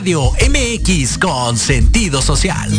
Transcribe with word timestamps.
Radio 0.00 0.32
MX 0.48 1.18
con 1.18 1.58
sentido 1.58 2.22
social. 2.22 2.70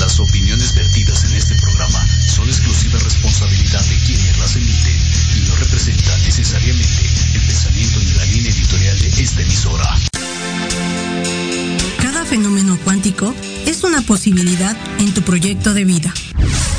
Las 0.00 0.18
opiniones 0.18 0.74
vertidas 0.74 1.22
en 1.22 1.32
este 1.34 1.54
programa 1.54 2.04
son 2.26 2.48
exclusiva 2.48 2.98
responsabilidad 2.98 3.84
de 3.84 3.96
quienes 4.04 4.36
las 4.36 4.56
emiten 4.56 4.96
y 5.36 5.48
no 5.48 5.54
representan 5.54 6.20
necesariamente 6.24 7.06
el 7.34 7.40
pensamiento 7.46 8.00
ni 8.00 8.12
la 8.14 8.24
línea 8.24 8.50
editorial 8.50 8.98
de 8.98 9.22
esta 9.22 9.42
emisora. 9.42 9.96
Cada 12.02 12.24
fenómeno 12.24 12.76
cuántico 12.82 13.32
es 13.64 13.84
una 13.84 14.02
posibilidad 14.02 14.76
en 14.98 15.14
tu 15.14 15.22
proyecto 15.22 15.72
de 15.72 15.84
vida. 15.84 16.12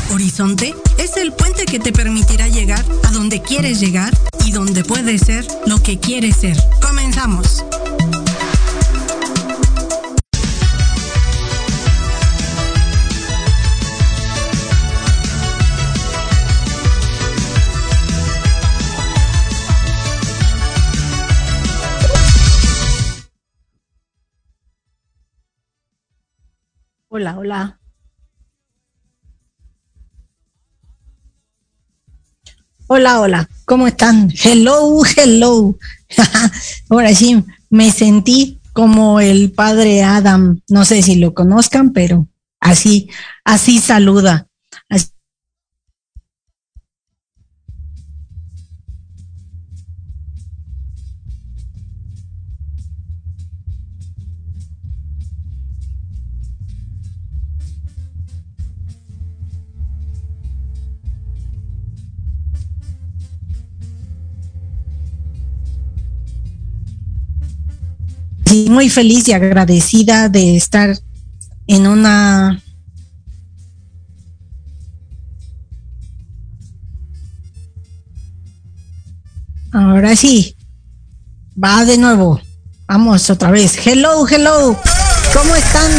Horizonte 0.10 0.76
es 0.98 1.16
el 1.16 1.32
puente 1.32 1.64
que 1.64 1.80
te 1.80 1.94
permitirá 1.94 2.50
llegar 2.50 2.84
a 3.06 3.12
donde 3.12 3.42
quieres 3.42 3.80
llegar 3.80 4.14
y 4.46 4.52
donde 4.52 4.84
puedes 4.84 5.22
ser 5.22 5.48
lo 5.66 5.82
que 5.82 5.98
quieres 5.98 6.36
ser. 6.36 6.62
Comenzamos. 6.82 7.64
Hola, 27.20 27.38
hola. 27.38 27.80
Hola, 32.88 33.20
hola, 33.20 33.50
¿cómo 33.66 33.88
están? 33.88 34.32
Hello, 34.42 35.02
hello. 35.18 35.78
Ahora 36.90 37.14
sí, 37.14 37.44
me 37.70 37.92
sentí 37.92 38.62
como 38.72 39.20
el 39.20 39.52
padre 39.52 40.02
Adam. 40.02 40.62
No 40.70 40.86
sé 40.86 41.02
si 41.02 41.18
lo 41.18 41.34
conozcan, 41.34 41.92
pero 41.92 42.30
así, 42.62 43.10
así 43.44 43.80
saluda. 43.80 44.48
Muy 68.70 68.90
feliz 68.90 69.28
y 69.28 69.34
agradecida 69.34 70.30
de 70.30 70.56
estar 70.56 70.98
en 71.68 71.88
una 71.88 72.62
Ahora 79.72 80.16
sí, 80.16 80.56
va 81.64 81.86
de 81.86 81.98
nuevo. 81.98 82.42
Vamos 82.88 83.30
otra 83.30 83.52
vez. 83.52 83.78
Hello, 83.86 84.28
hello. 84.28 84.76
¿Cómo 85.32 85.56
están? 85.56 85.92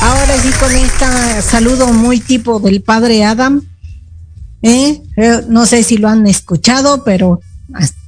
Ahora 0.00 0.40
sí 0.40 0.48
con 0.58 0.74
este 0.74 1.42
saludo 1.42 1.92
muy 1.92 2.18
tipo 2.18 2.60
del 2.60 2.82
padre 2.82 3.24
Adam. 3.24 3.62
¿Eh? 4.62 5.02
Eh, 5.16 5.42
no 5.48 5.66
sé 5.66 5.82
si 5.82 5.98
lo 5.98 6.08
han 6.08 6.26
escuchado, 6.26 7.04
pero 7.04 7.40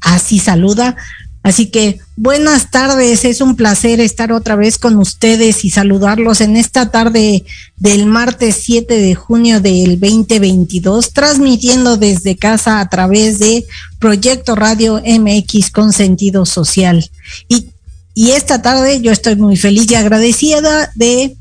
así 0.00 0.38
saluda. 0.38 0.96
Así 1.42 1.66
que 1.66 1.98
buenas 2.14 2.70
tardes, 2.70 3.24
es 3.24 3.40
un 3.40 3.56
placer 3.56 4.00
estar 4.00 4.32
otra 4.32 4.54
vez 4.54 4.78
con 4.78 4.96
ustedes 4.96 5.64
y 5.64 5.70
saludarlos 5.70 6.40
en 6.40 6.56
esta 6.56 6.90
tarde 6.90 7.44
del 7.76 8.06
martes 8.06 8.60
7 8.62 8.96
de 8.96 9.14
junio 9.16 9.60
del 9.60 9.98
2022, 9.98 11.12
transmitiendo 11.12 11.96
desde 11.96 12.36
casa 12.36 12.78
a 12.78 12.88
través 12.88 13.40
de 13.40 13.64
Proyecto 13.98 14.54
Radio 14.54 15.02
MX 15.04 15.70
con 15.72 15.92
sentido 15.92 16.46
social. 16.46 17.10
Y, 17.48 17.70
y 18.14 18.30
esta 18.30 18.62
tarde 18.62 19.00
yo 19.00 19.10
estoy 19.10 19.34
muy 19.34 19.56
feliz 19.56 19.90
y 19.90 19.96
agradecida 19.96 20.92
de 20.94 21.36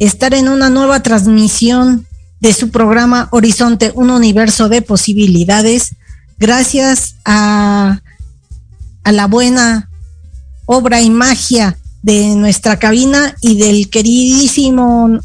estar 0.00 0.34
en 0.34 0.48
una 0.48 0.68
nueva 0.68 1.00
transmisión 1.00 2.06
de 2.40 2.52
su 2.52 2.70
programa 2.70 3.28
Horizonte, 3.30 3.92
un 3.94 4.10
universo 4.10 4.68
de 4.68 4.82
posibilidades, 4.82 5.94
gracias 6.38 7.14
a 7.24 8.00
a 9.04 9.12
la 9.12 9.26
buena 9.26 9.90
obra 10.66 11.00
y 11.02 11.10
magia 11.10 11.78
de 12.02 12.34
nuestra 12.34 12.78
cabina 12.78 13.34
y 13.40 13.56
del 13.56 13.88
queridísimo 13.90 15.20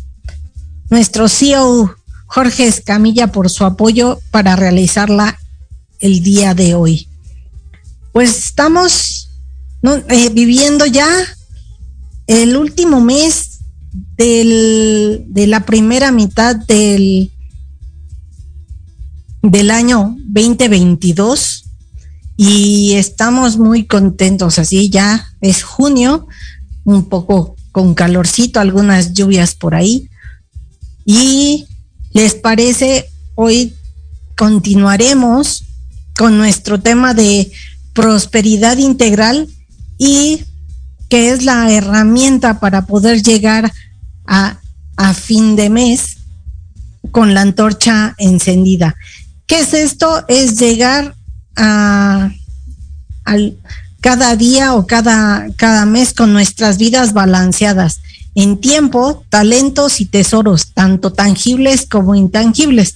nuestro 0.89 1.27
CEO 1.27 1.95
Jorge 2.25 2.67
Escamilla 2.67 3.31
por 3.31 3.49
su 3.49 3.65
apoyo 3.65 4.19
para 4.31 4.55
realizarla 4.55 5.39
el 5.99 6.21
día 6.21 6.53
de 6.53 6.75
hoy. 6.75 7.07
Pues 8.11 8.45
estamos 8.45 9.29
eh, 9.83 10.29
viviendo 10.29 10.85
ya 10.85 11.07
el 12.27 12.55
último 12.55 13.01
mes 13.01 13.59
del, 14.17 15.25
de 15.27 15.47
la 15.47 15.65
primera 15.65 16.11
mitad 16.11 16.55
del, 16.55 17.31
del 19.41 19.71
año 19.71 20.15
2022 20.25 21.68
y 22.41 22.93
estamos 22.93 23.57
muy 23.57 23.85
contentos, 23.85 24.59
así 24.59 24.89
ya 24.89 25.27
es 25.41 25.61
junio, 25.61 26.25
un 26.85 27.09
poco 27.09 27.57
con 27.73 27.93
calorcito, 27.93 28.61
algunas 28.61 29.13
lluvias 29.13 29.55
por 29.55 29.75
ahí. 29.75 30.09
Y 31.03 31.67
les 32.13 32.35
parece, 32.35 33.09
hoy 33.35 33.75
continuaremos 34.37 35.65
con 36.17 36.37
nuestro 36.37 36.79
tema 36.79 37.13
de 37.13 37.51
prosperidad 37.91 38.77
integral 38.77 39.49
y 39.97 40.45
que 41.09 41.31
es 41.31 41.43
la 41.43 41.69
herramienta 41.69 42.61
para 42.61 42.85
poder 42.85 43.21
llegar 43.21 43.69
a, 44.25 44.61
a 44.95 45.13
fin 45.13 45.57
de 45.57 45.69
mes 45.69 46.19
con 47.11 47.33
la 47.33 47.41
antorcha 47.41 48.15
encendida. 48.17 48.95
¿Qué 49.45 49.59
es 49.59 49.73
esto? 49.73 50.23
Es 50.29 50.57
llegar 50.57 51.18
al, 51.59 53.57
cada 54.01 54.35
día 54.35 54.73
o 54.73 54.87
cada, 54.87 55.47
cada 55.57 55.85
mes 55.85 56.13
con 56.13 56.33
nuestras 56.33 56.77
vidas 56.77 57.13
balanceadas 57.13 57.99
en 58.35 58.59
tiempo, 58.59 59.23
talentos 59.29 59.99
y 59.99 60.05
tesoros, 60.05 60.71
tanto 60.73 61.11
tangibles 61.11 61.85
como 61.85 62.15
intangibles. 62.15 62.95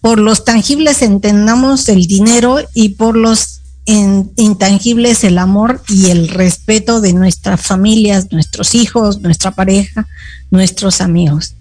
Por 0.00 0.18
los 0.18 0.44
tangibles 0.44 1.02
entendamos 1.02 1.88
el 1.88 2.06
dinero 2.06 2.58
y 2.72 2.90
por 2.90 3.16
los 3.16 3.60
intangibles 3.84 5.22
el 5.22 5.38
amor 5.38 5.82
y 5.88 6.06
el 6.06 6.28
respeto 6.28 7.00
de 7.00 7.12
nuestras 7.12 7.60
familias, 7.60 8.32
nuestros 8.32 8.74
hijos, 8.74 9.20
nuestra 9.20 9.52
pareja, 9.52 10.08
nuestros 10.50 11.00
amigos. 11.00 11.54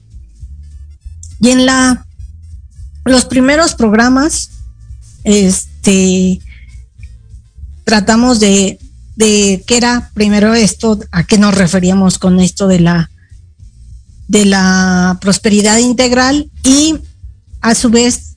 Y 1.39 1.49
en 1.49 1.65
la 1.65 2.05
los 3.05 3.25
primeros 3.25 3.75
programas, 3.75 4.49
este, 5.23 5.74
este, 5.85 6.41
tratamos 7.83 8.39
de, 8.39 8.79
de 9.15 9.63
qué 9.67 9.77
era 9.77 10.09
primero 10.15 10.55
esto, 10.55 10.99
a 11.11 11.23
qué 11.23 11.37
nos 11.37 11.55
referíamos 11.55 12.17
con 12.17 12.39
esto 12.39 12.67
de 12.67 12.79
la, 12.79 13.11
de 14.27 14.45
la 14.45 15.19
prosperidad 15.21 15.77
integral 15.77 16.49
y 16.63 16.95
a 17.61 17.75
su 17.75 17.91
vez 17.91 18.35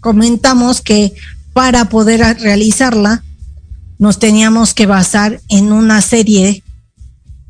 comentamos 0.00 0.80
que 0.80 1.14
para 1.52 1.88
poder 1.88 2.20
realizarla 2.40 3.22
nos 3.98 4.18
teníamos 4.18 4.74
que 4.74 4.86
basar 4.86 5.40
en 5.48 5.72
una 5.72 6.00
serie 6.02 6.64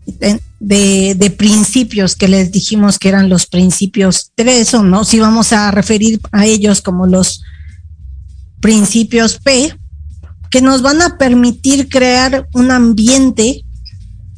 de, 0.07 0.41
de, 0.61 1.31
principios 1.31 2.17
que 2.17 2.29
les 2.29 2.51
dijimos 2.53 2.99
que 2.99 3.09
eran 3.09 3.29
los 3.29 3.47
principios 3.47 4.31
tres 4.35 4.73
o 4.75 4.83
no, 4.83 5.05
si 5.05 5.21
vamos 5.21 5.53
a 5.53 5.71
referir 5.71 6.21
a 6.33 6.47
ellos 6.47 6.81
como 6.81 7.07
los 7.07 7.43
principios 8.61 9.39
P 9.39 9.77
que 10.51 10.63
nos 10.63 10.83
van 10.83 11.03
a 11.03 11.19
permitir 11.19 11.89
crear 11.89 12.49
un 12.55 12.71
ambiente 12.71 13.65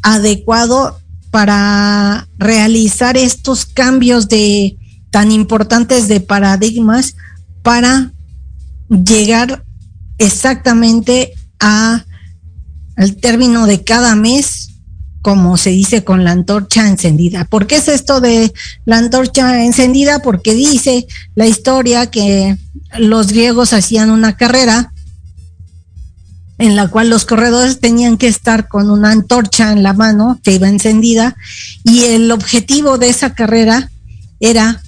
adecuado 0.02 0.98
para 1.30 2.28
realizar 2.38 3.16
estos 3.16 3.64
cambios 3.64 4.28
de 4.28 4.76
tan 5.10 5.30
importantes 5.30 6.08
de 6.08 6.20
paradigmas 6.20 7.14
para 7.62 8.12
llegar 8.88 9.64
exactamente 10.18 11.34
a 11.60 12.04
al 12.96 13.16
término 13.16 13.66
de 13.66 13.82
cada 13.82 14.14
mes 14.14 14.59
como 15.22 15.56
se 15.56 15.70
dice 15.70 16.02
con 16.04 16.24
la 16.24 16.32
antorcha 16.32 16.88
encendida. 16.88 17.44
¿Por 17.44 17.66
qué 17.66 17.76
es 17.76 17.88
esto 17.88 18.20
de 18.20 18.52
la 18.84 18.98
antorcha 18.98 19.64
encendida? 19.64 20.20
Porque 20.20 20.54
dice 20.54 21.06
la 21.34 21.46
historia 21.46 22.06
que 22.10 22.56
los 22.98 23.28
griegos 23.28 23.72
hacían 23.72 24.10
una 24.10 24.36
carrera 24.36 24.92
en 26.58 26.76
la 26.76 26.88
cual 26.88 27.08
los 27.08 27.24
corredores 27.24 27.80
tenían 27.80 28.18
que 28.18 28.28
estar 28.28 28.68
con 28.68 28.90
una 28.90 29.12
antorcha 29.12 29.72
en 29.72 29.82
la 29.82 29.94
mano 29.94 30.38
que 30.42 30.52
iba 30.52 30.68
encendida 30.68 31.36
y 31.84 32.04
el 32.04 32.30
objetivo 32.30 32.98
de 32.98 33.08
esa 33.08 33.34
carrera 33.34 33.90
era 34.40 34.82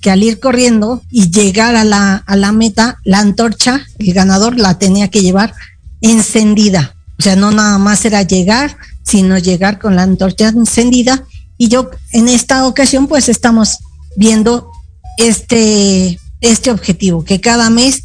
que 0.00 0.10
al 0.10 0.22
ir 0.22 0.38
corriendo 0.38 1.02
y 1.10 1.30
llegar 1.30 1.76
a 1.76 1.84
la, 1.84 2.16
a 2.16 2.36
la 2.36 2.52
meta, 2.52 2.98
la 3.04 3.20
antorcha, 3.20 3.86
el 3.98 4.12
ganador 4.12 4.58
la 4.58 4.78
tenía 4.78 5.08
que 5.08 5.22
llevar 5.22 5.54
encendida. 6.00 6.94
O 7.18 7.22
sea, 7.22 7.36
no 7.36 7.52
nada 7.52 7.78
más 7.78 8.04
era 8.04 8.22
llegar, 8.22 8.76
sino 9.04 9.38
llegar 9.38 9.78
con 9.78 9.96
la 9.96 10.02
antorcha 10.02 10.48
encendida. 10.48 11.24
Y 11.56 11.68
yo 11.68 11.90
en 12.12 12.28
esta 12.28 12.66
ocasión 12.66 13.06
pues 13.06 13.28
estamos 13.28 13.78
viendo 14.16 14.70
este, 15.18 16.18
este 16.40 16.70
objetivo, 16.70 17.24
que 17.24 17.40
cada 17.40 17.70
mes 17.70 18.04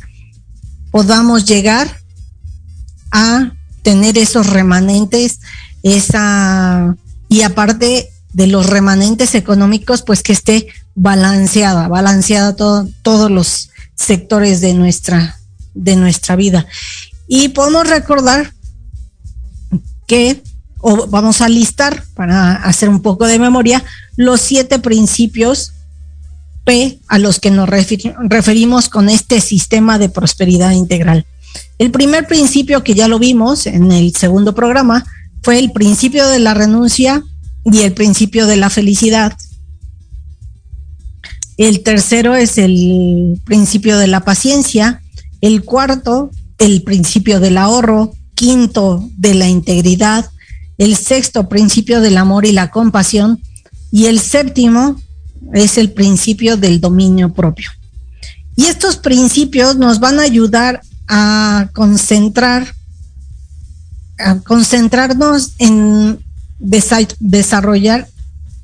podamos 0.91 1.45
llegar 1.45 1.99
a 3.11 3.53
tener 3.81 4.17
esos 4.17 4.47
remanentes, 4.47 5.39
esa, 5.83 6.95
y 7.27 7.41
aparte 7.41 8.09
de 8.33 8.47
los 8.47 8.67
remanentes 8.67 9.35
económicos, 9.35 10.03
pues 10.03 10.21
que 10.21 10.33
esté 10.33 10.67
balanceada, 10.95 11.87
balanceada 11.87 12.55
todo, 12.55 12.87
todos 13.01 13.31
los 13.31 13.69
sectores 13.95 14.61
de 14.61 14.73
nuestra, 14.73 15.39
de 15.73 15.95
nuestra 15.95 16.35
vida. 16.35 16.67
Y 17.27 17.49
podemos 17.49 17.87
recordar 17.87 18.53
que, 20.07 20.41
o 20.79 21.07
vamos 21.07 21.41
a 21.41 21.49
listar 21.49 22.03
para 22.15 22.55
hacer 22.55 22.89
un 22.89 23.01
poco 23.01 23.27
de 23.27 23.39
memoria, 23.39 23.83
los 24.15 24.41
siete 24.41 24.79
principios 24.79 25.73
P 26.65 26.99
a 27.07 27.19
los 27.19 27.39
que 27.39 27.51
nos 27.51 27.69
referimos 27.69 28.89
con 28.89 29.09
este 29.09 29.41
sistema 29.41 29.97
de 29.97 30.09
prosperidad 30.09 30.71
integral. 30.71 31.25
El 31.77 31.91
primer 31.91 32.27
principio 32.27 32.83
que 32.83 32.93
ya 32.93 33.07
lo 33.07 33.19
vimos 33.19 33.65
en 33.65 33.91
el 33.91 34.15
segundo 34.15 34.53
programa 34.53 35.05
fue 35.41 35.59
el 35.59 35.71
principio 35.71 36.27
de 36.27 36.39
la 36.39 36.53
renuncia 36.53 37.23
y 37.65 37.79
el 37.79 37.93
principio 37.93 38.47
de 38.47 38.57
la 38.57 38.69
felicidad. 38.69 39.35
El 41.57 41.83
tercero 41.83 42.35
es 42.35 42.57
el 42.57 43.41
principio 43.45 43.97
de 43.97 44.07
la 44.07 44.21
paciencia. 44.21 45.01
El 45.41 45.63
cuarto, 45.63 46.31
el 46.57 46.83
principio 46.83 47.39
del 47.39 47.57
ahorro. 47.57 48.13
Quinto, 48.35 49.09
de 49.17 49.33
la 49.33 49.49
integridad. 49.49 50.29
El 50.79 50.95
sexto, 50.95 51.47
principio 51.47 52.01
del 52.01 52.17
amor 52.17 52.47
y 52.47 52.51
la 52.51 52.71
compasión. 52.71 53.39
Y 53.91 54.05
el 54.05 54.19
séptimo 54.19 54.99
es 55.53 55.77
el 55.77 55.91
principio 55.91 56.57
del 56.57 56.81
dominio 56.81 57.33
propio. 57.33 57.69
Y 58.55 58.65
estos 58.65 58.97
principios 58.97 59.75
nos 59.75 59.99
van 59.99 60.19
a 60.19 60.23
ayudar 60.23 60.81
a 61.07 61.69
concentrar, 61.73 62.73
a 64.17 64.39
concentrarnos 64.39 65.51
en 65.59 66.19
desarrollar 66.59 68.07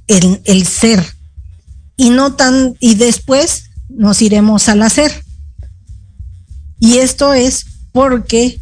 el, 0.07 0.41
el 0.45 0.65
ser 0.65 1.05
y 1.98 2.10
no 2.10 2.34
tan, 2.34 2.75
y 2.79 2.95
después 2.95 3.72
nos 3.89 4.22
iremos 4.22 4.69
al 4.69 4.81
hacer. 4.84 5.24
Y 6.79 6.98
esto 6.98 7.34
es 7.34 7.65
porque 7.91 8.60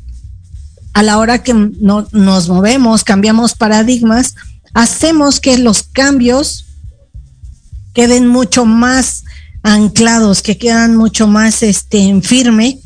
a 0.94 1.04
la 1.04 1.18
hora 1.18 1.44
que 1.44 1.54
no, 1.54 2.08
nos 2.12 2.50
movemos, 2.50 3.04
cambiamos 3.04 3.56
paradigmas, 3.56 4.36
hacemos 4.74 5.40
que 5.40 5.58
los 5.58 5.84
cambios 5.84 6.66
queden 7.94 8.28
mucho 8.28 8.66
más 8.66 9.24
anclados, 9.64 10.42
que 10.42 10.58
quedan 10.58 10.96
mucho 10.96 11.28
más 11.28 11.64
este, 11.64 12.00
en 12.00 12.22
firme 12.22 12.80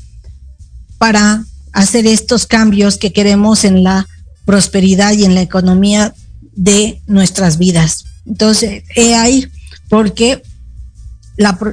para 0.97 1.43
hacer 1.73 2.07
estos 2.07 2.45
cambios 2.45 2.97
que 2.97 3.13
queremos 3.13 3.65
en 3.65 3.83
la 3.83 4.07
prosperidad 4.45 5.13
y 5.13 5.25
en 5.25 5.35
la 5.35 5.41
economía 5.41 6.13
de 6.53 7.01
nuestras 7.07 7.57
vidas. 7.57 8.05
Entonces, 8.25 8.83
he 8.95 9.15
ahí 9.15 9.47
porque 9.89 10.43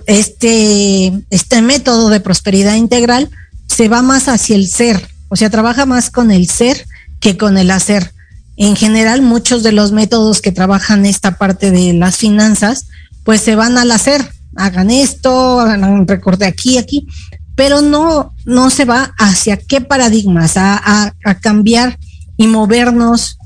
este, 0.06 1.12
este 1.30 1.62
método 1.62 2.08
de 2.08 2.20
prosperidad 2.20 2.76
integral 2.76 3.30
se 3.66 3.88
va 3.88 4.02
más 4.02 4.28
hacia 4.28 4.56
el 4.56 4.68
ser, 4.68 5.08
o 5.28 5.36
sea, 5.36 5.50
trabaja 5.50 5.86
más 5.86 6.10
con 6.10 6.30
el 6.30 6.48
ser 6.48 6.86
que 7.20 7.36
con 7.36 7.58
el 7.58 7.70
hacer. 7.70 8.12
En 8.56 8.76
general, 8.76 9.22
muchos 9.22 9.62
de 9.62 9.72
los 9.72 9.92
métodos 9.92 10.40
que 10.40 10.52
trabajan 10.52 11.06
esta 11.06 11.38
parte 11.38 11.70
de 11.70 11.92
las 11.92 12.16
finanzas, 12.16 12.86
pues 13.24 13.40
se 13.40 13.56
van 13.56 13.78
al 13.78 13.90
hacer, 13.90 14.30
hagan 14.56 14.90
esto, 14.90 15.60
hagan 15.60 16.06
recorte 16.06 16.44
aquí, 16.44 16.78
aquí, 16.78 17.08
pero 17.56 17.82
no, 17.82 18.34
no 18.44 18.70
se 18.70 18.84
va 18.84 19.14
hacia 19.18 19.56
qué 19.56 19.80
paradigmas, 19.80 20.54
a, 20.56 21.14
cambiar 21.40 21.98
y 22.36 22.46
movernos 22.46 23.38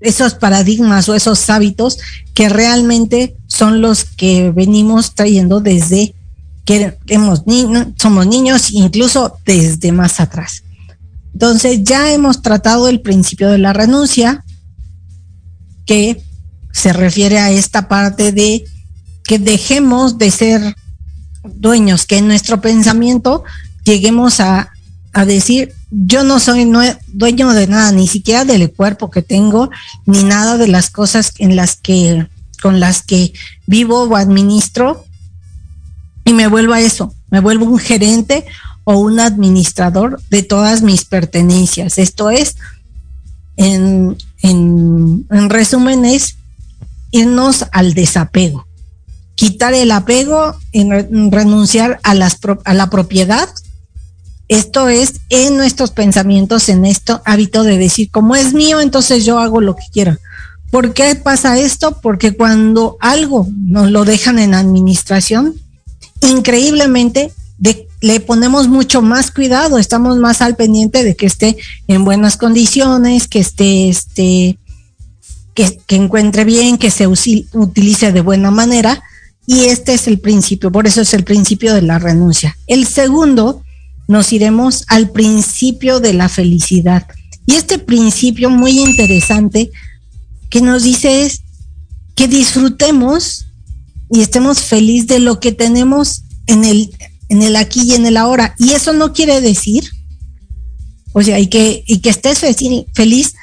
esos 0.00 0.34
paradigmas 0.34 1.08
o 1.08 1.14
esos 1.14 1.48
hábitos 1.48 1.98
que 2.34 2.48
realmente 2.48 3.36
son 3.46 3.80
los 3.80 4.04
que 4.04 4.50
venimos 4.50 5.14
trayendo 5.14 5.60
desde 5.60 6.14
que 6.64 6.96
somos 7.98 8.26
niños, 8.26 8.70
incluso 8.70 9.38
desde 9.44 9.92
más 9.92 10.20
atrás. 10.20 10.62
Entonces 11.32 11.80
ya 11.82 12.12
hemos 12.12 12.42
tratado 12.42 12.88
el 12.88 13.00
principio 13.00 13.50
de 13.50 13.58
la 13.58 13.72
renuncia, 13.72 14.44
que 15.84 16.22
se 16.72 16.92
refiere 16.92 17.38
a 17.38 17.50
esta 17.50 17.88
parte 17.88 18.32
de 18.32 18.64
que 19.24 19.38
dejemos 19.38 20.18
de 20.18 20.30
ser 20.30 20.76
dueños, 21.42 22.06
que 22.06 22.18
en 22.18 22.28
nuestro 22.28 22.60
pensamiento 22.60 23.44
lleguemos 23.84 24.40
a, 24.40 24.70
decir, 25.26 25.72
yo 25.90 26.24
no 26.24 26.40
soy 26.40 26.68
dueño 27.06 27.52
de 27.52 27.68
nada, 27.68 27.92
ni 27.92 28.08
siquiera 28.08 28.44
del 28.44 28.72
cuerpo 28.72 29.10
que 29.10 29.22
tengo, 29.22 29.70
ni 30.06 30.24
nada 30.24 30.58
de 30.58 30.66
las 30.66 30.90
cosas 30.90 31.32
en 31.38 31.54
las 31.54 31.76
que, 31.76 32.26
con 32.60 32.80
las 32.80 33.02
que 33.02 33.32
vivo 33.66 34.02
o 34.02 34.16
administro, 34.16 35.04
y 36.24 36.32
me 36.32 36.46
vuelvo 36.46 36.72
a 36.72 36.80
eso, 36.80 37.14
me 37.30 37.40
vuelvo 37.40 37.66
un 37.66 37.78
gerente 37.78 38.44
o 38.84 38.98
un 38.98 39.20
administrador 39.20 40.20
de 40.30 40.42
todas 40.42 40.82
mis 40.82 41.04
pertenencias. 41.04 41.98
Esto 41.98 42.30
es, 42.30 42.56
en, 43.56 44.16
en, 44.42 45.26
en 45.30 45.50
resumen, 45.50 46.04
es 46.04 46.36
irnos 47.10 47.66
al 47.72 47.94
desapego 47.94 48.66
quitar 49.34 49.74
el 49.74 49.90
apego, 49.90 50.56
en 50.72 51.32
renunciar 51.32 52.00
a, 52.02 52.14
las, 52.14 52.38
a 52.64 52.74
la 52.74 52.90
propiedad. 52.90 53.48
Esto 54.48 54.88
es 54.88 55.20
en 55.30 55.56
nuestros 55.56 55.90
pensamientos, 55.90 56.68
en 56.68 56.84
esto 56.84 57.22
hábito 57.24 57.62
de 57.62 57.78
decir, 57.78 58.10
como 58.10 58.36
es 58.36 58.52
mío, 58.52 58.80
entonces 58.80 59.24
yo 59.24 59.38
hago 59.38 59.60
lo 59.60 59.74
que 59.74 59.84
quiera. 59.92 60.18
¿Por 60.70 60.92
qué 60.92 61.14
pasa 61.14 61.58
esto? 61.58 61.98
Porque 62.00 62.36
cuando 62.36 62.96
algo 63.00 63.48
nos 63.56 63.90
lo 63.90 64.04
dejan 64.04 64.38
en 64.38 64.54
administración, 64.54 65.54
increíblemente 66.28 67.32
le 68.00 68.20
ponemos 68.20 68.68
mucho 68.68 69.00
más 69.00 69.30
cuidado, 69.30 69.78
estamos 69.78 70.18
más 70.18 70.42
al 70.42 70.56
pendiente 70.56 71.04
de 71.04 71.16
que 71.16 71.26
esté 71.26 71.56
en 71.88 72.04
buenas 72.04 72.36
condiciones, 72.36 73.28
que 73.28 73.38
esté, 73.38 73.88
este, 73.88 74.58
que, 75.54 75.78
que 75.86 75.96
encuentre 75.96 76.44
bien, 76.44 76.76
que 76.76 76.90
se 76.90 77.06
utilice 77.06 78.12
de 78.12 78.20
buena 78.20 78.50
manera, 78.50 79.02
y 79.46 79.66
este 79.66 79.94
es 79.94 80.06
el 80.06 80.20
principio, 80.20 80.70
por 80.70 80.86
eso 80.86 81.00
es 81.00 81.14
el 81.14 81.24
principio 81.24 81.72
de 81.72 81.82
la 81.82 81.98
renuncia. 81.98 82.58
El 82.66 82.86
segundo, 82.86 83.62
nos 84.06 84.32
iremos 84.32 84.84
al 84.88 85.10
principio 85.10 86.00
de 86.00 86.12
la 86.12 86.28
felicidad. 86.28 87.06
Y 87.46 87.54
este 87.54 87.78
principio 87.78 88.50
muy 88.50 88.80
interesante 88.80 89.70
que 90.50 90.60
nos 90.60 90.82
dice 90.82 91.24
es 91.24 91.42
que 92.14 92.28
disfrutemos 92.28 93.43
y 94.14 94.20
estemos 94.20 94.60
felices 94.60 95.08
de 95.08 95.18
lo 95.18 95.40
que 95.40 95.50
tenemos 95.50 96.22
en 96.46 96.64
el, 96.64 96.94
en 97.28 97.42
el 97.42 97.56
aquí 97.56 97.82
y 97.82 97.94
en 97.94 98.06
el 98.06 98.16
ahora. 98.16 98.54
Y 98.60 98.70
eso 98.70 98.92
no 98.92 99.12
quiere 99.12 99.40
decir, 99.40 99.90
o 101.12 101.20
sea, 101.20 101.40
y 101.40 101.48
que, 101.48 101.82
y 101.84 101.98
que 101.98 102.10
estés 102.10 102.38
feliz 102.94 103.34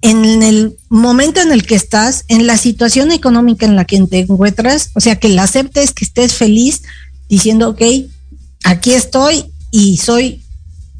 en 0.00 0.42
el 0.42 0.78
momento 0.88 1.42
en 1.42 1.52
el 1.52 1.66
que 1.66 1.74
estás, 1.74 2.24
en 2.28 2.46
la 2.46 2.56
situación 2.56 3.12
económica 3.12 3.66
en 3.66 3.76
la 3.76 3.84
que 3.84 4.00
te 4.06 4.20
encuentras, 4.20 4.90
o 4.94 5.00
sea, 5.00 5.16
que 5.16 5.28
la 5.28 5.42
aceptes, 5.42 5.92
que 5.92 6.06
estés 6.06 6.32
feliz 6.32 6.80
diciendo, 7.28 7.68
ok, 7.68 7.82
aquí 8.64 8.94
estoy 8.94 9.52
y 9.70 9.98
soy 9.98 10.40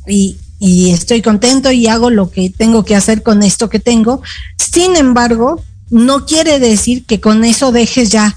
y, 0.07 0.37
y 0.59 0.91
estoy 0.91 1.23
contento 1.23 1.73
y 1.73 1.87
hago 1.87 2.11
lo 2.11 2.31
que 2.31 2.51
tengo 2.51 2.85
que 2.85 2.97
hacer 2.97 3.23
con 3.23 3.43
esto 3.43 3.71
que 3.71 3.79
tengo. 3.79 4.21
Sin 4.59 4.95
embargo, 4.95 5.63
no 5.89 6.27
quiere 6.27 6.59
decir 6.59 7.07
que 7.07 7.19
con 7.19 7.45
eso 7.45 7.73
dejes 7.73 8.11
ya 8.11 8.37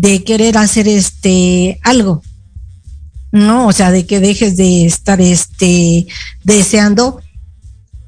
de 0.00 0.22
querer 0.22 0.56
hacer 0.56 0.86
este 0.86 1.80
algo. 1.82 2.22
No, 3.32 3.66
o 3.66 3.72
sea, 3.72 3.90
de 3.90 4.06
que 4.06 4.20
dejes 4.20 4.56
de 4.56 4.86
estar 4.86 5.20
este 5.20 6.06
deseando 6.44 7.20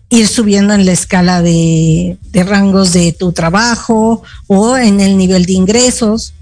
ir 0.09 0.29
subiendo 0.29 0.73
en 0.73 0.87
la 0.87 0.93
escala 0.93 1.43
de, 1.43 2.17
rangos 2.33 2.93
de 2.93 3.13
tu 3.13 3.33
trabajo 3.33 4.23
o 4.47 4.77
en 4.77 5.01
el 5.01 5.17
nivel 5.17 5.47
de 5.47 5.55
ingresos. 5.55 6.33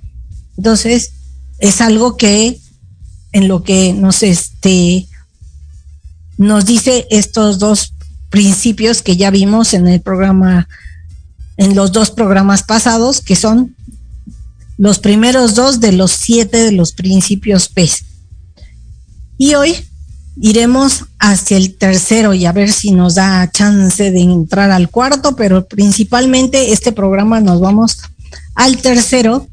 Entonces, 0.58 1.12
es 1.58 1.80
algo 1.80 2.18
que 2.18 2.58
en 3.32 3.48
lo 3.48 3.62
que 3.62 3.94
nos 3.94 4.22
este 4.22 5.06
nos 6.36 6.66
dice 6.66 7.06
estos 7.10 7.58
dos 7.58 7.94
principios 8.30 9.02
que 9.02 9.16
ya 9.16 9.30
vimos 9.30 9.74
en 9.74 9.88
el 9.88 10.00
programa, 10.00 10.68
en 11.56 11.74
los 11.74 11.90
dos 11.92 12.10
programas 12.10 12.62
pasados, 12.62 13.22
que 13.22 13.34
son 13.34 13.74
los 14.78 15.00
primeros 15.00 15.56
dos 15.56 15.80
de 15.80 15.92
los 15.92 16.12
siete 16.12 16.64
de 16.64 16.72
los 16.72 16.92
principios 16.92 17.68
P. 17.68 17.90
Y 19.36 19.54
hoy 19.54 19.74
iremos 20.40 21.04
hacia 21.18 21.56
el 21.56 21.76
tercero 21.76 22.32
y 22.32 22.46
a 22.46 22.52
ver 22.52 22.70
si 22.70 22.92
nos 22.92 23.16
da 23.16 23.50
chance 23.50 24.10
de 24.10 24.20
entrar 24.20 24.70
al 24.70 24.88
cuarto, 24.88 25.34
pero 25.34 25.66
principalmente 25.66 26.72
este 26.72 26.92
programa 26.92 27.40
nos 27.40 27.60
vamos 27.60 27.98
al 28.54 28.78
tercero, 28.78 29.48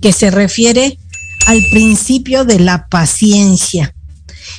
que 0.00 0.12
se 0.12 0.30
refiere 0.30 0.98
al 1.46 1.60
principio 1.72 2.44
de 2.44 2.60
la 2.60 2.88
paciencia. 2.88 3.94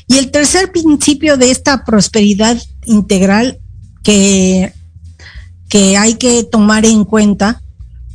Y 0.07 0.17
el 0.17 0.31
tercer 0.31 0.71
principio 0.71 1.37
de 1.37 1.51
esta 1.51 1.85
prosperidad 1.85 2.61
integral 2.85 3.59
que, 4.03 4.73
que 5.69 5.97
hay 5.97 6.15
que 6.15 6.43
tomar 6.43 6.85
en 6.85 7.05
cuenta 7.05 7.61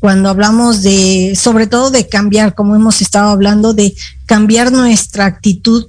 cuando 0.02 0.30
hablamos 0.30 0.82
de, 0.82 1.38
sobre 1.40 1.68
todo 1.68 1.92
de 1.92 2.09
cambiar, 2.09 2.56
como 2.56 2.75
hemos 2.75 3.00
estado 3.00 3.30
hablando, 3.30 3.73
de 3.73 3.94
cambiar 4.26 4.73
nuestra 4.73 5.26
actitud 5.26 5.87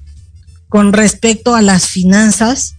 con 0.69 0.93
respecto 0.93 1.55
a 1.55 1.63
las 1.63 1.87
finanzas, 1.87 2.75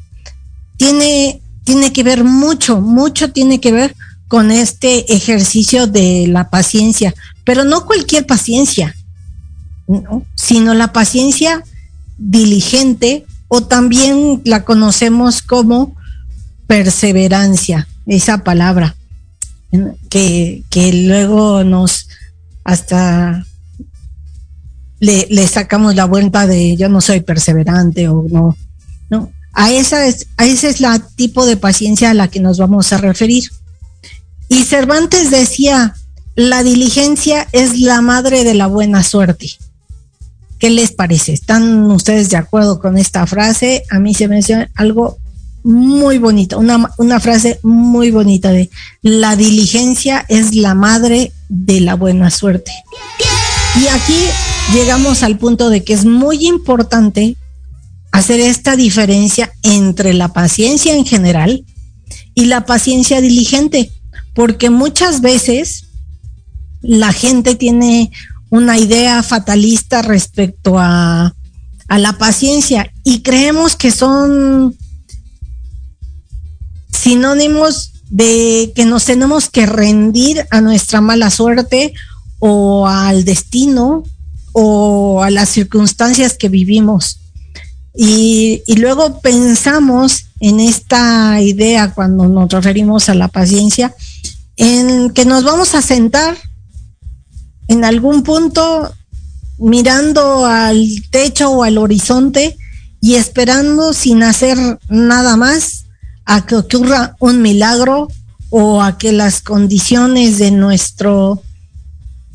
tiene, 0.76 1.42
tiene 1.64 1.92
que 1.92 2.04
ver 2.04 2.22
mucho, 2.22 2.80
mucho 2.80 3.32
tiene 3.32 3.60
que 3.60 3.72
ver 3.72 3.96
con 4.28 4.52
este 4.52 5.12
ejercicio 5.12 5.88
de 5.88 6.28
la 6.28 6.50
paciencia, 6.50 7.12
pero 7.42 7.64
no 7.64 7.84
cualquier 7.84 8.26
paciencia, 8.26 8.94
sino 10.36 10.72
la 10.72 10.92
paciencia 10.92 11.64
diligente 12.16 13.26
o 13.48 13.64
también 13.64 14.40
la 14.44 14.64
conocemos 14.64 15.42
como 15.42 15.96
perseverancia, 16.68 17.88
esa 18.06 18.44
palabra, 18.44 18.94
que, 20.08 20.64
que 20.70 20.92
luego 20.92 21.64
nos 21.64 22.08
hasta 22.64 23.44
le, 25.00 25.46
sacamos 25.46 25.94
la 25.94 26.06
vuelta 26.06 26.46
de 26.46 26.76
yo 26.76 26.88
no 26.88 27.00
soy 27.00 27.20
perseverante 27.20 28.08
o 28.08 28.24
no, 28.28 28.56
no. 29.10 29.30
A 29.52 29.70
esa 29.70 30.06
es, 30.06 30.26
a 30.36 30.46
ese 30.46 30.68
es 30.68 30.80
la 30.80 30.98
tipo 30.98 31.46
de 31.46 31.56
paciencia 31.56 32.10
a 32.10 32.14
la 32.14 32.28
que 32.28 32.40
nos 32.40 32.58
vamos 32.58 32.92
a 32.92 32.98
referir. 32.98 33.44
Y 34.48 34.64
Cervantes 34.64 35.30
decía, 35.30 35.94
la 36.34 36.62
diligencia 36.62 37.46
es 37.52 37.78
la 37.78 38.00
madre 38.00 38.42
de 38.42 38.54
la 38.54 38.66
buena 38.66 39.04
suerte. 39.04 39.50
¿Qué 40.58 40.70
les 40.70 40.90
parece? 40.90 41.32
¿Están 41.32 41.90
ustedes 41.90 42.30
de 42.30 42.36
acuerdo 42.36 42.80
con 42.80 42.98
esta 42.98 43.26
frase? 43.26 43.84
A 43.90 44.00
mí 44.00 44.12
se 44.14 44.26
me 44.26 44.38
hace 44.38 44.68
algo 44.74 45.18
muy 45.64 46.18
bonito, 46.18 46.58
una, 46.58 46.90
una 46.98 47.18
frase 47.20 47.58
muy 47.62 48.10
bonita 48.10 48.52
de 48.52 48.70
la 49.00 49.34
diligencia 49.34 50.24
es 50.28 50.54
la 50.54 50.74
madre 50.74 51.32
de 51.48 51.80
la 51.80 51.94
buena 51.94 52.30
suerte. 52.30 52.70
Y 53.82 53.88
aquí 53.88 54.18
llegamos 54.74 55.22
al 55.22 55.38
punto 55.38 55.70
de 55.70 55.82
que 55.82 55.94
es 55.94 56.04
muy 56.04 56.46
importante 56.46 57.36
hacer 58.12 58.40
esta 58.40 58.76
diferencia 58.76 59.52
entre 59.62 60.12
la 60.12 60.32
paciencia 60.32 60.94
en 60.94 61.06
general 61.06 61.64
y 62.34 62.44
la 62.44 62.66
paciencia 62.66 63.22
diligente, 63.22 63.90
porque 64.34 64.68
muchas 64.68 65.22
veces 65.22 65.86
la 66.82 67.12
gente 67.12 67.54
tiene 67.54 68.12
una 68.50 68.78
idea 68.78 69.22
fatalista 69.22 70.02
respecto 70.02 70.78
a, 70.78 71.34
a 71.88 71.98
la 71.98 72.18
paciencia 72.18 72.92
y 73.02 73.22
creemos 73.22 73.76
que 73.76 73.90
son 73.90 74.76
sinónimos 77.04 77.92
de 78.08 78.72
que 78.74 78.86
nos 78.86 79.04
tenemos 79.04 79.50
que 79.50 79.66
rendir 79.66 80.46
a 80.50 80.62
nuestra 80.62 81.02
mala 81.02 81.28
suerte 81.28 81.92
o 82.38 82.88
al 82.88 83.26
destino 83.26 84.04
o 84.52 85.22
a 85.22 85.28
las 85.28 85.50
circunstancias 85.50 86.32
que 86.32 86.48
vivimos. 86.48 87.20
Y, 87.94 88.62
luego 88.78 89.20
pensamos 89.20 90.28
en 90.40 90.60
esta 90.60 91.42
idea 91.42 91.92
cuando 91.92 92.26
nos 92.26 92.50
referimos 92.50 93.10
a 93.10 93.14
la 93.14 93.28
paciencia, 93.28 93.94
en 94.56 95.10
que 95.10 95.26
nos 95.26 95.44
vamos 95.44 95.74
a 95.74 95.82
sentar 95.82 96.38
en 97.68 97.84
algún 97.84 98.22
punto 98.22 98.94
mirando 99.58 100.46
al 100.46 100.88
techo 101.10 101.50
o 101.50 101.64
al 101.64 101.76
horizonte 101.76 102.56
y 103.02 103.16
esperando 103.16 103.92
sin 103.92 104.22
hacer 104.22 104.56
nada 104.88 105.36
más 105.36 105.83
a 106.24 106.46
que 106.46 106.56
ocurra 106.56 107.16
un 107.20 107.42
milagro 107.42 108.08
o 108.50 108.82
a 108.82 108.98
que 108.98 109.12
las 109.12 109.42
condiciones 109.42 110.38
de 110.38 110.50
nuestro 110.50 111.42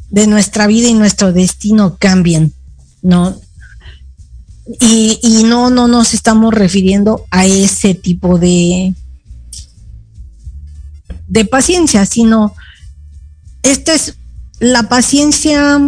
de 0.09 0.25
nuestra 0.27 0.67
vida 0.67 0.87
y 0.87 0.93
nuestro 0.93 1.33
destino 1.33 1.97
cambien, 1.99 2.53
¿no? 3.01 3.39
Y, 4.79 5.19
y 5.21 5.43
no, 5.43 5.69
no 5.69 5.87
nos 5.87 6.13
estamos 6.13 6.53
refiriendo 6.53 7.25
a 7.31 7.45
ese 7.45 7.93
tipo 7.93 8.39
de, 8.39 8.93
de 11.27 11.45
paciencia, 11.45 12.05
sino 12.05 12.53
esta 13.63 13.93
es 13.93 14.15
la 14.59 14.89
paciencia 14.89 15.79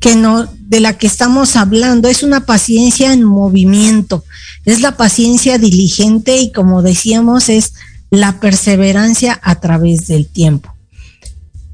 que 0.00 0.16
no, 0.16 0.46
de 0.46 0.80
la 0.80 0.96
que 0.96 1.06
estamos 1.06 1.56
hablando, 1.56 2.08
es 2.08 2.22
una 2.22 2.46
paciencia 2.46 3.12
en 3.12 3.22
movimiento, 3.22 4.24
es 4.64 4.80
la 4.80 4.96
paciencia 4.96 5.58
diligente 5.58 6.38
y 6.38 6.52
como 6.52 6.82
decíamos, 6.82 7.48
es 7.48 7.74
la 8.10 8.40
perseverancia 8.40 9.38
a 9.42 9.60
través 9.60 10.06
del 10.06 10.26
tiempo. 10.26 10.74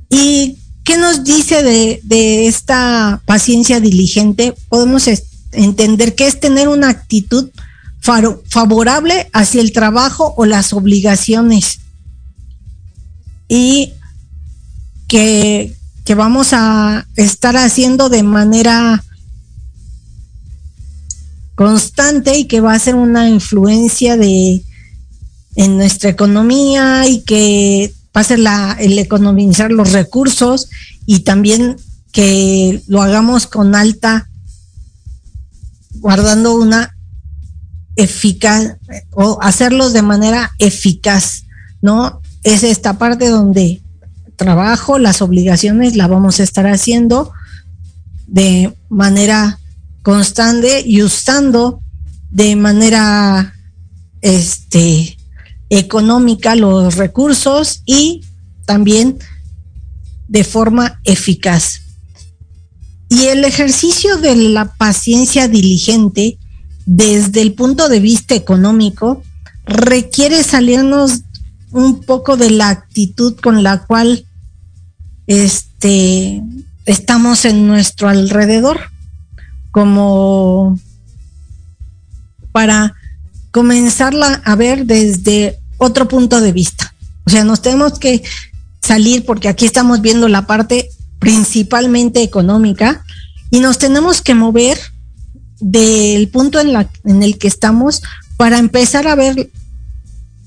Y 0.08 0.58
¿Qué 0.86 0.96
nos 0.98 1.24
dice 1.24 1.64
de, 1.64 2.46
esta 2.46 3.20
paciencia 3.26 3.80
diligente? 3.80 4.54
Podemos 4.68 5.08
entender 5.50 6.14
que 6.14 6.28
es 6.28 6.38
tener 6.38 6.68
una 6.68 6.90
actitud 6.90 7.50
favorable 8.00 9.28
hacia 9.32 9.62
el 9.62 9.72
trabajo 9.72 10.32
o 10.36 10.46
las 10.46 10.72
obligaciones 10.72 11.80
y 13.48 13.94
que, 15.08 15.74
que 16.04 16.14
vamos 16.14 16.52
a 16.52 17.04
estar 17.16 17.56
haciendo 17.56 18.08
de 18.08 18.22
manera 18.22 19.02
constante 21.56 22.38
y 22.38 22.44
que 22.44 22.60
va 22.60 22.74
a 22.74 22.78
ser 22.78 22.94
una 22.94 23.28
influencia 23.28 24.16
de 24.16 24.62
en 25.56 25.78
nuestra 25.78 26.10
economía 26.10 27.08
y 27.08 27.22
que 27.22 27.92
va 28.14 28.20
a 28.20 28.24
ser 28.24 28.38
la, 28.38 28.76
el 28.78 28.98
economizar 28.98 29.72
los 29.72 29.92
recursos 29.92 30.68
y 31.06 31.20
también 31.20 31.76
que 32.12 32.82
lo 32.86 33.02
hagamos 33.02 33.46
con 33.46 33.74
alta, 33.74 34.28
guardando 35.94 36.54
una 36.54 36.94
eficaz 37.96 38.76
o 39.12 39.38
hacerlos 39.40 39.94
de 39.94 40.02
manera 40.02 40.52
eficaz, 40.58 41.44
¿no? 41.80 42.20
Es 42.42 42.62
esta 42.62 42.98
parte 42.98 43.28
donde 43.28 43.82
trabajo, 44.36 44.98
las 44.98 45.22
obligaciones 45.22 45.96
la 45.96 46.06
vamos 46.06 46.38
a 46.38 46.42
estar 46.42 46.66
haciendo 46.66 47.32
de 48.26 48.74
manera 48.90 49.58
constante 50.06 50.84
y 50.86 51.02
usando 51.02 51.82
de 52.30 52.54
manera 52.54 53.56
este 54.20 55.18
económica 55.68 56.54
los 56.54 56.94
recursos 56.94 57.82
y 57.86 58.22
también 58.66 59.18
de 60.28 60.44
forma 60.44 61.00
eficaz. 61.02 61.80
Y 63.08 63.24
el 63.24 63.42
ejercicio 63.42 64.16
de 64.18 64.36
la 64.36 64.76
paciencia 64.76 65.48
diligente 65.48 66.38
desde 66.84 67.42
el 67.42 67.54
punto 67.54 67.88
de 67.88 67.98
vista 67.98 68.36
económico 68.36 69.24
requiere 69.64 70.44
salirnos 70.44 71.22
un 71.72 72.00
poco 72.02 72.36
de 72.36 72.50
la 72.50 72.68
actitud 72.68 73.34
con 73.42 73.64
la 73.64 73.84
cual 73.84 74.24
este, 75.26 76.44
estamos 76.84 77.44
en 77.44 77.66
nuestro 77.66 78.08
alrededor, 78.08 78.94
como 79.76 80.80
para 82.50 82.94
comenzarla 83.50 84.40
a 84.46 84.56
ver 84.56 84.86
desde 84.86 85.58
otro 85.76 86.08
punto 86.08 86.40
de 86.40 86.50
vista. 86.52 86.94
O 87.26 87.30
sea, 87.30 87.44
nos 87.44 87.60
tenemos 87.60 87.98
que 87.98 88.22
salir 88.80 89.26
porque 89.26 89.50
aquí 89.50 89.66
estamos 89.66 90.00
viendo 90.00 90.28
la 90.28 90.46
parte 90.46 90.88
principalmente 91.18 92.22
económica 92.22 93.04
y 93.50 93.60
nos 93.60 93.76
tenemos 93.76 94.22
que 94.22 94.34
mover 94.34 94.78
del 95.60 96.28
punto 96.28 96.58
en, 96.58 97.22
el 97.22 97.36
que 97.36 97.46
estamos 97.46 98.00
para 98.38 98.56
empezar 98.56 99.06
a 99.06 99.14
ver 99.14 99.50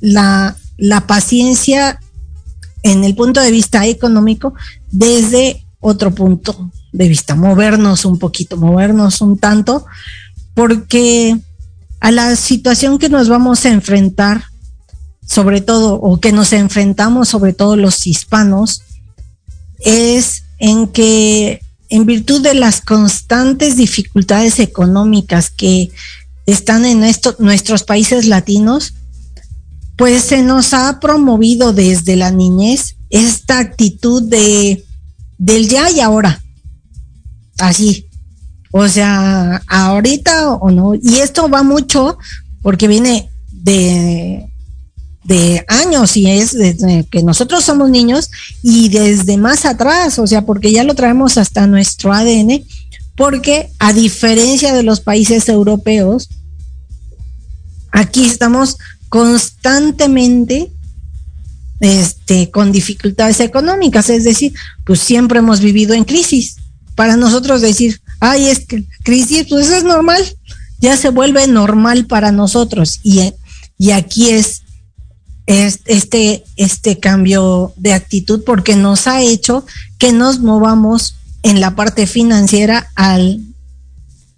la, 0.02 0.58
la 0.76 1.06
paciencia 1.06 2.00
en 2.82 3.04
el 3.04 3.14
punto 3.14 3.42
de 3.42 3.52
vista 3.52 3.86
económico 3.86 4.56
desde 4.90 5.64
otro 5.82 6.16
punto 6.16 6.72
de 6.92 7.08
vista, 7.08 7.36
movernos 7.36 8.06
un 8.06 8.18
poquito, 8.18 8.58
movernos 8.58 9.22
un 9.22 9.38
tanto, 9.38 9.86
porque 10.54 11.38
a 12.00 12.12
la 12.12 12.36
situación 12.36 12.98
que 12.98 13.10
nos 13.10 13.30
vamos 13.30 13.66
a 13.66 13.70
enfrentar, 13.70 14.44
sobre 15.26 15.62
todo, 15.62 15.96
o 15.96 16.20
que 16.20 16.32
nos 16.32 16.54
enfrentamos 16.54 17.30
sobre 17.30 17.54
todo 17.54 17.76
los 17.76 18.08
hispanos, 18.08 18.82
es 19.80 20.44
en 20.58 20.88
que 20.88 21.62
en 21.90 22.06
virtud 22.06 22.42
de 22.42 22.54
las 22.54 22.82
constantes 22.82 23.78
dificultades 23.78 24.60
económicas 24.60 25.50
que 25.50 25.92
están 26.46 26.86
en 26.86 27.00
nuestros 27.40 27.84
países 27.84 28.26
latinos, 28.26 28.94
pues 29.98 30.24
se 30.24 30.42
nos 30.44 30.74
ha 30.74 31.00
promovido 31.00 31.74
desde 31.74 32.16
la 32.16 32.32
niñez 32.32 32.96
esta 33.10 33.60
actitud 33.60 34.24
de 34.24 34.86
del 35.38 35.68
ya 35.68 35.90
y 35.90 36.00
ahora. 36.00 36.44
Así. 37.60 38.08
O 38.72 38.88
sea, 38.88 39.62
ahorita 39.68 40.54
o 40.54 40.72
no. 40.72 40.96
Y 40.96 41.18
esto 41.20 41.50
va 41.50 41.64
mucho 41.64 42.18
porque 42.62 42.88
viene 42.88 43.30
de, 43.52 44.50
de 45.24 45.66
años 45.68 46.16
y 46.18 46.30
es 46.30 46.52
desde 46.58 47.06
que 47.06 47.24
nosotros 47.24 47.64
somos 47.64 47.90
niños 47.90 48.30
y 48.64 48.90
desde 48.90 49.38
más 49.38 49.66
atrás, 49.66 50.20
o 50.20 50.28
sea, 50.28 50.46
porque 50.46 50.72
ya 50.72 50.84
lo 50.84 50.96
traemos 50.96 51.38
hasta 51.38 51.68
nuestro 51.68 52.14
ADN, 52.14 52.64
porque 53.16 53.70
a 53.80 53.94
diferencia 53.94 54.74
de 54.74 54.84
los 54.84 55.02
países 55.02 55.50
europeos, 55.50 56.30
aquí 57.92 58.26
estamos 58.26 58.78
constantemente 59.10 60.72
este, 61.80 62.52
con 62.52 62.72
dificultades 62.72 63.40
económicas, 63.40 64.10
es 64.10 64.24
decir, 64.24 64.54
pues 64.86 65.00
siempre 65.00 65.40
hemos 65.40 65.60
vivido 65.60 65.94
en 65.94 66.04
crisis. 66.04 66.56
Para 67.00 67.16
nosotros 67.16 67.62
decir, 67.62 68.02
ay, 68.20 68.50
es 68.50 68.66
que 68.66 68.84
crisis, 69.04 69.46
pues 69.48 69.70
es 69.70 69.86
normal, 69.86 70.22
ya 70.82 70.98
se 70.98 71.08
vuelve 71.08 71.48
normal 71.48 72.08
para 72.08 72.34
nosotros. 72.34 73.00
Y, 73.04 73.34
y 73.78 73.92
aquí 73.92 74.32
es, 74.32 74.64
este, 75.46 76.44
este 76.58 77.00
cambio 77.00 77.72
de 77.78 77.94
actitud 77.94 78.44
porque 78.46 78.76
nos 78.76 79.08
ha 79.08 79.22
hecho 79.22 79.66
que 79.98 80.12
nos 80.12 80.42
movamos 80.42 81.16
en 81.42 81.62
la 81.62 81.74
parte 81.74 82.06
financiera 82.06 82.90
al, 82.96 83.46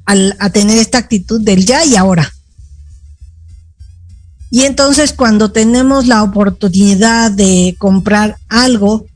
al 0.05 0.35
a 0.37 0.51
tener 0.51 0.77
esta 0.77 0.99
actitud 0.99 1.41
del 1.41 1.65
ya 1.65 1.83
y 1.83 1.95
ahora. 1.95 2.31
Y 4.51 4.65
entonces 4.65 5.13
cuando 5.13 5.51
tenemos 5.51 6.05
la 6.05 6.21
oportunidad 6.21 7.31
de 7.31 7.75
comprar 7.79 8.37
algo 8.49 9.07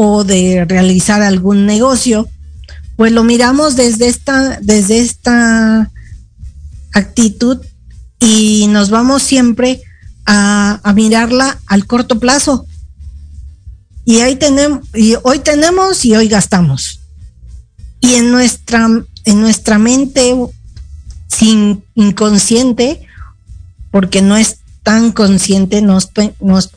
o 0.00 0.22
de 0.22 0.64
realizar 0.64 1.22
algún 1.22 1.66
negocio, 1.66 2.28
pues 2.94 3.10
lo 3.10 3.24
miramos 3.24 3.74
desde 3.74 4.06
esta, 4.06 4.60
desde 4.62 5.00
esta 5.00 5.90
actitud 6.94 7.58
y 8.20 8.68
nos 8.68 8.90
vamos 8.90 9.24
siempre 9.24 9.82
a, 10.24 10.78
a 10.84 10.92
mirarla 10.92 11.58
al 11.66 11.84
corto 11.88 12.20
plazo. 12.20 12.64
Y 14.04 14.20
ahí 14.20 14.36
tenemos, 14.36 14.86
y 14.94 15.16
hoy 15.24 15.40
tenemos 15.40 16.04
y 16.04 16.14
hoy 16.14 16.28
gastamos. 16.28 17.00
Y 18.00 18.14
en 18.14 18.30
nuestra, 18.30 18.86
en 19.24 19.40
nuestra 19.40 19.78
mente 19.78 20.32
sin 21.26 21.82
inconsciente, 21.96 23.04
porque 23.90 24.22
no 24.22 24.36
es 24.36 24.58
tan 24.84 25.10
consciente, 25.10 25.82
nos, 25.82 26.10
nos, 26.38 26.70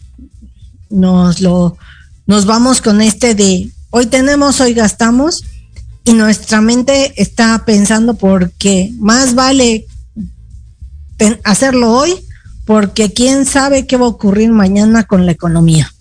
nos, 0.89 1.39
lo, 1.39 1.77
nos 2.32 2.46
vamos 2.46 2.80
con 2.80 3.02
este 3.02 3.36
de 3.36 3.70
hoy 3.89 4.06
tenemos, 4.06 4.62
hoy 4.62 4.74
gastamos, 4.74 5.44
y 6.06 6.13
nuestra 6.13 6.62
mente 6.62 7.12
está 7.22 7.65
pensando 7.65 8.13
porque 8.13 8.89
más 9.00 9.36
vale 9.36 9.86
hacerlo 11.44 11.91
hoy, 11.91 12.15
porque 12.65 13.12
quién 13.12 13.46
sabe 13.46 13.86
qué 13.86 13.98
va 13.98 14.06
a 14.06 14.10
ocurrir 14.15 14.50
mañana 14.54 15.04
con 15.04 15.26
la 15.26 15.34
economía 15.34 15.94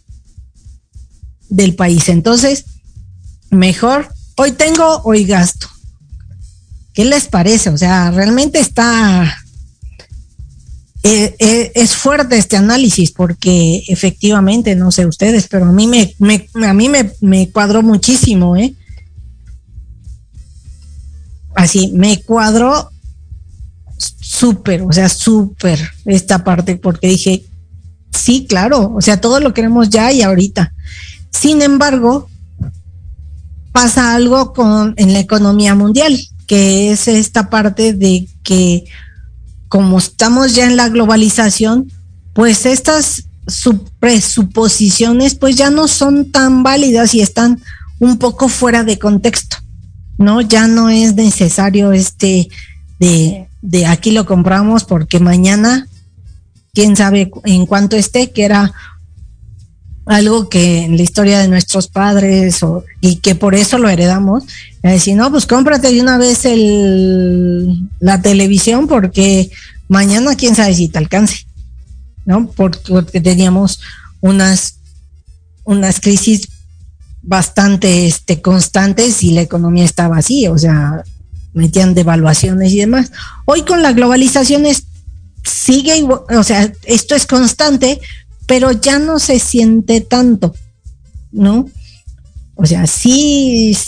del 1.49 1.75
país. 1.75 2.09
Entonces, 2.09 2.64
mejor 3.51 4.09
hoy 4.37 4.53
tengo, 4.53 5.03
hoy 5.03 5.25
gasto. 5.25 5.66
¿Qué 6.95 7.07
les 7.07 7.27
parece? 7.27 7.71
O 7.71 7.77
sea, 7.77 8.12
realmente 8.12 8.61
está 8.61 9.37
eh, 11.03 11.35
eh, 11.39 11.73
es 11.75 11.97
fuerte 11.97 12.37
este 12.37 12.59
análisis 12.59 13.11
porque 13.11 13.83
efectivamente, 13.89 14.77
no 14.77 14.93
sé 14.93 15.07
ustedes, 15.07 15.49
pero 15.49 15.65
a 15.65 15.73
mí 15.73 15.87
me, 15.87 16.15
a 16.67 16.75
mí 16.75 16.91
me, 17.21 17.51
cuadró 17.51 17.83
muchísimo, 17.83 18.55
¿eh? 18.57 18.75
Así, 21.55 21.93
me 21.95 22.23
cuadró 22.23 22.91
súper, 23.97 24.83
o 24.83 24.93
sea, 24.93 25.09
súper 25.09 25.81
esta 26.05 26.45
parte 26.45 26.77
porque 26.77 27.09
dije, 27.09 27.45
sí, 28.13 28.47
claro, 28.47 28.93
o 28.95 29.01
sea, 29.01 29.21
todo 29.21 29.41
lo 29.41 29.55
queremos 29.55 29.89
ya 29.89 30.13
y 30.13 30.21
ahorita. 30.21 30.75
Sin 31.31 31.63
embargo, 31.63 32.29
pasa 33.73 34.15
algo 34.15 34.53
con 34.53 34.93
en 34.99 35.15
la 35.15 35.21
economía 35.21 35.75
mundial, 35.75 36.19
que 36.47 36.93
es 36.93 37.09
esta 37.09 37.49
parte 37.49 37.95
de 37.95 38.29
que 38.43 38.85
como 39.70 39.98
estamos 39.98 40.56
ya 40.56 40.66
en 40.66 40.76
la 40.76 40.88
globalización, 40.88 41.90
pues 42.35 42.66
estas 42.66 43.22
presuposiciones 44.00 45.37
pues 45.37 45.54
ya 45.54 45.70
no 45.70 45.87
son 45.87 46.33
tan 46.33 46.64
válidas 46.64 47.14
y 47.14 47.20
están 47.20 47.62
un 48.00 48.18
poco 48.18 48.48
fuera 48.48 48.83
de 48.83 48.98
contexto, 48.98 49.59
¿no? 50.18 50.40
Ya 50.40 50.66
no 50.66 50.90
es 50.90 51.14
necesario 51.14 51.92
este 51.92 52.48
de, 52.98 53.48
de 53.62 53.87
aquí 53.87 54.11
lo 54.11 54.26
compramos 54.26 54.83
porque 54.83 55.20
mañana, 55.20 55.87
quién 56.74 56.96
sabe 56.96 57.30
en 57.44 57.64
cuánto 57.64 57.96
esté, 57.96 58.33
que 58.33 58.44
era 58.44 58.72
algo 60.11 60.49
que 60.49 60.83
en 60.83 60.96
la 60.96 61.05
historia 61.05 61.38
de 61.38 61.46
nuestros 61.46 61.87
padres 61.87 62.59
y 63.01 63.16
que 63.16 63.37
por 63.37 63.55
eso 63.55 63.79
lo 63.79 63.88
heredamos, 63.88 64.42
decir, 64.83 65.16
no, 65.16 65.31
pues 65.31 65.46
cómprate 65.46 65.92
de 65.92 66.01
una 66.01 66.18
vez 66.18 66.44
el, 66.44 67.88
la 68.01 68.20
televisión 68.20 68.88
porque 68.88 69.53
mañana 69.87 70.35
quién 70.35 70.57
sabe 70.57 70.75
si 70.75 70.88
te 70.88 70.99
alcance, 70.99 71.46
¿no? 72.25 72.51
Porque, 72.51 73.20
teníamos 73.20 73.81
unas, 74.20 74.79
unas 75.62 76.01
crisis 76.01 76.49
bastante 77.23 78.09
este, 78.09 78.42
constantes 78.42 79.23
y 79.23 79.31
la 79.31 79.42
economía 79.42 79.85
estaba 79.85 80.18
así, 80.18 80.49
o 80.49 80.59
sea, 80.59 81.05
metían 81.55 81.94
devaluaciones 81.94 82.73
y 82.73 82.79
demás. 82.79 83.12
Hoy 83.44 83.62
con 83.62 83.81
la 83.81 83.92
globalización 83.92 84.64
sigue, 85.44 86.03
o 86.03 86.42
sea, 86.42 86.73
esto 86.83 87.14
es 87.14 87.27
constante, 87.27 88.01
pero 88.51 88.73
ya 88.73 88.99
no 88.99 89.21
se 89.21 89.39
siente 89.39 90.01
tanto, 90.01 90.57
¿no? 91.31 91.71
O 92.57 92.67
sea, 92.67 92.89
sí, 92.89 93.79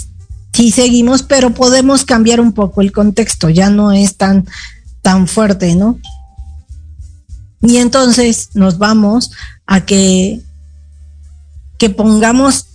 sí 0.53 0.71
seguimos, 0.71 1.25
pero 1.25 1.53
podemos 1.53 2.05
cambiar 2.05 2.41
un 2.41 2.53
poco 2.53 2.81
el 2.81 2.93
contexto, 2.93 3.49
ya 3.49 3.71
no 3.71 3.91
es 3.91 4.17
tan, 4.17 4.47
tan 5.03 5.27
fuerte, 5.27 5.75
¿no? 5.75 5.99
Y 7.61 7.79
entonces 7.79 8.51
nos 8.55 8.79
vamos 8.79 9.33
a 9.67 9.85
que, 9.85 10.41
que 11.77 11.91
pongamos 11.91 12.67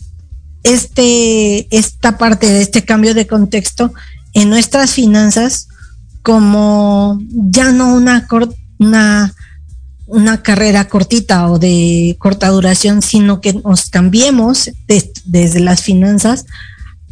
este, 0.63 1.73
esta 1.73 2.17
parte 2.17 2.52
de 2.52 2.63
este 2.63 2.84
cambio 2.84 3.13
de 3.13 3.28
contexto 3.28 3.93
en 4.34 4.50
nuestras 4.50 4.91
finanzas 4.91 5.69
como 6.21 7.17
ya 7.32 7.71
no 7.71 7.95
una, 7.95 8.28
una, 8.78 9.34
una 10.07 10.41
carrera 10.41 10.87
cortita 10.87 11.49
o 11.51 11.59
de 11.59 12.15
corta 12.17 12.49
duración, 12.49 13.01
sino 13.01 13.41
que 13.41 13.53
nos 13.53 13.89
cambiemos 13.89 14.71
desde 14.87 15.59
las 15.59 15.81
finanzas 15.81 16.45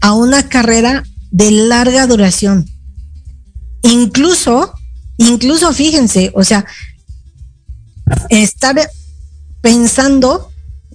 a 0.01 0.13
una 0.13 0.47
carrera 0.47 1.03
de 1.31 1.51
larga 1.51 2.07
duración. 2.07 2.65
Incluso, 3.83 4.73
incluso 5.17 5.73
fíjense, 5.73 6.31
o 6.33 6.43
sea, 6.43 6.65
estar 8.29 8.75
pensando 9.61 10.49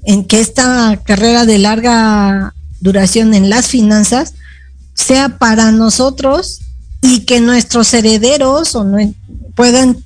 en 0.05 0.25
que 0.25 0.41
esta 0.41 0.99
carrera 1.05 1.45
de 1.45 1.59
larga 1.59 2.55
duración 2.81 3.35
en 3.35 3.51
las 3.51 3.67
finanzas 3.67 4.35
sea 4.95 5.39
para 5.39 5.71
nosotros 5.71 6.61
y 7.03 7.21
que 7.21 7.41
nuestros 7.41 7.93
herederos 7.93 8.75
o 8.75 8.85
no, 8.85 8.99
puedan 9.55 10.03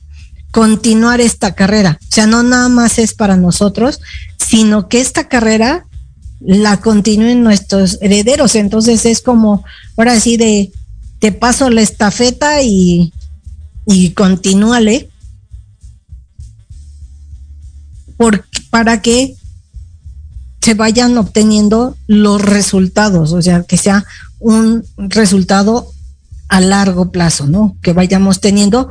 continuar 0.55 1.21
esta 1.21 1.57
carrera. 1.57 1.99
O 2.01 2.15
sea, 2.15 2.29
no 2.29 2.45
nada 2.45 2.69
más 2.69 3.01
es 3.01 3.13
para 3.13 3.37
nosotros, 3.37 4.01
sino 4.39 4.89
que 4.89 5.01
esta 5.01 5.27
carrera 5.27 5.85
la 6.39 6.81
continúen 6.81 7.43
nuestros 7.43 7.99
herederos. 8.01 8.55
Entonces 8.55 9.05
es 9.05 9.21
como, 9.21 9.65
ahora 9.97 10.21
sí, 10.21 10.37
de 10.37 10.71
te 11.19 11.33
paso 11.33 11.71
la 11.71 11.81
estafeta 11.81 12.63
y, 12.63 13.13
y 13.85 14.11
continúale. 14.11 15.11
para 18.71 19.03
que 19.03 19.35
se 20.61 20.75
vayan 20.75 21.19
obteniendo 21.19 21.97
los 22.07 22.41
resultados, 22.41 23.33
o 23.33 23.43
sea, 23.43 23.65
que 23.65 23.77
sea 23.77 24.05
un 24.39 24.85
resultado 24.97 25.94
a 26.55 26.61
largo 26.61 27.11
plazo, 27.11 27.49
¿no? 27.49 27.77
Que 27.83 27.93
vayamos 27.93 28.41
teniendo 28.41 28.89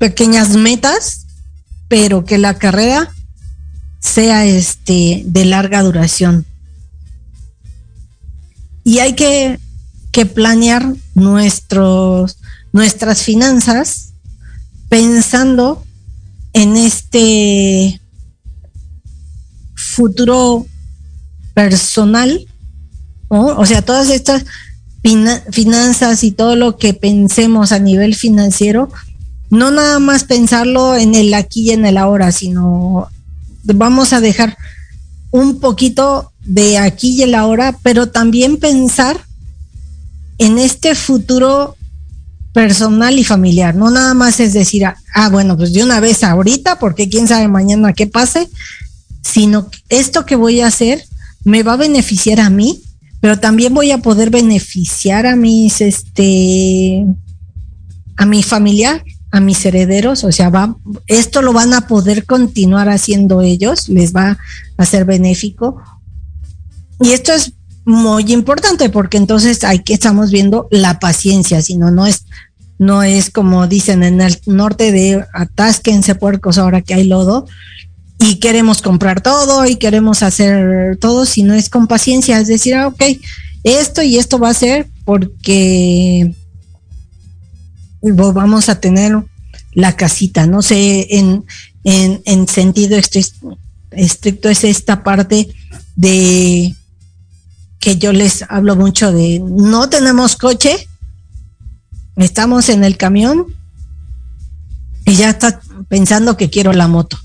pequeñas 0.00 0.48
metas, 0.56 1.26
pero 1.86 2.24
que 2.24 2.38
la 2.38 2.58
carrera 2.58 3.08
sea 4.00 4.44
este 4.44 5.22
de 5.26 5.44
larga 5.44 5.80
duración. 5.84 6.44
Y 8.82 8.98
hay 8.98 9.14
que, 9.14 9.60
que 10.10 10.26
planear 10.26 10.92
nuestros, 11.14 12.38
nuestras 12.72 13.22
finanzas 13.22 14.14
pensando 14.88 15.84
en 16.52 16.76
este 16.76 18.00
futuro 19.76 20.66
personal, 21.54 22.44
o 23.28 23.64
sea, 23.64 23.82
todas 23.82 24.10
estas 24.10 24.44
finanzas 25.50 26.24
y 26.24 26.32
todo 26.32 26.56
lo 26.56 26.76
que 26.76 26.94
pensemos 26.94 27.72
a 27.72 27.78
nivel 27.78 28.14
financiero, 28.14 28.90
no 29.48 29.70
nada 29.70 29.98
más 29.98 30.24
pensarlo 30.24 30.96
en 30.96 31.14
el 31.14 31.32
aquí 31.34 31.62
y 31.62 31.70
en 31.70 31.86
el 31.86 31.96
ahora, 31.96 32.32
sino 32.32 33.08
vamos 33.64 34.12
a 34.12 34.20
dejar 34.20 34.56
un 35.30 35.60
poquito 35.60 36.32
de 36.44 36.78
aquí 36.78 37.12
y 37.12 37.22
el 37.22 37.34
ahora, 37.34 37.78
pero 37.82 38.10
también 38.10 38.58
pensar 38.58 39.20
en 40.38 40.58
este 40.58 40.94
futuro 40.94 41.76
personal 42.52 43.18
y 43.18 43.24
familiar. 43.24 43.74
No 43.74 43.90
nada 43.90 44.14
más 44.14 44.40
es 44.40 44.52
decir, 44.52 44.84
ah, 44.84 45.28
bueno, 45.30 45.56
pues 45.56 45.72
de 45.72 45.84
una 45.84 46.00
vez 46.00 46.24
ahorita, 46.24 46.78
porque 46.78 47.08
quién 47.08 47.28
sabe 47.28 47.48
mañana 47.48 47.92
qué 47.92 48.06
pase, 48.06 48.48
sino 49.22 49.68
esto 49.88 50.26
que 50.26 50.36
voy 50.36 50.60
a 50.60 50.66
hacer 50.66 51.04
me 51.44 51.62
va 51.62 51.74
a 51.74 51.76
beneficiar 51.76 52.40
a 52.40 52.50
mí, 52.50 52.82
pero 53.20 53.38
también 53.38 53.74
voy 53.74 53.90
a 53.90 53.98
poder 53.98 54.30
beneficiar 54.30 55.26
a 55.26 55.36
mis, 55.36 55.80
este, 55.80 57.06
a 58.16 58.26
mi 58.26 58.42
familiar, 58.42 59.04
a 59.30 59.40
mis 59.40 59.64
herederos, 59.64 60.24
o 60.24 60.32
sea, 60.32 60.50
va, 60.50 60.76
esto 61.06 61.42
lo 61.42 61.52
van 61.52 61.72
a 61.74 61.86
poder 61.86 62.24
continuar 62.24 62.88
haciendo 62.88 63.42
ellos, 63.42 63.88
les 63.88 64.14
va 64.14 64.38
a 64.76 64.86
ser 64.86 65.04
benéfico. 65.04 65.80
Y 67.00 67.10
esto 67.10 67.32
es 67.32 67.52
muy 67.84 68.32
importante 68.32 68.90
porque 68.90 69.16
entonces 69.16 69.64
hay 69.64 69.80
que 69.80 69.94
estamos 69.94 70.30
viendo 70.30 70.68
la 70.70 70.98
paciencia, 70.98 71.62
sino 71.62 71.90
no 71.90 72.06
es 72.06 72.24
no 72.78 73.02
es 73.02 73.28
como 73.28 73.66
dicen 73.66 74.02
en 74.02 74.22
el 74.22 74.40
norte 74.46 74.90
de 74.90 75.22
atásquense 75.34 76.14
puercos 76.14 76.56
ahora 76.56 76.80
que 76.80 76.94
hay 76.94 77.04
lodo 77.04 77.46
y 78.22 78.36
queremos 78.36 78.82
comprar 78.82 79.22
todo 79.22 79.64
y 79.66 79.76
queremos 79.76 80.22
hacer 80.22 80.98
todo, 80.98 81.24
sino 81.24 81.54
es 81.54 81.70
con 81.70 81.86
paciencia, 81.86 82.38
es 82.38 82.48
decir, 82.48 82.74
ah, 82.74 82.88
ok, 82.88 83.02
esto 83.64 84.02
y 84.02 84.18
esto 84.18 84.38
va 84.38 84.50
a 84.50 84.54
ser 84.54 84.88
porque 85.06 86.34
vamos 88.02 88.68
a 88.68 88.78
tener 88.78 89.16
la 89.72 89.96
casita, 89.96 90.46
no 90.46 90.60
sé, 90.60 91.06
en, 91.16 91.46
en, 91.84 92.20
en 92.26 92.46
sentido 92.46 92.98
estricto, 92.98 93.56
estricto 93.90 94.50
es 94.50 94.64
esta 94.64 95.02
parte 95.02 95.48
de 95.96 96.74
que 97.78 97.96
yo 97.96 98.12
les 98.12 98.44
hablo 98.50 98.76
mucho 98.76 99.12
de 99.12 99.40
no 99.40 99.88
tenemos 99.88 100.36
coche, 100.36 100.88
estamos 102.16 102.68
en 102.68 102.84
el 102.84 102.98
camión 102.98 103.46
y 105.06 105.14
ya 105.14 105.30
está 105.30 105.62
pensando 105.88 106.36
que 106.36 106.50
quiero 106.50 106.74
la 106.74 106.86
moto. 106.86 107.18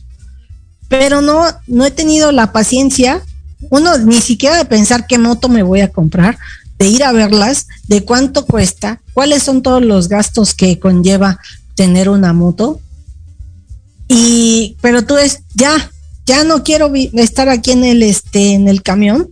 Pero 0.88 1.22
no, 1.22 1.46
no 1.68 1.86
he 1.86 1.92
tenido 1.92 2.32
la 2.32 2.52
paciencia, 2.52 3.22
uno, 3.70 3.98
ni 3.98 4.22
siquiera 4.22 4.58
de 4.58 4.66
pensar 4.66 5.08
qué 5.08 5.18
moto 5.18 5.50
me 5.50 5.64
voy 5.64 5.82
a 5.82 5.92
comprar, 5.92 6.38
de 6.78 6.88
ir 6.88 7.04
a 7.04 7.12
verlas, 7.12 7.68
de 7.88 8.04
cuánto 8.04 8.46
cuesta, 8.46 9.02
cuáles 9.14 9.44
son 9.44 9.62
todos 9.62 9.84
los 9.84 10.10
gastos 10.10 10.54
que 10.54 10.80
conlleva 10.80 11.40
tener 11.76 12.10
una 12.10 12.34
moto. 12.34 12.80
Y, 14.08 14.78
pero 14.82 15.06
tú 15.06 15.18
es, 15.18 15.42
ya, 15.56 15.92
ya 16.26 16.44
no 16.44 16.64
quiero 16.64 16.92
estar 16.94 17.50
aquí 17.50 17.72
en 17.72 17.84
el, 17.84 18.04
este, 18.04 18.54
en 18.54 18.68
el 18.68 18.84
camión, 18.84 19.30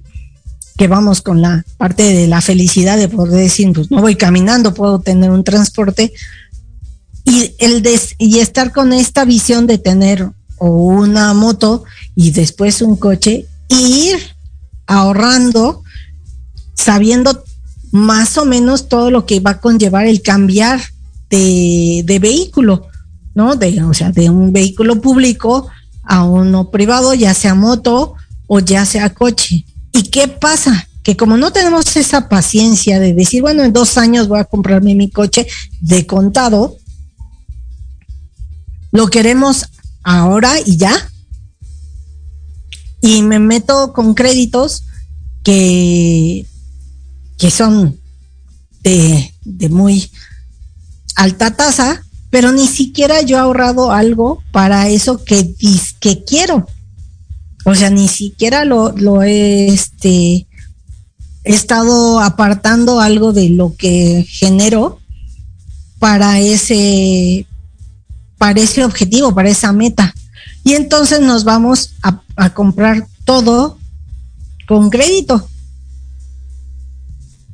que 0.77 0.87
vamos 0.87 1.21
con 1.21 1.41
la 1.41 1.63
parte 1.77 2.03
de 2.03 2.27
la 2.27 2.41
felicidad 2.41 2.97
de 2.97 3.07
poder 3.07 3.35
decir, 3.35 3.71
pues 3.73 3.91
no 3.91 4.01
voy 4.01 4.15
caminando, 4.15 4.73
puedo 4.73 4.99
tener 4.99 5.29
un 5.29 5.43
transporte. 5.43 6.13
Y, 7.25 7.53
el 7.59 7.87
y 8.17 8.39
estar 8.39 8.71
con 8.71 8.91
esta 8.91 9.23
visión 9.23 9.67
de 9.67 9.77
tener 9.77 10.29
o 10.65 10.69
una 10.69 11.33
moto 11.33 11.83
y 12.15 12.31
después 12.31 12.81
un 12.81 12.95
coche, 12.95 13.45
y 13.67 14.11
ir 14.11 14.17
ahorrando, 14.87 15.83
sabiendo 16.73 17.43
más 17.91 18.37
o 18.37 18.45
menos 18.45 18.87
todo 18.87 19.11
lo 19.11 19.25
que 19.25 19.41
va 19.41 19.51
a 19.51 19.59
conllevar 19.59 20.07
el 20.07 20.21
cambiar 20.21 20.79
de, 21.29 22.03
de 22.05 22.19
vehículo, 22.19 22.87
¿no? 23.35 23.57
De, 23.57 23.83
o 23.83 23.93
sea, 23.93 24.13
de 24.13 24.29
un 24.29 24.53
vehículo 24.53 25.01
público 25.01 25.67
a 26.01 26.23
uno 26.23 26.71
privado, 26.71 27.13
ya 27.13 27.33
sea 27.33 27.55
moto 27.55 28.13
o 28.47 28.59
ya 28.59 28.85
sea 28.85 29.13
coche. 29.13 29.65
¿Y 29.91 30.03
qué 30.03 30.29
pasa? 30.29 30.87
Que 31.03 31.17
como 31.17 31.35
no 31.35 31.51
tenemos 31.51 31.97
esa 31.97 32.29
paciencia 32.29 33.01
de 33.01 33.13
decir, 33.13 33.41
bueno, 33.41 33.63
en 33.63 33.73
dos 33.73 33.97
años 33.97 34.29
voy 34.29 34.39
a 34.39 34.45
comprarme 34.45 34.95
mi 34.95 35.09
coche 35.09 35.45
de 35.81 36.05
contado, 36.05 36.77
lo 38.91 39.07
queremos 39.07 39.65
ahora 40.03 40.53
y 40.65 40.77
ya. 40.77 40.93
Y 43.01 43.21
me 43.21 43.39
meto 43.39 43.93
con 43.93 44.13
créditos 44.13 44.83
que, 45.43 46.45
que 47.37 47.51
son 47.51 47.99
de, 48.81 49.33
de 49.43 49.69
muy 49.69 50.09
alta 51.15 51.55
tasa, 51.55 52.03
pero 52.29 52.51
ni 52.51 52.67
siquiera 52.67 53.21
yo 53.21 53.37
he 53.37 53.39
ahorrado 53.39 53.91
algo 53.91 54.41
para 54.51 54.89
eso 54.89 55.23
que, 55.23 55.53
que 55.99 56.23
quiero. 56.23 56.67
O 57.65 57.75
sea, 57.75 57.89
ni 57.89 58.07
siquiera 58.07 58.65
lo, 58.65 58.91
lo 58.91 59.23
este, 59.23 60.47
he 61.43 61.53
estado 61.53 62.19
apartando 62.19 62.99
algo 62.99 63.33
de 63.33 63.49
lo 63.49 63.75
que 63.75 64.25
genero 64.27 64.99
para 65.99 66.39
ese, 66.39 67.45
para 68.43 68.59
ese 68.59 68.83
objetivo, 68.83 69.33
para 69.33 69.49
esa 69.49 69.71
meta. 69.71 70.13
Y 70.65 70.73
entonces 70.73 71.21
nos 71.21 71.45
vamos 71.45 71.91
a, 72.01 72.49
comprar 72.49 73.07
todo 73.23 73.77
con 74.67 74.89
crédito. 74.89 75.47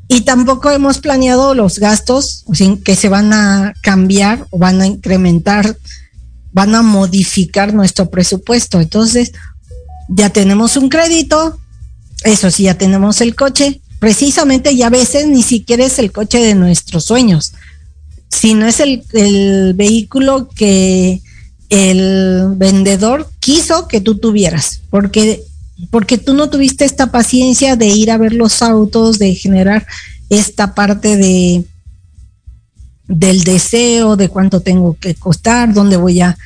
Y 0.08 0.22
tampoco 0.22 0.72
hemos 0.72 0.98
planeado 0.98 1.54
los 1.54 1.78
gastos 1.78 2.44
que 2.84 2.96
se 2.96 3.08
van 3.08 3.34
a 3.34 3.76
cambiar 3.84 4.48
o 4.50 4.58
van 4.58 4.82
a 4.82 4.88
incrementar, 4.88 5.78
van 6.54 6.74
a 6.74 6.82
modificar 6.82 7.72
nuestro 7.72 8.10
presupuesto. 8.10 8.82
Entonces, 8.82 9.32
ya 10.08 10.32
tenemos 10.32 10.76
un 10.76 10.90
crédito, 10.90 11.60
eso 12.24 12.50
sí, 12.50 12.64
ya 12.64 12.80
tenemos 12.80 13.22
el 13.22 13.36
coche, 13.36 13.80
precisamente 14.00 14.72
y 14.72 14.82
a 14.82 14.90
veces 14.90 15.28
ni 15.28 15.44
siquiera 15.44 15.86
es 15.86 16.00
el 16.00 16.12
coche 16.12 16.40
de 16.40 16.56
nuestros 16.56 17.06
sueños, 17.06 17.54
sino 18.30 18.68
es 18.68 18.80
el, 18.80 19.74
vehículo 19.76 20.50
que 20.50 21.22
el 21.70 22.54
vendedor 22.56 23.30
quiso 23.40 23.88
que 23.88 24.02
tú 24.02 24.16
tuvieras, 24.16 24.82
porque, 24.90 25.44
porque 25.92 26.18
tú 26.18 26.34
no 26.34 26.50
tuviste 26.50 26.86
esta 26.86 27.12
paciencia 27.12 27.76
de 27.76 27.88
ir 27.88 28.12
a 28.12 28.18
ver 28.18 28.34
los 28.34 28.62
autos, 28.62 29.20
de 29.20 29.36
generar 29.36 29.86
esta 30.30 30.74
parte 30.74 31.18
de 31.18 31.66
del 33.10 33.44
deseo, 33.44 34.16
de 34.16 34.30
cuánto 34.30 34.62
tengo 34.62 34.96
que 34.98 35.16
costar, 35.16 35.74
dónde 35.74 35.98
voy 35.98 36.22
a, 36.22 36.38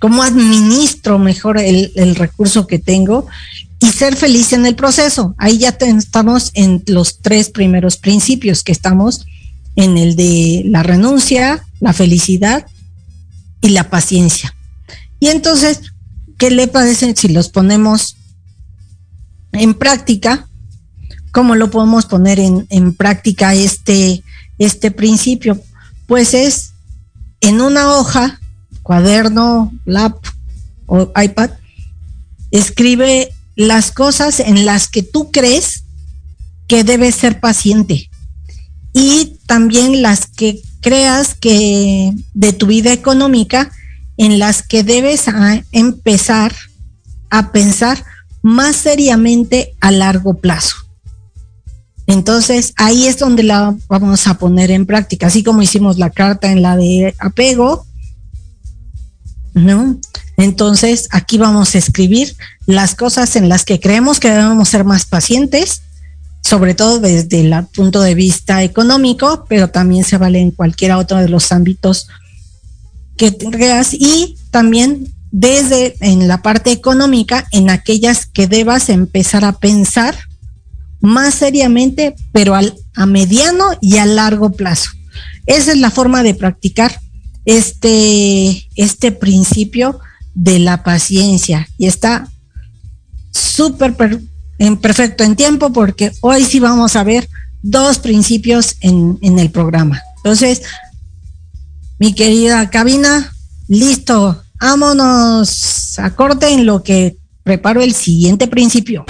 cómo 0.00 0.22
administro 0.22 1.18
mejor 1.18 1.58
el, 1.58 2.16
recurso 2.16 2.66
que 2.66 2.80
tengo 2.80 3.26
y 3.78 3.86
ser 3.86 4.16
feliz 4.16 4.52
en 4.52 4.66
el 4.66 4.74
proceso. 4.74 5.34
Ahí 5.38 5.58
ya 5.58 5.76
estamos 5.80 6.50
en 6.54 6.82
los 6.88 7.20
tres 7.20 7.50
primeros 7.50 7.96
principios 7.96 8.64
que 8.64 8.72
estamos 8.72 9.26
en 9.76 9.98
el 9.98 10.16
de 10.16 10.62
la 10.64 10.82
renuncia, 10.82 11.64
la 11.80 11.92
felicidad 11.92 12.66
y 13.60 13.68
la 13.68 13.90
paciencia. 13.90 14.54
Y 15.20 15.28
entonces, 15.28 15.80
¿qué 16.38 16.50
le 16.50 16.66
parece 16.66 17.14
si 17.14 17.28
los 17.28 17.50
ponemos 17.50 18.16
en 19.52 19.74
práctica? 19.74 20.48
¿Cómo 21.30 21.54
lo 21.54 21.70
podemos 21.70 22.06
poner 22.06 22.40
en, 22.40 22.66
en 22.70 22.94
práctica 22.94 23.54
este, 23.54 24.22
este 24.58 24.90
principio? 24.90 25.60
Pues 26.06 26.32
es 26.32 26.72
en 27.40 27.60
una 27.60 27.92
hoja 27.92 28.40
cuaderno, 28.82 29.72
lap 29.84 30.16
o 30.86 31.12
iPad, 31.20 31.50
escribe 32.50 33.30
las 33.56 33.90
cosas 33.90 34.40
en 34.40 34.64
las 34.64 34.88
que 34.88 35.02
tú 35.02 35.30
crees 35.30 35.82
que 36.68 36.84
debes 36.84 37.16
ser 37.16 37.40
paciente 37.40 38.08
y 38.96 39.36
también 39.46 40.00
las 40.00 40.26
que 40.26 40.62
creas 40.80 41.34
que 41.34 42.14
de 42.32 42.52
tu 42.54 42.66
vida 42.66 42.94
económica 42.94 43.70
en 44.16 44.38
las 44.38 44.62
que 44.62 44.82
debes 44.84 45.26
empezar 45.70 46.54
a 47.28 47.52
pensar 47.52 48.02
más 48.40 48.76
seriamente 48.76 49.74
a 49.82 49.90
largo 49.90 50.38
plazo. 50.38 50.76
Entonces, 52.06 52.72
ahí 52.76 53.06
es 53.06 53.18
donde 53.18 53.42
la 53.42 53.76
vamos 53.86 54.26
a 54.28 54.38
poner 54.38 54.70
en 54.70 54.86
práctica, 54.86 55.26
así 55.26 55.42
como 55.42 55.60
hicimos 55.60 55.98
la 55.98 56.08
carta 56.08 56.50
en 56.50 56.62
la 56.62 56.78
de 56.78 57.14
apego, 57.18 57.84
¿no? 59.52 60.00
Entonces, 60.38 61.08
aquí 61.10 61.36
vamos 61.36 61.74
a 61.74 61.78
escribir 61.78 62.34
las 62.64 62.94
cosas 62.94 63.36
en 63.36 63.50
las 63.50 63.66
que 63.66 63.78
creemos 63.78 64.20
que 64.20 64.30
debemos 64.30 64.70
ser 64.70 64.84
más 64.84 65.04
pacientes, 65.04 65.82
sobre 66.42 66.74
todo 66.74 67.00
desde 67.00 67.40
el 67.40 67.54
punto 67.74 68.00
de 68.00 68.14
vista 68.14 68.62
económico, 68.62 69.44
pero 69.48 69.68
también 69.68 70.04
se 70.04 70.18
vale 70.18 70.40
en 70.40 70.50
cualquier 70.50 70.92
otro 70.92 71.18
de 71.18 71.28
los 71.28 71.52
ámbitos 71.52 72.08
que 73.16 73.30
tengas 73.30 73.94
y 73.94 74.36
también 74.50 75.12
desde 75.30 75.96
en 76.00 76.28
la 76.28 76.42
parte 76.42 76.70
económica, 76.70 77.46
en 77.50 77.70
aquellas 77.70 78.26
que 78.26 78.46
debas 78.46 78.88
empezar 78.88 79.44
a 79.44 79.52
pensar 79.52 80.16
más 81.00 81.34
seriamente, 81.34 82.14
pero 82.32 82.54
al, 82.54 82.74
a 82.94 83.06
mediano 83.06 83.64
y 83.80 83.98
a 83.98 84.06
largo 84.06 84.52
plazo. 84.52 84.90
Esa 85.46 85.72
es 85.72 85.78
la 85.78 85.90
forma 85.90 86.22
de 86.22 86.34
practicar 86.34 87.00
este, 87.44 88.66
este 88.76 89.12
principio 89.12 90.00
de 90.34 90.58
la 90.58 90.82
paciencia 90.82 91.68
y 91.78 91.86
está 91.86 92.28
súper 93.32 93.94
en 94.58 94.76
perfecto 94.76 95.24
en 95.24 95.36
tiempo 95.36 95.72
porque 95.72 96.12
hoy 96.20 96.44
sí 96.44 96.60
vamos 96.60 96.96
a 96.96 97.04
ver 97.04 97.28
dos 97.62 97.98
principios 97.98 98.76
en, 98.80 99.18
en 99.22 99.38
el 99.38 99.50
programa. 99.50 100.02
Entonces, 100.18 100.62
mi 101.98 102.14
querida 102.14 102.68
cabina, 102.70 103.32
listo, 103.68 104.42
vámonos 104.60 105.98
a 105.98 106.14
en 106.48 106.66
lo 106.66 106.82
que 106.82 107.16
preparo 107.42 107.80
el 107.80 107.94
siguiente 107.94 108.48
principio. 108.48 109.04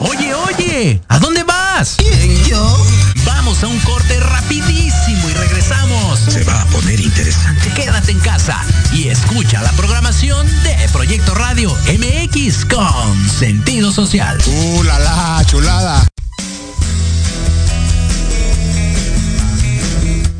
Oye, 0.00 0.34
oye, 0.34 1.00
¿a 1.08 1.18
dónde 1.18 1.42
vas? 1.42 1.59
¿Quién, 1.96 2.44
yo? 2.44 2.86
Vamos 3.24 3.62
a 3.62 3.66
un 3.66 3.78
corte 3.80 4.20
rapidísimo 4.20 5.30
y 5.30 5.32
regresamos. 5.32 6.18
Se 6.18 6.44
va 6.44 6.60
a 6.60 6.66
poner 6.66 7.00
interesante. 7.00 7.70
Quédate 7.72 8.12
en 8.12 8.18
casa 8.18 8.62
y 8.92 9.08
escucha 9.08 9.62
la 9.62 9.72
programación 9.72 10.46
de 10.62 10.76
Proyecto 10.92 11.32
Radio 11.32 11.74
MX 11.88 12.66
con 12.66 13.28
sentido 13.30 13.92
social. 13.92 14.38
¡Uh, 14.46 14.82
la, 14.82 14.98
la 14.98 15.42
chulada! 15.46 16.06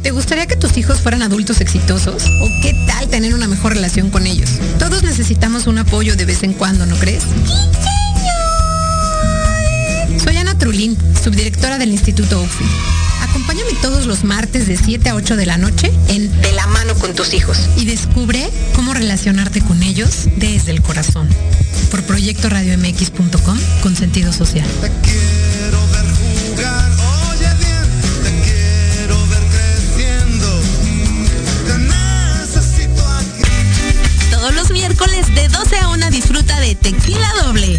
¿Te 0.02 0.10
gustaría 0.10 0.46
que 0.46 0.56
tus 0.56 0.76
hijos 0.76 1.00
fueran 1.00 1.22
adultos 1.22 1.62
exitosos? 1.62 2.24
¿O 2.42 2.48
qué 2.60 2.74
tal 2.86 3.08
tener 3.08 3.34
una 3.34 3.48
mejor 3.48 3.72
relación 3.72 4.10
con 4.10 4.26
ellos? 4.26 4.50
Todos 4.78 5.02
necesitamos 5.04 5.66
un 5.66 5.78
apoyo 5.78 6.16
de 6.16 6.26
vez 6.26 6.42
en 6.42 6.52
cuando, 6.52 6.84
¿no 6.84 6.96
crees? 6.96 7.22
Trulín, 10.60 10.96
subdirectora 11.24 11.78
del 11.78 11.90
Instituto 11.90 12.38
UFI. 12.38 12.64
Acompáñame 13.22 13.72
todos 13.80 14.04
los 14.04 14.24
martes 14.24 14.66
de 14.68 14.76
7 14.76 15.08
a 15.08 15.14
8 15.14 15.36
de 15.36 15.46
la 15.46 15.56
noche 15.56 15.90
en 16.08 16.30
De 16.42 16.52
la 16.52 16.66
mano 16.66 16.94
con 16.96 17.14
tus 17.14 17.32
hijos 17.32 17.58
y 17.78 17.86
descubre 17.86 18.50
cómo 18.74 18.92
relacionarte 18.92 19.62
con 19.62 19.82
ellos 19.82 20.28
desde 20.36 20.72
el 20.72 20.82
corazón. 20.82 21.28
Por 21.90 22.02
proyectoradiomx.com 22.02 23.58
con 23.82 23.96
sentido 23.96 24.34
social. 24.34 24.66
Te 24.82 24.90
quiero 25.02 25.80
ver 25.92 26.04
jugar, 26.50 26.90
oye 27.30 27.48
bien, 27.58 27.84
te 28.22 28.30
quiero 28.44 29.26
ver 29.28 29.42
creciendo. 29.48 30.60
Te 31.66 31.78
necesito 31.78 33.08
aquí. 33.08 34.30
Todos 34.30 34.54
los 34.54 34.70
miércoles 34.70 35.26
de 35.34 35.48
12 35.48 35.78
a 35.78 35.88
1 35.88 36.10
disfruta 36.10 36.60
de 36.60 36.74
Tequila 36.74 37.32
Doble. 37.44 37.78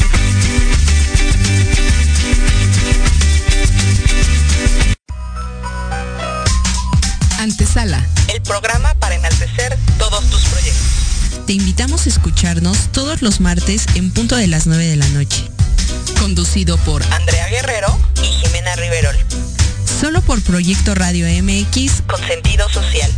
El 8.41 8.47
programa 8.47 8.93
para 8.95 9.15
enaltecer 9.15 9.77
todos 9.97 10.23
tus 10.29 10.41
proyectos. 10.45 11.45
Te 11.45 11.53
invitamos 11.53 12.05
a 12.05 12.09
escucharnos 12.09 12.91
todos 12.91 13.21
los 13.21 13.39
martes 13.39 13.85
en 13.95 14.11
punto 14.11 14.35
de 14.35 14.47
las 14.47 14.67
9 14.67 14.85
de 14.85 14.95
la 14.95 15.07
noche. 15.09 15.43
Conducido 16.19 16.77
por 16.77 17.03
Andrea 17.13 17.47
Guerrero 17.49 17.97
y 18.21 18.25
Jimena 18.25 18.75
Riverol, 18.75 19.15
solo 19.99 20.21
por 20.21 20.41
Proyecto 20.41 20.95
Radio 20.95 21.25
MX 21.43 22.03
con 22.07 22.25
sentido 22.25 22.69
social. 22.69 23.11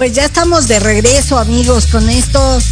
Pues 0.00 0.14
ya 0.14 0.24
estamos 0.24 0.66
de 0.66 0.80
regreso, 0.80 1.38
amigos, 1.38 1.84
con 1.88 2.08
estos 2.08 2.64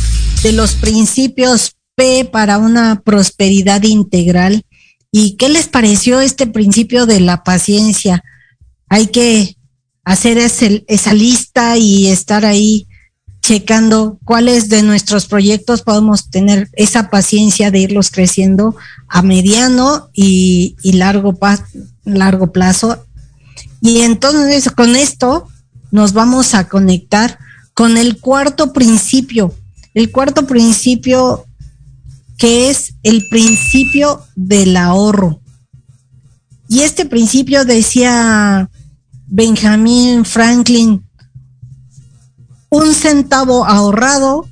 de 0.43 0.53
los 0.53 0.73
principios 0.73 1.77
P 1.95 2.25
para 2.25 2.57
una 2.57 3.03
prosperidad 3.05 3.83
integral. 3.83 4.64
¿Y 5.12 5.37
qué 5.37 5.51
les 5.51 5.69
pareció 5.69 6.23
este 6.23 6.47
principio 6.47 7.05
de 7.05 7.21
la 7.21 7.45
paciencia? 7.45 8.25
Hay 8.88 9.09
que 9.09 9.59
hacer 10.05 10.38
esa 10.38 11.12
lista 11.12 11.77
y 11.77 12.07
estar 12.07 12.47
ahí 12.47 12.87
checando 13.43 14.19
cuáles 14.25 14.71
de 14.71 14.83
nuestros 14.83 15.27
proyectos 15.27 15.83
podemos 15.83 16.31
tener 16.31 16.71
esa 16.73 17.11
paciencia 17.11 17.71
de 17.71 17.81
irlos 17.81 18.11
creciendo 18.11 18.75
a 19.07 19.21
mediano 19.21 20.09
y, 20.14 20.77
largo 20.83 21.35
plazo. 22.53 23.05
Y 23.83 23.99
entonces 23.99 24.71
con 24.71 24.97
esto 24.97 25.47
nos 25.90 26.12
vamos 26.12 26.55
a 26.55 26.68
conectar 26.68 27.38
con 27.74 27.96
el 27.96 28.20
cuarto 28.20 28.72
principio. 28.72 29.55
El 29.94 30.11
cuarto 30.11 30.46
principio 30.46 31.44
que 32.38 32.70
es 32.70 32.94
el 33.03 33.29
principio 33.29 34.24
del 34.37 34.77
ahorro. 34.77 35.40
Y 36.68 36.81
este 36.81 37.05
principio 37.05 37.64
decía 37.64 38.70
Benjamin 39.27 40.24
Franklin, 40.24 41.05
un 42.70 42.94
centavo 42.94 43.64
ahorrado 43.64 44.48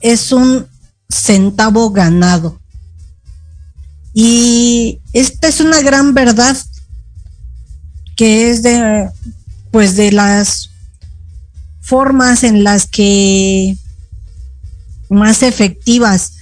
es 0.00 0.32
un 0.32 0.66
centavo 1.08 1.90
ganado. 1.90 2.58
Y 4.14 5.00
esta 5.12 5.48
es 5.48 5.60
una 5.60 5.82
gran 5.82 6.14
verdad 6.14 6.56
que 8.16 8.50
es 8.50 8.62
de, 8.62 9.10
pues 9.70 9.94
de 9.96 10.10
las 10.10 10.70
formas 11.86 12.42
en 12.42 12.64
las 12.64 12.86
que 12.86 13.76
más 15.08 15.42
efectivas 15.42 16.32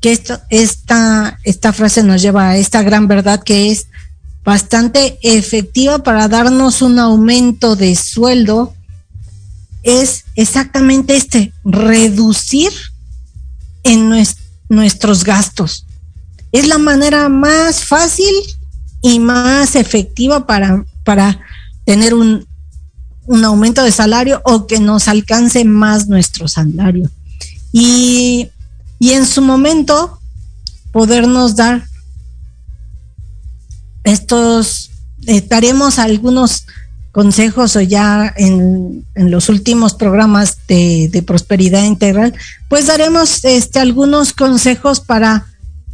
que 0.00 0.12
esto, 0.12 0.38
esta, 0.50 1.38
esta 1.42 1.72
frase 1.72 2.02
nos 2.02 2.20
lleva 2.20 2.50
a 2.50 2.56
esta 2.56 2.82
gran 2.82 3.08
verdad 3.08 3.42
que 3.42 3.70
es 3.70 3.86
bastante 4.44 5.18
efectiva 5.22 6.02
para 6.02 6.28
darnos 6.28 6.82
un 6.82 6.98
aumento 6.98 7.76
de 7.76 7.94
sueldo 7.96 8.74
es 9.82 10.24
exactamente 10.36 11.16
este, 11.16 11.52
reducir 11.64 12.70
en 13.82 14.10
nues- 14.10 14.36
nuestros 14.68 15.24
gastos. 15.24 15.86
Es 16.52 16.68
la 16.68 16.78
manera 16.78 17.30
más 17.30 17.84
fácil 17.84 18.32
y 19.00 19.18
más 19.18 19.76
efectiva 19.76 20.46
para, 20.46 20.84
para 21.04 21.40
tener 21.86 22.12
un, 22.12 22.46
un 23.30 23.44
aumento 23.44 23.84
de 23.84 23.92
salario 23.92 24.42
o 24.44 24.66
que 24.66 24.80
nos 24.80 25.06
alcance 25.06 25.64
más 25.64 26.08
nuestro 26.08 26.48
salario. 26.48 27.08
Y, 27.72 28.48
y 28.98 29.12
en 29.12 29.24
su 29.24 29.40
momento 29.40 30.18
podernos 30.90 31.54
dar 31.54 31.84
estos, 34.02 34.90
eh, 35.28 35.46
daremos 35.48 36.00
algunos 36.00 36.66
consejos 37.12 37.76
o 37.76 37.80
ya 37.80 38.34
en, 38.36 39.06
en 39.14 39.30
los 39.30 39.48
últimos 39.48 39.94
programas 39.94 40.58
de, 40.66 41.08
de 41.12 41.22
prosperidad 41.22 41.84
integral, 41.84 42.34
pues 42.68 42.88
daremos 42.88 43.44
este, 43.44 43.78
algunos 43.78 44.32
consejos 44.32 44.98
para 44.98 45.46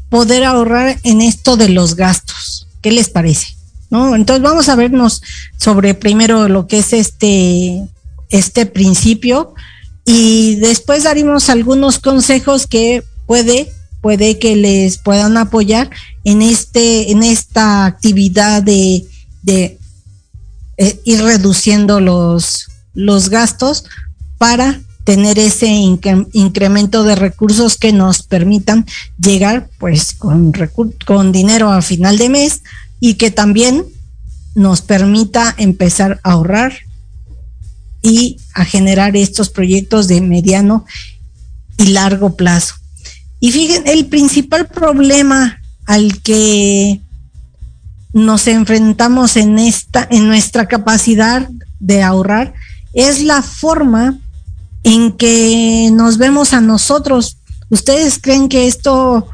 poder 0.09 0.43
ahorrar 0.45 0.99
en 1.03 1.21
esto 1.21 1.59
de 1.59 1.69
los 1.69 1.97
gastos. 1.97 2.67
¿Qué 2.81 2.93
les 2.93 3.11
parece? 3.11 3.56
¿No? 3.91 4.15
Entonces 4.15 4.43
vamos 4.43 4.69
a 4.69 4.77
vernos 4.77 5.23
sobre 5.57 5.95
primero 5.95 6.49
lo 6.49 6.67
que 6.67 6.79
es 6.79 6.93
este, 6.93 7.83
este 8.31 8.67
principio 8.67 9.55
y 10.05 10.57
después 10.57 11.05
daremos 11.05 11.51
algunos 11.51 11.99
consejos 11.99 12.67
que 12.67 13.03
puede, 13.27 13.73
puede 14.01 14.39
que 14.39 14.57
les 14.57 14.99
puedan 14.99 15.37
apoyar 15.37 15.91
en 16.25 16.43
este, 16.43 17.11
en 17.11 17.23
esta 17.23 17.87
actividad 17.87 18.63
de, 18.63 19.07
eh, 20.79 21.01
ir 21.05 21.23
reduciendo 21.23 22.01
los, 22.01 22.69
los 22.95 23.31
gastos 23.31 23.85
para 24.39 24.81
tener 25.05 25.39
ese 25.39 25.69
incremento 25.69 27.05
de 27.05 27.15
recursos 27.15 27.77
que 27.77 27.93
nos 27.93 28.25
permitan 28.25 28.87
llegar 29.19 29.69
pues 29.79 30.13
con, 30.13 30.53
con 31.07 31.31
dinero 31.31 31.71
a 31.71 31.81
final 31.81 32.19
de 32.19 32.29
mes 32.29 32.63
y 33.01 33.15
que 33.15 33.31
también 33.31 33.85
nos 34.55 34.81
permita 34.81 35.55
empezar 35.59 36.21
a 36.23 36.33
ahorrar 36.33 36.73
y 38.03 38.39
a 38.55 38.65
generar 38.65 39.17
estos 39.17 39.51
proyectos 39.51 40.09
de 40.09 40.21
mediano 40.21 40.87
y 41.77 41.89
largo 41.89 42.37
plazo. 42.37 42.75
Y 43.41 43.53
fíjense, 43.53 43.93
el 43.93 44.07
principal 44.07 44.67
problema 44.67 45.61
al 45.85 46.21
que 46.23 47.01
nos 48.13 48.47
enfrentamos 48.47 49.37
en 49.37 49.59
esta, 49.59 50.07
en 50.11 50.27
nuestra 50.27 50.67
capacidad 50.69 51.49
de 51.81 52.03
ahorrar, 52.03 52.55
es 52.95 53.23
la 53.23 53.43
forma 53.43 54.19
en 54.85 55.13
que 55.13 55.91
nos 55.93 56.17
vemos 56.17 56.55
a 56.55 56.61
nosotros. 56.61 57.37
¿Ustedes 57.69 58.19
creen 58.19 58.49
que 58.49 58.69
esto 58.69 59.29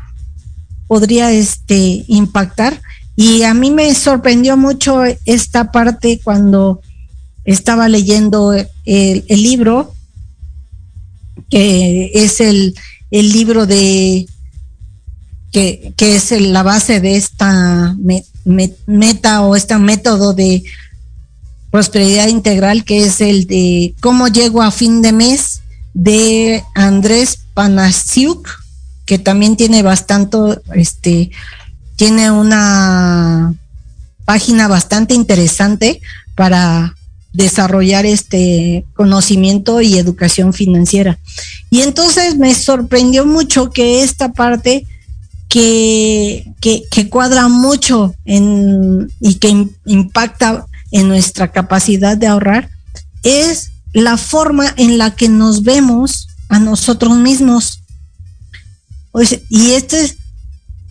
podría 0.89 1.31
este, 1.31 2.05
impactar? 2.09 2.81
Y 3.17 3.43
a 3.43 3.55
mí 3.55 3.71
me 3.71 3.95
sorprendió 3.95 4.57
mucho 4.57 5.03
esta 5.27 5.71
parte 5.71 6.21
cuando 6.23 6.81
estaba 7.45 7.89
leyendo 7.89 8.53
el, 8.85 9.25
libro, 9.29 9.95
que 11.51 12.11
es 12.15 12.41
el, 12.41 12.75
libro 13.11 13.67
de 13.67 14.27
que, 15.51 15.95
es 15.99 16.31
la 16.41 16.63
base 16.63 17.01
de 17.01 17.17
esta 17.17 17.97
meta 18.87 19.43
o 19.43 19.57
este 19.57 19.77
método 19.79 20.33
de 20.33 20.63
prosperidad 21.71 22.29
integral, 22.29 22.85
que 22.85 23.05
es 23.05 23.21
el 23.21 23.47
de 23.47 23.95
cómo 24.01 24.29
llego 24.29 24.63
a 24.63 24.71
fin 24.71 25.03
de 25.03 25.13
mes 25.13 25.63
de 25.95 26.63
Andrés 26.75 27.39
Panasiuk, 27.55 28.49
que 29.05 29.19
también 29.19 29.57
tiene 29.57 29.83
bastante, 29.83 30.39
este, 30.75 31.31
tiene 32.03 32.33
una 32.33 33.55
página 34.25 34.67
bastante 34.67 35.15
interesante 35.15 36.01
para 36.35 36.97
desarrollar 37.33 38.07
este 38.07 38.85
conocimiento 38.95 39.81
y 39.81 39.99
educación 39.99 40.53
financiera. 40.53 41.21
Y 41.71 41.83
entonces 41.83 42.37
me 42.37 42.57
sorprendió 42.57 43.25
mucho 43.25 43.71
que 43.71 44.03
esta 44.03 44.33
parte 44.33 44.85
que, 45.49 46.53
que, 46.61 47.09
cuadra 47.09 47.47
mucho 47.47 48.17
en, 48.25 49.09
y 49.21 49.37
que 49.37 49.69
impacta 49.85 50.67
en 50.91 51.07
nuestra 51.07 51.53
capacidad 51.53 52.17
de 52.17 52.27
ahorrar 52.27 52.69
es 53.23 53.71
la 53.93 54.17
forma 54.17 54.75
en 54.77 54.99
la 54.99 55.15
que 55.15 55.29
nos 55.29 55.63
vemos 55.63 56.27
a 56.49 56.59
nosotros 56.59 57.17
mismos. 57.17 57.81
y 59.49 59.71
esta 59.75 60.01
es 60.01 60.17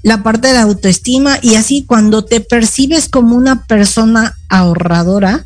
la 0.03 0.23
parte 0.23 0.47
de 0.47 0.55
la 0.55 0.63
autoestima 0.63 1.37
y 1.41 1.55
así 1.55 1.83
cuando 1.83 2.25
te 2.25 2.41
percibes 2.41 3.07
como 3.07 3.35
una 3.35 3.65
persona 3.65 4.35
ahorradora, 4.49 5.45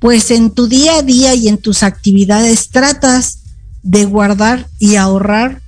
pues 0.00 0.30
en 0.30 0.50
tu 0.50 0.68
día 0.68 0.98
a 0.98 1.02
día 1.02 1.34
y 1.34 1.48
en 1.48 1.58
tus 1.58 1.82
actividades 1.82 2.68
tratas 2.68 3.40
de 3.82 4.04
guardar 4.04 4.66
y 4.78 4.96
ahorrar 4.96 5.60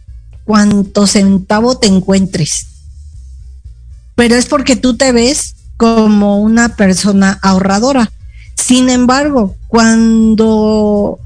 cuanto 0.45 1.07
centavo 1.07 1.79
te 1.79 1.87
encuentres. 1.87 2.67
Pero 4.15 4.35
es 4.35 4.47
porque 4.47 4.77
tú 4.77 4.97
te 4.97 5.13
ves 5.13 5.55
como 5.77 6.41
una 6.41 6.77
persona 6.77 7.39
ahorradora. 7.43 8.11
Sin 8.57 8.91
embargo, 8.91 9.57
cuando 9.69 11.19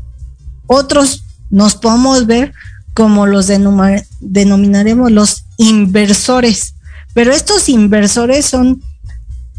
otros 0.67 1.25
nos 1.51 1.75
podemos 1.75 2.27
ver 2.27 2.53
como 2.95 3.27
los 3.27 3.49
denominaremos 3.49 5.11
los 5.11 5.44
inversores, 5.57 6.75
pero 7.15 7.33
estos 7.33 7.69
inversores 7.69 8.47
son 8.47 8.83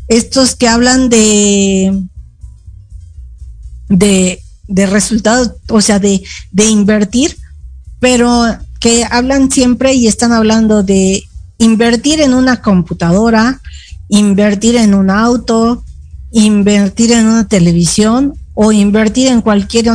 estos 0.07 0.55
que 0.55 0.67
hablan 0.67 1.09
de 1.09 1.93
de, 3.89 4.41
resultados, 4.87 5.53
o 5.69 5.81
sea, 5.81 5.99
de, 5.99 6.23
de 6.51 6.65
invertir, 6.65 7.37
pero 7.99 8.45
que 8.79 9.03
hablan 9.09 9.51
siempre 9.51 9.93
y 9.93 10.07
están 10.07 10.31
hablando 10.31 10.83
de 10.83 11.23
invertir 11.57 12.21
en 12.21 12.33
una 12.33 12.61
computadora, 12.61 13.61
invertir 14.09 14.75
en 14.75 14.93
un 14.93 15.09
auto, 15.09 15.83
invertir 16.31 17.11
en 17.11 17.27
una 17.27 17.47
televisión 17.47 18.33
o 18.53 18.71
invertir 18.71 19.27
en 19.27 19.41
cualquier 19.41 19.87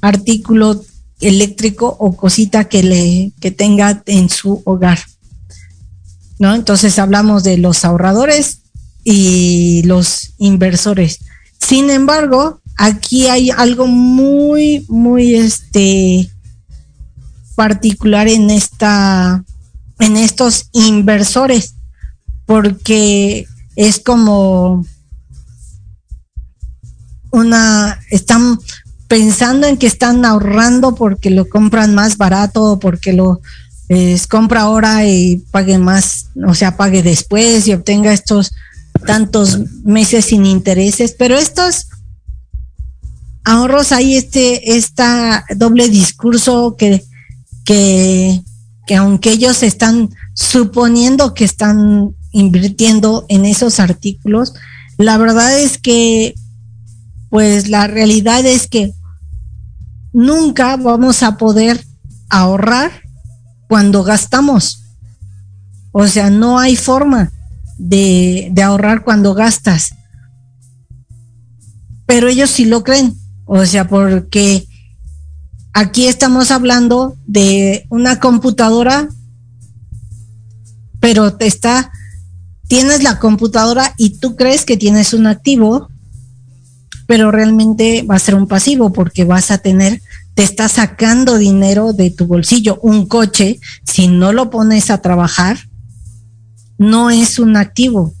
artículo 0.00 0.84
eléctrico 1.20 1.96
o 1.98 2.16
cosita 2.16 2.64
que 2.64 2.82
le 2.82 3.32
que 3.40 3.50
tenga 3.50 4.02
en 4.06 4.28
su 4.28 4.62
hogar. 4.64 4.98
¿No? 6.38 6.54
Entonces 6.54 6.98
hablamos 6.98 7.42
de 7.42 7.58
los 7.58 7.84
ahorradores 7.84 8.60
y 9.02 9.82
los 9.84 10.34
inversores. 10.38 11.20
Sin 11.60 11.90
embargo, 11.90 12.60
aquí 12.76 13.26
hay 13.26 13.50
algo 13.50 13.86
muy, 13.86 14.84
muy 14.88 15.34
este 15.34 16.30
particular 17.56 18.28
en 18.28 18.50
esta, 18.50 19.44
en 19.98 20.16
estos 20.16 20.68
inversores, 20.72 21.74
porque 22.46 23.46
es 23.74 23.98
como 23.98 24.86
una, 27.30 27.98
están 28.10 28.60
pensando 29.08 29.66
en 29.66 29.78
que 29.78 29.86
están 29.86 30.24
ahorrando 30.24 30.94
porque 30.94 31.30
lo 31.30 31.48
compran 31.48 31.94
más 31.94 32.18
barato, 32.18 32.78
porque 32.78 33.12
lo 33.14 33.40
compra 34.28 34.62
ahora 34.62 35.06
y 35.06 35.38
pague 35.50 35.78
más, 35.78 36.26
o 36.46 36.54
sea, 36.54 36.76
pague 36.76 37.02
después 37.02 37.66
y 37.66 37.72
obtenga 37.72 38.12
estos 38.12 38.52
tantos 39.06 39.58
meses 39.82 40.26
sin 40.26 40.44
intereses, 40.44 41.14
pero 41.18 41.36
estos 41.36 41.86
ahorros 43.44 43.92
hay 43.92 44.16
este 44.16 44.76
esta 44.76 45.44
doble 45.56 45.88
discurso 45.88 46.76
que 46.76 47.02
que 47.64 48.96
aunque 48.96 49.32
ellos 49.32 49.62
están 49.62 50.10
suponiendo 50.34 51.34
que 51.34 51.44
están 51.44 52.14
invirtiendo 52.32 53.26
en 53.28 53.44
esos 53.44 53.80
artículos, 53.80 54.54
la 54.96 55.16
verdad 55.18 55.58
es 55.58 55.78
que 55.78 56.34
pues 57.30 57.68
la 57.68 57.86
realidad 57.86 58.44
es 58.46 58.66
que 58.66 58.92
nunca 60.12 60.76
vamos 60.76 61.22
a 61.22 61.36
poder 61.36 61.84
ahorrar 62.28 62.90
cuando 63.68 64.02
gastamos. 64.02 64.82
O 65.92 66.06
sea, 66.06 66.30
no 66.30 66.58
hay 66.58 66.76
forma 66.76 67.32
de, 67.78 68.52
ahorrar 68.62 69.04
cuando 69.04 69.34
gastas. 69.34 69.94
Pero 72.06 72.28
ellos 72.28 72.50
sí 72.50 72.64
lo 72.64 72.82
creen. 72.82 73.16
O 73.44 73.64
sea, 73.64 73.88
porque 73.88 74.66
aquí 75.72 76.06
estamos 76.06 76.50
hablando 76.50 77.16
de 77.26 77.86
una 77.88 78.20
computadora, 78.20 79.08
pero 81.00 81.34
te 81.34 81.46
está, 81.46 81.90
tienes 82.66 83.02
la 83.02 83.18
computadora 83.18 83.94
y 83.96 84.18
tú 84.18 84.36
crees 84.36 84.64
que 84.64 84.76
tienes 84.76 85.14
un 85.14 85.26
activo, 85.26 85.88
pero 87.08 87.30
realmente 87.30 88.02
va 88.02 88.16
a 88.16 88.18
ser 88.18 88.34
un 88.34 88.46
pasivo 88.46 88.92
porque 88.92 89.24
vas 89.24 89.50
a 89.50 89.56
tener, 89.56 90.02
te 90.34 90.42
está 90.42 90.68
sacando 90.68 91.38
dinero 91.38 91.94
de 91.94 92.10
tu 92.10 92.26
bolsillo. 92.26 92.78
Un 92.82 93.06
coche, 93.06 93.60
si 93.82 94.08
no 94.08 94.34
lo 94.34 94.50
pones 94.50 94.90
a 94.90 95.00
trabajar, 95.00 95.56
no 96.76 97.08
es 97.08 97.38
un 97.38 97.56
activo, 97.56 98.12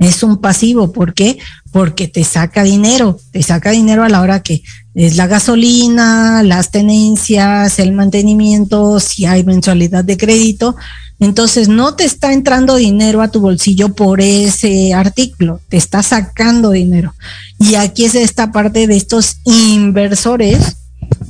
es 0.00 0.24
un 0.24 0.38
pasivo. 0.38 0.90
¿Por 0.90 1.14
qué? 1.14 1.38
Porque 1.70 2.08
te 2.08 2.24
saca 2.24 2.64
dinero, 2.64 3.20
te 3.30 3.40
saca 3.44 3.70
dinero 3.70 4.02
a 4.02 4.08
la 4.08 4.20
hora 4.20 4.42
que 4.42 4.64
es 4.94 5.14
la 5.14 5.28
gasolina, 5.28 6.42
las 6.42 6.72
tenencias, 6.72 7.78
el 7.78 7.92
mantenimiento, 7.92 8.98
si 8.98 9.26
hay 9.26 9.44
mensualidad 9.44 10.02
de 10.04 10.16
crédito. 10.16 10.74
Entonces 11.20 11.68
no 11.68 11.94
te 11.94 12.04
está 12.04 12.32
entrando 12.32 12.76
dinero 12.76 13.20
a 13.20 13.28
tu 13.28 13.40
bolsillo 13.40 13.90
por 13.94 14.20
ese 14.20 14.94
artículo, 14.94 15.60
te 15.68 15.76
está 15.76 16.02
sacando 16.02 16.70
dinero. 16.70 17.14
Y 17.58 17.74
aquí 17.74 18.06
es 18.06 18.14
esta 18.14 18.50
parte 18.52 18.86
de 18.86 18.96
estos 18.96 19.36
inversores 19.44 20.76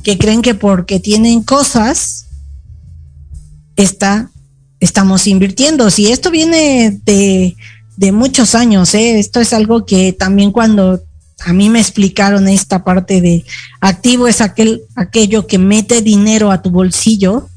que 0.03 0.17
creen 0.17 0.41
que 0.41 0.55
porque 0.55 0.99
tienen 0.99 1.43
cosas, 1.43 2.25
está 3.75 4.31
estamos 4.81 5.27
invirtiendo. 5.27 5.89
Si 5.89 6.11
esto 6.11 6.31
viene 6.31 6.99
de, 7.05 7.55
de 7.97 8.11
muchos 8.11 8.55
años, 8.55 8.93
¿eh? 8.95 9.19
esto 9.19 9.39
es 9.39 9.53
algo 9.53 9.85
que 9.85 10.11
también 10.11 10.51
cuando 10.51 11.01
a 11.45 11.53
mí 11.53 11.69
me 11.69 11.79
explicaron 11.79 12.47
esta 12.47 12.83
parte 12.83 13.21
de 13.21 13.45
activo 13.79 14.27
es 14.27 14.41
aquel, 14.41 14.81
aquello 14.95 15.47
que 15.47 15.57
mete 15.57 16.01
dinero 16.01 16.51
a 16.51 16.61
tu 16.61 16.71
bolsillo 16.71 17.47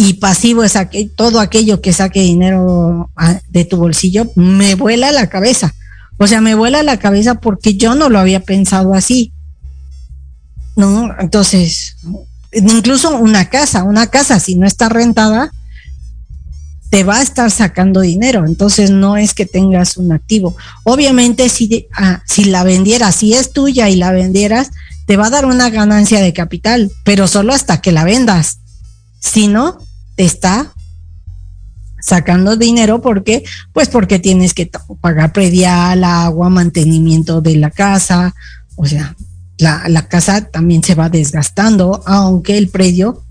y 0.00 0.14
pasivo 0.14 0.62
es 0.62 0.76
aquel, 0.76 1.10
todo 1.10 1.40
aquello 1.40 1.80
que 1.80 1.92
saque 1.92 2.20
dinero 2.20 3.10
de 3.48 3.64
tu 3.64 3.78
bolsillo, 3.78 4.30
me 4.36 4.76
vuela 4.76 5.10
la 5.10 5.28
cabeza. 5.28 5.74
O 6.18 6.28
sea, 6.28 6.40
me 6.40 6.54
vuela 6.54 6.84
la 6.84 7.00
cabeza 7.00 7.40
porque 7.40 7.74
yo 7.74 7.96
no 7.96 8.08
lo 8.08 8.20
había 8.20 8.38
pensado 8.38 8.94
así. 8.94 9.32
¿No? 10.76 11.10
Entonces, 11.18 11.96
incluso 12.52 13.18
una 13.18 13.50
casa, 13.50 13.82
una 13.82 14.06
casa 14.06 14.38
si 14.38 14.54
no 14.54 14.68
está 14.68 14.88
rentada, 14.88 15.50
te 16.90 17.02
va 17.02 17.16
a 17.16 17.22
estar 17.22 17.50
sacando 17.50 18.00
dinero. 18.00 18.46
Entonces 18.46 18.92
no 18.92 19.16
es 19.16 19.34
que 19.34 19.46
tengas 19.46 19.96
un 19.96 20.12
activo. 20.12 20.56
Obviamente 20.84 21.48
si, 21.48 21.88
ah, 21.92 22.22
si 22.24 22.44
la 22.44 22.62
vendieras, 22.62 23.16
si 23.16 23.34
es 23.34 23.52
tuya 23.52 23.88
y 23.88 23.96
la 23.96 24.12
vendieras, 24.12 24.70
te 25.06 25.16
va 25.16 25.26
a 25.26 25.30
dar 25.30 25.44
una 25.44 25.70
ganancia 25.70 26.20
de 26.20 26.32
capital, 26.32 26.92
pero 27.02 27.26
solo 27.26 27.52
hasta 27.52 27.80
que 27.80 27.90
la 27.90 28.04
vendas. 28.04 28.60
Si 29.18 29.48
no, 29.48 29.87
está 30.18 30.72
sacando 32.00 32.56
dinero 32.56 33.00
porque 33.00 33.44
pues 33.72 33.88
porque 33.88 34.18
tienes 34.18 34.54
que 34.54 34.70
pagar 35.00 35.32
predial, 35.32 36.04
agua, 36.04 36.50
mantenimiento 36.50 37.40
de 37.40 37.56
la 37.56 37.70
casa, 37.70 38.34
o 38.76 38.86
sea, 38.86 39.16
la, 39.58 39.88
la 39.88 40.06
casa 40.06 40.42
también 40.50 40.82
se 40.82 40.94
va 40.94 41.08
desgastando, 41.08 42.02
aunque 42.06 42.58
el 42.58 42.68
predio 42.68 43.24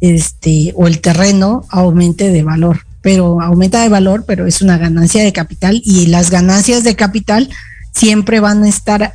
este 0.00 0.72
o 0.76 0.86
el 0.86 1.00
terreno 1.00 1.64
aumente 1.68 2.30
de 2.30 2.42
valor, 2.42 2.80
pero 3.02 3.40
aumenta 3.40 3.82
de 3.82 3.88
valor, 3.88 4.24
pero 4.26 4.46
es 4.46 4.62
una 4.62 4.78
ganancia 4.78 5.22
de 5.22 5.32
capital 5.32 5.80
y 5.84 6.06
las 6.06 6.30
ganancias 6.30 6.84
de 6.84 6.96
capital 6.96 7.48
siempre 7.92 8.40
van 8.40 8.64
a 8.64 8.68
estar 8.68 9.14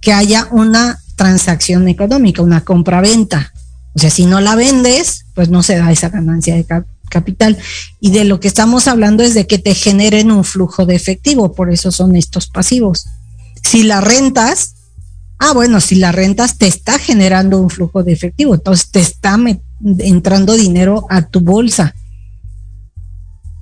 que 0.00 0.12
haya 0.12 0.48
una 0.50 0.98
transacción 1.16 1.86
económica, 1.88 2.42
una 2.42 2.62
compra-venta. 2.62 3.52
O 3.94 3.98
sea, 3.98 4.10
si 4.10 4.26
no 4.26 4.40
la 4.40 4.54
vendes, 4.54 5.26
pues 5.34 5.48
no 5.48 5.62
se 5.62 5.76
da 5.76 5.90
esa 5.90 6.08
ganancia 6.08 6.54
de 6.54 6.64
cap- 6.64 6.86
capital. 7.08 7.58
Y 8.00 8.10
de 8.10 8.24
lo 8.24 8.38
que 8.40 8.48
estamos 8.48 8.86
hablando 8.88 9.22
es 9.22 9.34
de 9.34 9.46
que 9.46 9.58
te 9.58 9.74
generen 9.74 10.30
un 10.30 10.44
flujo 10.44 10.86
de 10.86 10.94
efectivo, 10.94 11.52
por 11.52 11.72
eso 11.72 11.90
son 11.90 12.16
estos 12.16 12.46
pasivos. 12.46 13.06
Si 13.62 13.82
la 13.82 14.00
rentas, 14.00 14.74
ah, 15.38 15.52
bueno, 15.52 15.80
si 15.80 15.96
la 15.96 16.12
rentas 16.12 16.56
te 16.56 16.66
está 16.66 16.98
generando 16.98 17.60
un 17.60 17.68
flujo 17.68 18.02
de 18.04 18.12
efectivo, 18.12 18.54
entonces 18.54 18.90
te 18.90 19.00
está 19.00 19.36
entrando 19.98 20.54
dinero 20.54 21.06
a 21.10 21.22
tu 21.26 21.40
bolsa. 21.40 21.94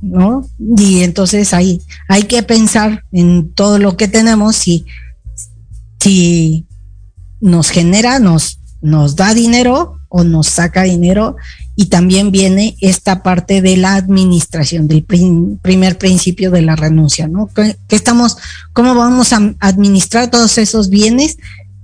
¿No? 0.00 0.46
Y 0.76 1.02
entonces 1.02 1.52
ahí 1.52 1.80
hay 2.08 2.24
que 2.24 2.44
pensar 2.44 3.02
en 3.10 3.52
todo 3.52 3.78
lo 3.80 3.96
que 3.96 4.06
tenemos, 4.06 4.54
si, 4.54 4.86
si 6.00 6.66
nos 7.40 7.70
genera, 7.70 8.20
nos, 8.20 8.60
nos 8.80 9.16
da 9.16 9.34
dinero 9.34 9.97
o 10.08 10.24
nos 10.24 10.48
saca 10.48 10.82
dinero 10.82 11.36
y 11.76 11.86
también 11.86 12.30
viene 12.30 12.76
esta 12.80 13.22
parte 13.22 13.60
de 13.62 13.76
la 13.76 13.94
administración 13.94 14.88
del 14.88 15.04
prim- 15.04 15.58
primer 15.58 15.98
principio 15.98 16.50
de 16.50 16.62
la 16.62 16.76
renuncia, 16.76 17.28
¿no? 17.28 17.48
¿Qué, 17.54 17.76
qué 17.88 17.96
estamos, 17.96 18.36
cómo 18.72 18.94
vamos 18.94 19.32
a 19.32 19.54
administrar 19.60 20.30
todos 20.30 20.58
esos 20.58 20.88
bienes 20.88 21.38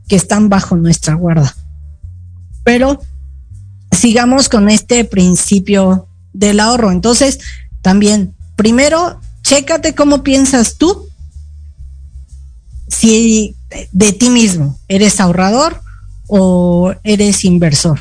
que 0.09 0.16
están 0.16 0.49
bajo 0.49 0.77
nuestra 0.77 1.14
guarda? 1.14 1.55
Pero 2.64 3.01
sigamos 3.93 4.49
con 4.49 4.70
este 4.70 5.05
principio 5.05 6.09
del 6.33 6.61
ahorro. 6.61 6.91
Entonces, 6.91 7.39
también, 7.83 8.35
primero, 8.57 9.20
chécate 9.43 9.95
cómo 9.95 10.22
piensas 10.22 10.77
tú 10.77 11.07
si 12.89 13.55
de 13.93 14.12
ti 14.12 14.31
mismo 14.31 14.79
eres 14.89 15.20
ahorrador 15.20 15.81
o 16.27 16.95
eres 17.05 17.45
inversor. 17.45 18.01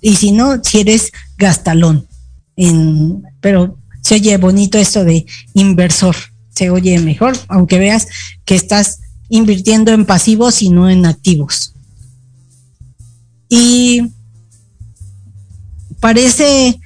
Y 0.00 0.16
si 0.16 0.32
no, 0.32 0.62
si 0.62 0.80
eres 0.80 1.12
gastalón. 1.38 2.06
En, 2.56 3.22
pero 3.40 3.78
se 4.02 4.14
oye 4.14 4.36
bonito 4.38 4.78
esto 4.78 5.04
de 5.04 5.26
inversor, 5.54 6.16
se 6.54 6.70
oye 6.70 6.98
mejor, 7.00 7.36
aunque 7.48 7.78
veas 7.78 8.06
que 8.44 8.54
estás 8.54 9.00
invirtiendo 9.28 9.92
en 9.92 10.06
pasivos 10.06 10.62
y 10.62 10.70
no 10.70 10.88
en 10.88 11.04
activos. 11.06 11.74
Y 13.48 14.02
parece 16.00 16.78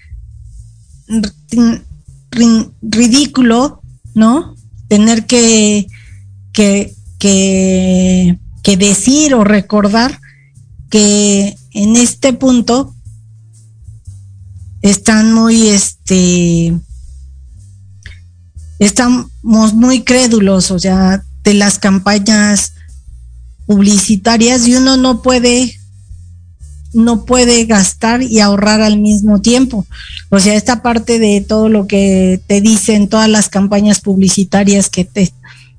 ri- 1.09 1.83
ri- 2.31 2.71
ridículo, 2.83 3.81
¿no? 4.15 4.55
Tener 4.89 5.27
que, 5.27 5.87
que, 6.53 6.95
que 7.19 8.77
decir 8.77 9.35
o 9.35 9.45
recordar 9.45 10.19
que 10.89 11.55
en 11.73 11.97
este 11.97 12.33
punto 12.33 12.95
están 14.83 15.33
muy, 15.33 15.69
este, 15.69 16.75
estamos 18.79 19.31
muy 19.43 20.03
crédulos, 20.03 20.71
o 20.71 20.79
sea, 20.79 21.23
de 21.45 21.55
las 21.55 21.79
campañas 21.79 22.75
publicitarias 23.67 24.67
y 24.67 24.75
uno 24.75 24.97
no 24.97 25.23
puede 25.23 25.77
no 26.93 27.25
puede 27.25 27.67
gastar 27.67 28.21
y 28.21 28.41
ahorrar 28.41 28.81
al 28.81 28.99
mismo 28.99 29.41
tiempo. 29.41 29.87
O 30.29 30.41
sea, 30.41 30.55
esta 30.55 30.83
parte 30.83 31.21
de 31.21 31.41
todo 31.41 31.69
lo 31.69 31.87
que 31.87 32.41
te 32.49 32.61
dicen 32.61 33.09
todas 33.09 33.29
las 33.29 33.49
campañas 33.49 34.01
publicitarias 34.01 34.91
que 34.91 35.05
te 35.05 35.33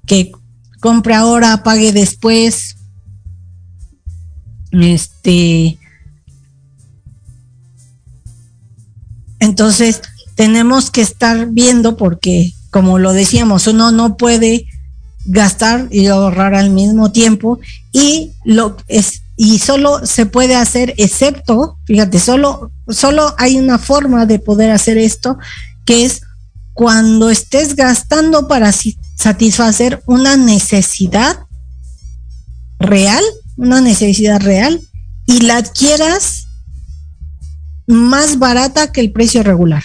que 0.06 0.32
compre 0.80 1.14
ahora, 1.14 1.64
pague 1.64 1.92
después. 1.92 2.78
Este 4.72 5.78
Entonces, 9.52 10.00
tenemos 10.36 10.92
que 10.92 11.02
estar 11.02 11.48
viendo 11.48 11.98
porque 11.98 12.54
como 12.70 13.00
lo 13.00 13.12
decíamos, 13.12 13.68
uno 13.68 13.92
no 13.92 14.16
puede 14.16 14.66
gastar 15.26 15.90
y 15.92 16.08
ahorrar 16.08 16.56
al 16.56 16.70
mismo 16.70 17.12
tiempo 17.12 17.60
y 17.92 18.32
lo 18.46 18.78
es 18.88 19.24
y 19.36 19.60
solo 19.60 20.06
se 20.06 20.26
puede 20.26 20.56
hacer 20.56 20.94
excepto, 20.98 21.78
fíjate, 21.86 22.18
solo 22.18 22.72
solo 22.88 23.36
hay 23.38 23.58
una 23.58 23.78
forma 23.78 24.26
de 24.26 24.40
poder 24.40 24.72
hacer 24.72 24.98
esto 24.98 25.38
que 25.84 26.06
es 26.06 26.22
cuando 26.74 27.30
estés 27.30 27.76
gastando 27.76 28.48
para 28.48 28.72
satisfacer 29.16 30.02
una 30.06 30.38
necesidad 30.38 31.40
real, 32.80 33.24
una 33.58 33.82
necesidad 33.82 34.40
real 34.40 34.80
y 35.26 35.42
la 35.42 35.58
adquieras 35.58 36.41
más 37.92 38.40
barata 38.40 38.92
que 38.92 39.02
el 39.02 39.12
precio 39.12 39.44
regular. 39.44 39.84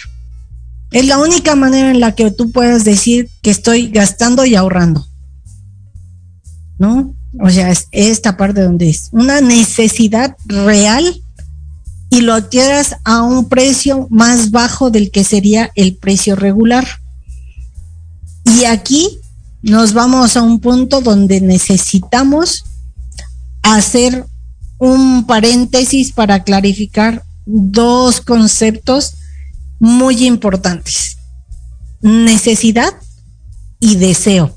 Es 0.91 1.05
la 1.05 1.19
única 1.19 1.55
manera 1.55 1.91
en 1.91 1.99
la 1.99 2.15
que 2.15 2.31
tú 2.31 2.51
puedas 2.51 2.85
decir 2.85 3.29
que 3.41 3.51
estoy 3.51 3.89
gastando 3.89 4.45
y 4.45 4.55
ahorrando. 4.55 5.05
¿No? 6.79 7.13
O 7.39 7.49
sea, 7.49 7.71
es 7.71 7.87
esta 7.91 8.37
parte 8.37 8.61
donde 8.61 8.89
es 8.89 9.09
una 9.11 9.41
necesidad 9.41 10.35
real 10.45 11.21
y 12.09 12.21
lo 12.21 12.33
adquieras 12.33 12.95
a 13.03 13.21
un 13.21 13.49
precio 13.49 14.07
más 14.09 14.51
bajo 14.51 14.89
del 14.89 15.11
que 15.11 15.23
sería 15.23 15.71
el 15.75 15.95
precio 15.95 16.35
regular. 16.35 16.87
Y 18.45 18.63
aquí 18.63 19.19
nos 19.61 19.93
vamos 19.93 20.37
a 20.37 20.41
un 20.41 20.59
punto 20.59 21.01
donde 21.01 21.41
necesitamos 21.41 22.63
hacer 23.61 24.25
un 24.77 25.25
paréntesis 25.25 26.13
para 26.13 26.43
clarificar 26.43 27.23
dos 27.47 28.21
conceptos 28.21 29.15
muy 29.79 30.25
importantes. 30.27 31.17
Necesidad 32.01 32.93
y 33.79 33.95
deseo. 33.95 34.55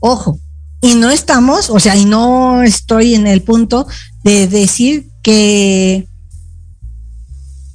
Ojo, 0.00 0.38
y 0.82 0.94
no 0.94 1.10
estamos, 1.10 1.70
o 1.70 1.80
sea, 1.80 1.96
y 1.96 2.04
no 2.04 2.62
estoy 2.62 3.14
en 3.14 3.26
el 3.26 3.42
punto 3.42 3.86
de 4.22 4.46
decir 4.46 5.08
que 5.22 6.06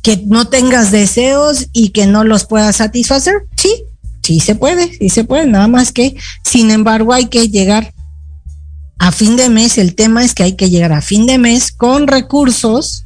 que 0.02 0.24
no 0.26 0.48
tengas 0.48 0.92
deseos 0.92 1.68
y 1.74 1.90
que 1.90 2.08
no 2.08 2.24
los 2.24 2.46
puedas 2.46 2.78
satisfacer. 2.78 3.46
Sí, 3.58 3.84
sí 4.24 4.40
se 4.40 4.56
puede, 4.56 4.98
sí 4.98 5.10
se 5.10 5.24
puede, 5.24 5.46
nada 5.46 5.68
más 5.68 5.92
que, 5.92 6.16
sin 6.44 6.72
embargo, 6.72 7.14
hay 7.14 7.26
que 7.26 7.50
llegar 7.50 7.94
a 9.00 9.12
fin 9.12 9.36
de 9.36 9.50
mes. 9.50 9.78
El 9.78 9.96
tema 9.96 10.24
es 10.24 10.34
que 10.34 10.44
hay 10.44 10.54
que 10.54 10.70
llegar 10.70 10.94
a 10.94 11.02
fin 11.02 11.26
de 11.26 11.38
mes 11.38 11.72
con 11.72 12.08
recursos 12.08 13.06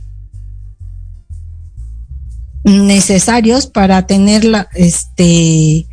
necesarios 2.63 3.67
para 3.67 4.07
tener 4.07 4.45
la, 4.45 4.67
este, 4.73 5.85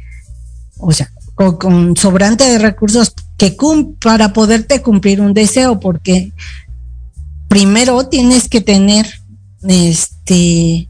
o 0.78 0.92
sea, 0.92 1.10
con, 1.34 1.56
con 1.56 1.96
sobrante 1.96 2.44
de 2.44 2.58
recursos 2.58 3.12
que 3.36 3.56
cum- 3.56 3.94
para 3.96 4.32
poderte 4.32 4.82
cumplir 4.82 5.20
un 5.20 5.34
deseo, 5.34 5.80
porque 5.80 6.32
primero 7.48 8.06
tienes 8.06 8.48
que 8.48 8.60
tener 8.60 9.20
este 9.66 10.88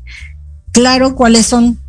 claro 0.72 1.16
cuáles 1.16 1.46
son 1.46 1.80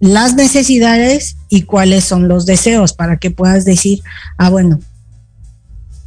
las 0.00 0.34
necesidades 0.34 1.36
y 1.48 1.62
cuáles 1.62 2.04
son 2.04 2.28
los 2.28 2.44
deseos 2.44 2.92
para 2.92 3.18
que 3.18 3.30
puedas 3.30 3.64
decir, 3.64 4.02
ah, 4.36 4.50
bueno, 4.50 4.80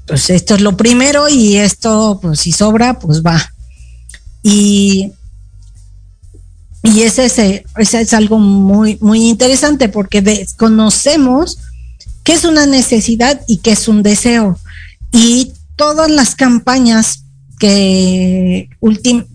pues 0.07 0.29
esto 0.29 0.55
es 0.55 0.61
lo 0.61 0.77
primero 0.77 1.27
y 1.27 1.57
esto, 1.57 2.19
pues 2.21 2.39
si 2.39 2.53
sobra, 2.53 2.97
pues 2.97 3.21
va. 3.21 3.53
Y, 4.41 5.11
y 6.81 7.01
ese, 7.01 7.25
ese, 7.25 7.65
ese 7.75 8.01
es 8.01 8.13
algo 8.13 8.39
muy, 8.39 8.97
muy 9.01 9.27
interesante 9.27 9.89
porque 9.89 10.21
desconocemos 10.21 11.57
qué 12.23 12.33
es 12.33 12.45
una 12.45 12.65
necesidad 12.65 13.41
y 13.47 13.57
qué 13.57 13.71
es 13.71 13.89
un 13.89 14.01
deseo. 14.01 14.57
Y 15.11 15.51
todas 15.75 16.09
las 16.09 16.35
campañas 16.35 17.23
que 17.59 18.69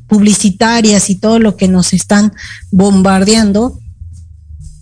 publicitarias 0.06 1.10
y 1.10 1.16
todo 1.16 1.38
lo 1.38 1.56
que 1.56 1.68
nos 1.68 1.92
están 1.92 2.32
bombardeando 2.70 3.78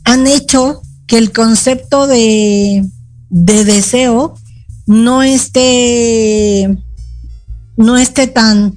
han 0.04 0.26
hecho 0.26 0.82
que 1.06 1.18
el 1.18 1.32
concepto 1.32 2.06
de, 2.06 2.84
de 3.30 3.64
deseo 3.64 4.36
no 4.90 5.22
esté 5.22 6.68
no 7.76 7.96
esté 7.96 8.26
tan 8.26 8.76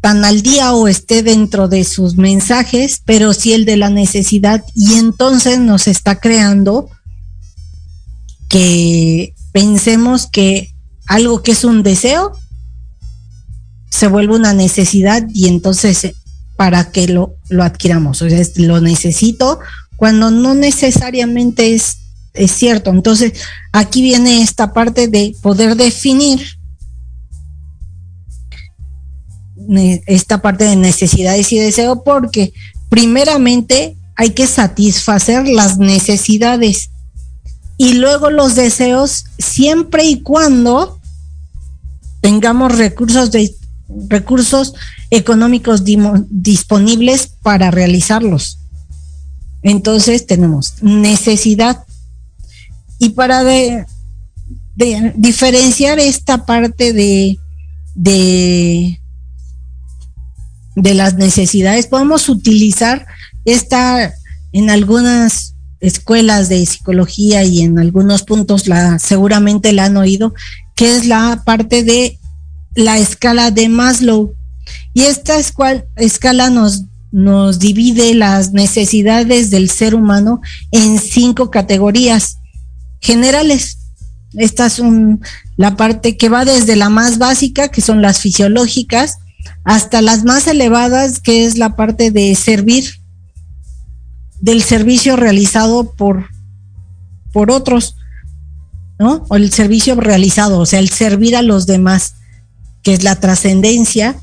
tan 0.00 0.24
al 0.24 0.42
día 0.42 0.72
o 0.72 0.88
esté 0.88 1.22
dentro 1.22 1.68
de 1.68 1.84
sus 1.84 2.16
mensajes, 2.16 3.00
pero 3.04 3.34
sí 3.34 3.52
el 3.52 3.64
de 3.64 3.76
la 3.76 3.88
necesidad. 3.90 4.64
Y 4.74 4.94
entonces 4.94 5.60
nos 5.60 5.86
está 5.86 6.18
creando 6.18 6.90
que 8.48 9.32
pensemos 9.52 10.26
que 10.26 10.74
algo 11.06 11.42
que 11.42 11.52
es 11.52 11.62
un 11.62 11.84
deseo 11.84 12.32
se 13.90 14.08
vuelve 14.08 14.34
una 14.34 14.54
necesidad 14.54 15.24
y 15.32 15.46
entonces 15.46 16.04
eh, 16.04 16.14
para 16.56 16.90
que 16.90 17.06
lo, 17.06 17.36
lo 17.48 17.62
adquiramos, 17.62 18.22
o 18.22 18.28
sea, 18.28 18.42
lo 18.56 18.80
necesito 18.80 19.60
cuando 19.96 20.32
no 20.32 20.54
necesariamente 20.54 21.74
es, 21.74 21.98
es 22.34 22.50
cierto. 22.52 22.90
Entonces, 22.90 23.32
aquí 23.72 24.02
viene 24.02 24.42
esta 24.42 24.72
parte 24.72 25.08
de 25.08 25.34
poder 25.42 25.76
definir 25.76 26.40
esta 30.06 30.40
parte 30.40 30.64
de 30.64 30.76
necesidades 30.76 31.52
y 31.52 31.58
deseo 31.58 32.02
porque 32.02 32.54
primeramente 32.88 33.96
hay 34.16 34.30
que 34.30 34.46
satisfacer 34.46 35.46
las 35.46 35.78
necesidades 35.78 36.90
y 37.76 37.94
luego 37.94 38.30
los 38.30 38.54
deseos 38.54 39.26
siempre 39.38 40.04
y 40.04 40.22
cuando 40.22 40.98
tengamos 42.20 42.76
recursos 42.76 43.30
de 43.30 43.54
recursos 44.08 44.74
económicos 45.10 45.82
disponibles 45.84 47.28
para 47.42 47.70
realizarlos. 47.70 48.58
Entonces 49.62 50.26
tenemos 50.26 50.74
necesidad 50.82 51.84
y 52.98 53.10
para 53.10 53.44
de, 53.44 53.86
diferenciar 55.16 55.98
esta 55.98 56.46
parte 56.46 56.92
de, 56.92 57.38
de, 57.94 58.98
las 60.94 61.14
necesidades, 61.14 61.86
podemos 61.86 62.28
utilizar 62.28 63.06
esta 63.44 64.14
en 64.52 64.70
algunas 64.70 65.54
escuelas 65.80 66.48
de 66.48 66.64
psicología 66.64 67.44
y 67.44 67.60
en 67.60 67.78
algunos 67.78 68.22
puntos 68.22 68.66
la 68.66 68.98
seguramente 68.98 69.72
la 69.72 69.86
han 69.86 69.96
oído, 69.96 70.34
que 70.74 70.96
es 70.96 71.06
la 71.06 71.42
parte 71.44 71.84
de 71.84 72.18
la 72.74 72.98
escala 72.98 73.50
de 73.50 73.68
Maslow. 73.68 74.34
Y 74.92 75.02
esta 75.02 75.36
escala 75.96 76.50
nos, 76.50 76.84
nos 77.10 77.58
divide 77.58 78.14
las 78.14 78.52
necesidades 78.52 79.50
del 79.50 79.70
ser 79.70 79.94
humano 79.94 80.40
en 80.72 80.98
cinco 80.98 81.50
categorías 81.50 82.37
generales. 83.00 83.78
Esta 84.34 84.66
es 84.66 84.80
la 85.56 85.76
parte 85.76 86.16
que 86.16 86.28
va 86.28 86.44
desde 86.44 86.76
la 86.76 86.90
más 86.90 87.18
básica, 87.18 87.68
que 87.68 87.80
son 87.80 88.02
las 88.02 88.20
fisiológicas, 88.20 89.18
hasta 89.64 90.02
las 90.02 90.24
más 90.24 90.46
elevadas, 90.46 91.20
que 91.20 91.44
es 91.44 91.58
la 91.58 91.76
parte 91.76 92.10
de 92.10 92.34
servir, 92.34 93.00
del 94.40 94.62
servicio 94.62 95.16
realizado 95.16 95.92
por, 95.92 96.28
por 97.32 97.50
otros, 97.50 97.96
¿no? 98.98 99.24
O 99.28 99.36
el 99.36 99.52
servicio 99.52 99.94
realizado, 99.96 100.58
o 100.58 100.66
sea, 100.66 100.78
el 100.78 100.88
servir 100.90 101.36
a 101.36 101.42
los 101.42 101.66
demás, 101.66 102.14
que 102.82 102.92
es 102.92 103.02
la 103.02 103.16
trascendencia. 103.16 104.16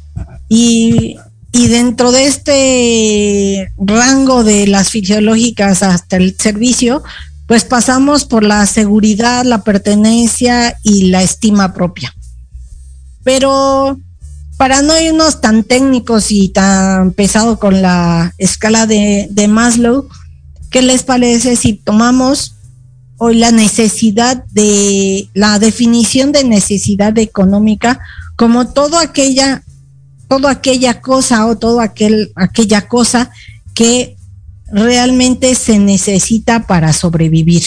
Y, 0.47 1.17
y 1.51 1.67
dentro 1.67 2.11
de 2.11 2.25
este 2.25 3.71
rango 3.77 4.43
de 4.43 4.67
las 4.67 4.89
fisiológicas 4.89 5.83
hasta 5.83 6.17
el 6.17 6.35
servicio, 6.37 7.03
pues 7.47 7.63
pasamos 7.63 8.25
por 8.25 8.43
la 8.43 8.65
seguridad, 8.65 9.45
la 9.45 9.63
pertenencia 9.63 10.77
y 10.83 11.09
la 11.09 11.21
estima 11.21 11.73
propia. 11.73 12.13
Pero 13.23 13.99
para 14.57 14.81
no 14.81 14.99
irnos 14.99 15.41
tan 15.41 15.63
técnicos 15.63 16.31
y 16.31 16.49
tan 16.49 17.11
pesado 17.11 17.59
con 17.59 17.81
la 17.81 18.33
escala 18.37 18.87
de, 18.87 19.27
de 19.29 19.47
Maslow, 19.47 20.07
¿qué 20.71 20.81
les 20.81 21.03
parece 21.03 21.55
si 21.55 21.73
tomamos 21.73 22.55
hoy 23.17 23.35
la 23.35 23.51
necesidad 23.51 24.43
de 24.51 25.29
la 25.33 25.59
definición 25.59 26.31
de 26.31 26.43
necesidad 26.43 27.17
económica 27.17 27.99
como 28.35 28.67
todo 28.67 28.97
aquella 28.97 29.63
toda 30.27 30.51
aquella 30.51 31.01
cosa 31.01 31.45
o 31.45 31.57
todo 31.57 31.79
aquel 31.79 32.31
aquella 32.35 32.87
cosa 32.87 33.31
que 33.73 34.14
realmente 34.75 35.55
se 35.55 35.79
necesita 35.79 36.67
para 36.67 36.91
sobrevivir. 36.91 37.63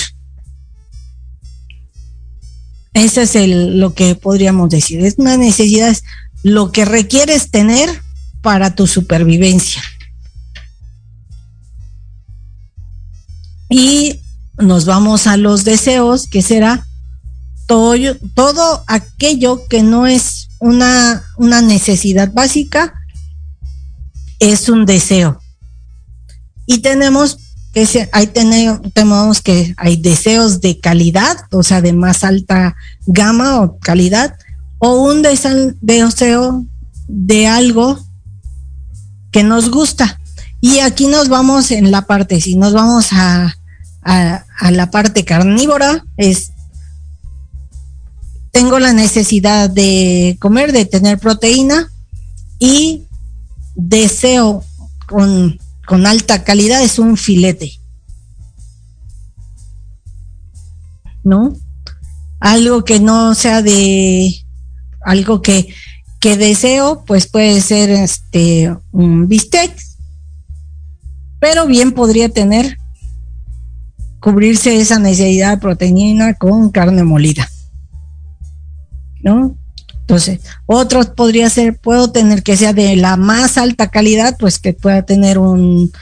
Ese 2.92 3.22
es 3.22 3.34
lo 3.48 3.94
que 3.94 4.14
podríamos 4.14 4.68
decir. 4.68 5.04
Es 5.04 5.14
una 5.16 5.36
necesidad, 5.38 5.88
es 5.88 6.04
lo 6.42 6.70
que 6.70 6.84
requieres 6.84 7.50
tener 7.50 7.88
para 8.42 8.74
tu 8.74 8.86
supervivencia. 8.86 9.82
Y 13.70 14.20
nos 14.58 14.84
vamos 14.84 15.26
a 15.26 15.38
los 15.38 15.64
deseos, 15.64 16.26
que 16.26 16.42
será 16.42 16.86
todo, 17.66 18.16
todo 18.34 18.84
aquello 18.86 19.66
que 19.68 19.82
no 19.82 20.06
es 20.06 20.48
una, 20.58 21.24
una 21.38 21.62
necesidad 21.62 22.32
básica, 22.32 22.92
es 24.40 24.68
un 24.68 24.84
deseo. 24.84 25.40
Y 26.70 26.80
tenemos 26.80 27.38
que 27.72 28.08
ahí 28.12 28.26
tenemos 28.26 29.40
que 29.40 29.74
hay 29.78 29.96
deseos 29.96 30.60
de 30.60 30.78
calidad, 30.78 31.38
o 31.50 31.62
sea, 31.62 31.80
de 31.80 31.94
más 31.94 32.24
alta 32.24 32.76
gama 33.06 33.62
o 33.62 33.78
calidad, 33.78 34.36
o 34.78 35.02
un 35.02 35.22
deseo 35.22 36.66
de 37.08 37.46
algo 37.46 37.98
que 39.32 39.42
nos 39.42 39.70
gusta. 39.70 40.20
Y 40.60 40.80
aquí 40.80 41.06
nos 41.06 41.30
vamos 41.30 41.70
en 41.70 41.90
la 41.90 42.02
parte, 42.02 42.38
si 42.42 42.54
nos 42.54 42.74
vamos 42.74 43.08
a, 43.12 43.56
a, 44.02 44.70
la 44.70 44.90
parte 44.90 45.24
carnívora, 45.24 46.04
es 46.18 46.52
tengo 48.50 48.78
la 48.78 48.92
necesidad 48.92 49.70
de 49.70 50.36
comer, 50.38 50.72
de 50.72 50.84
tener 50.84 51.18
proteína 51.18 51.90
y 52.58 53.04
deseo 53.74 54.64
con, 55.06 55.58
con 55.88 56.06
alta 56.06 56.44
calidad 56.44 56.82
es 56.82 56.98
un 56.98 57.16
filete. 57.16 57.72
¿No? 61.24 61.56
Algo 62.40 62.84
que 62.84 63.00
no 63.00 63.34
sea 63.34 63.62
de 63.62 64.34
algo 65.00 65.40
que, 65.40 65.74
que 66.20 66.36
deseo, 66.36 67.04
pues 67.06 67.26
puede 67.26 67.62
ser 67.62 67.88
este 67.88 68.76
un 68.92 69.28
bistec, 69.28 69.74
pero 71.40 71.66
bien 71.66 71.92
podría 71.92 72.28
tener 72.28 72.76
cubrirse 74.20 74.78
esa 74.78 74.98
necesidad 74.98 75.52
de 75.52 75.58
proteína 75.58 76.34
con 76.34 76.70
carne 76.70 77.02
molida. 77.02 77.48
¿No? 79.22 79.56
Entonces, 80.08 80.40
otros 80.64 81.08
podría 81.08 81.50
ser, 81.50 81.78
puedo 81.78 82.10
tener 82.10 82.42
que 82.42 82.56
sea 82.56 82.72
de 82.72 82.96
la 82.96 83.18
más 83.18 83.58
alta 83.58 83.90
calidad, 83.90 84.38
pues 84.38 84.58
que 84.58 84.72
pueda 84.72 85.02
tener 85.02 85.38
un, 85.38 85.92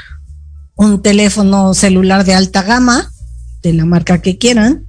un 0.77 1.03
teléfono 1.03 1.75
celular 1.75 2.25
de 2.25 2.35
alta 2.35 2.63
gama, 2.63 3.11
de 3.65 3.73
la 3.73 3.85
marca 3.85 4.23
que 4.23 4.39
quieran. 4.39 4.87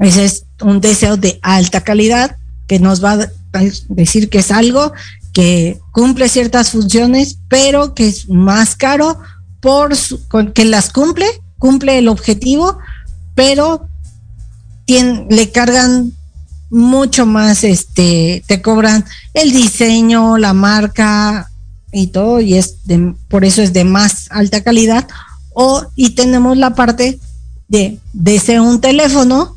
Ese 0.00 0.26
es 0.26 0.44
un 0.60 0.82
deseo 0.82 1.16
de 1.16 1.38
alta 1.40 1.80
calidad 1.80 2.36
que 2.66 2.78
nos 2.78 3.02
va 3.02 3.12
a 3.12 3.60
decir 3.88 4.28
que 4.28 4.40
es 4.40 4.50
algo 4.50 4.92
que 5.32 5.80
cumple 5.92 6.28
ciertas 6.28 6.72
funciones, 6.72 7.38
pero 7.48 7.94
que 7.94 8.06
es 8.06 8.28
más 8.28 8.76
caro 8.76 9.18
por 9.62 9.96
que 10.52 10.66
las 10.66 10.92
cumple, 10.92 11.26
cumple 11.58 11.96
el 11.96 12.08
objetivo, 12.08 12.76
pero 13.34 13.88
le 14.86 15.50
cargan 15.52 16.12
mucho 16.70 17.26
más, 17.26 17.64
este, 17.64 18.42
te 18.46 18.62
cobran 18.62 19.04
el 19.34 19.52
diseño, 19.52 20.38
la 20.38 20.52
marca 20.52 21.50
y 21.92 22.08
todo, 22.08 22.40
y 22.40 22.54
es 22.54 22.84
de, 22.84 23.14
por 23.28 23.44
eso 23.44 23.62
es 23.62 23.72
de 23.72 23.84
más 23.84 24.28
alta 24.30 24.62
calidad. 24.62 25.06
O, 25.54 25.84
y 25.94 26.10
tenemos 26.10 26.56
la 26.56 26.74
parte 26.74 27.18
de 27.68 27.98
deseo 28.12 28.62
un 28.62 28.80
teléfono 28.80 29.56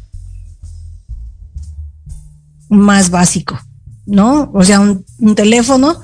más 2.70 3.10
básico, 3.10 3.60
¿no? 4.05 4.51
O 4.53 4.64
sea, 4.64 4.80
un, 4.80 5.05
un 5.20 5.36
teléfono 5.36 5.99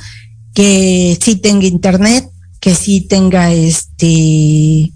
que 0.54 1.18
sí 1.22 1.36
tenga 1.36 1.66
internet, 1.66 2.30
que 2.60 2.74
sí 2.74 3.02
tenga 3.02 3.52
este 3.52 4.92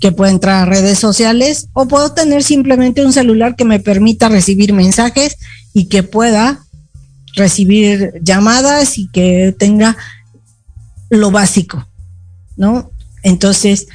que 0.00 0.12
pueda 0.12 0.30
entrar 0.30 0.62
a 0.62 0.66
redes 0.66 0.98
sociales 0.98 1.68
o 1.72 1.86
puedo 1.86 2.12
tener 2.12 2.42
simplemente 2.42 3.04
un 3.04 3.12
celular 3.12 3.56
que 3.56 3.64
me 3.64 3.80
permita 3.80 4.28
recibir 4.28 4.72
mensajes 4.72 5.36
y 5.72 5.86
que 5.86 6.02
pueda 6.02 6.64
recibir 7.34 8.14
llamadas 8.22 8.98
y 8.98 9.08
que 9.08 9.54
tenga 9.58 9.96
lo 11.08 11.30
básico, 11.30 11.86
¿no? 12.56 12.90
Entonces, 13.22 13.86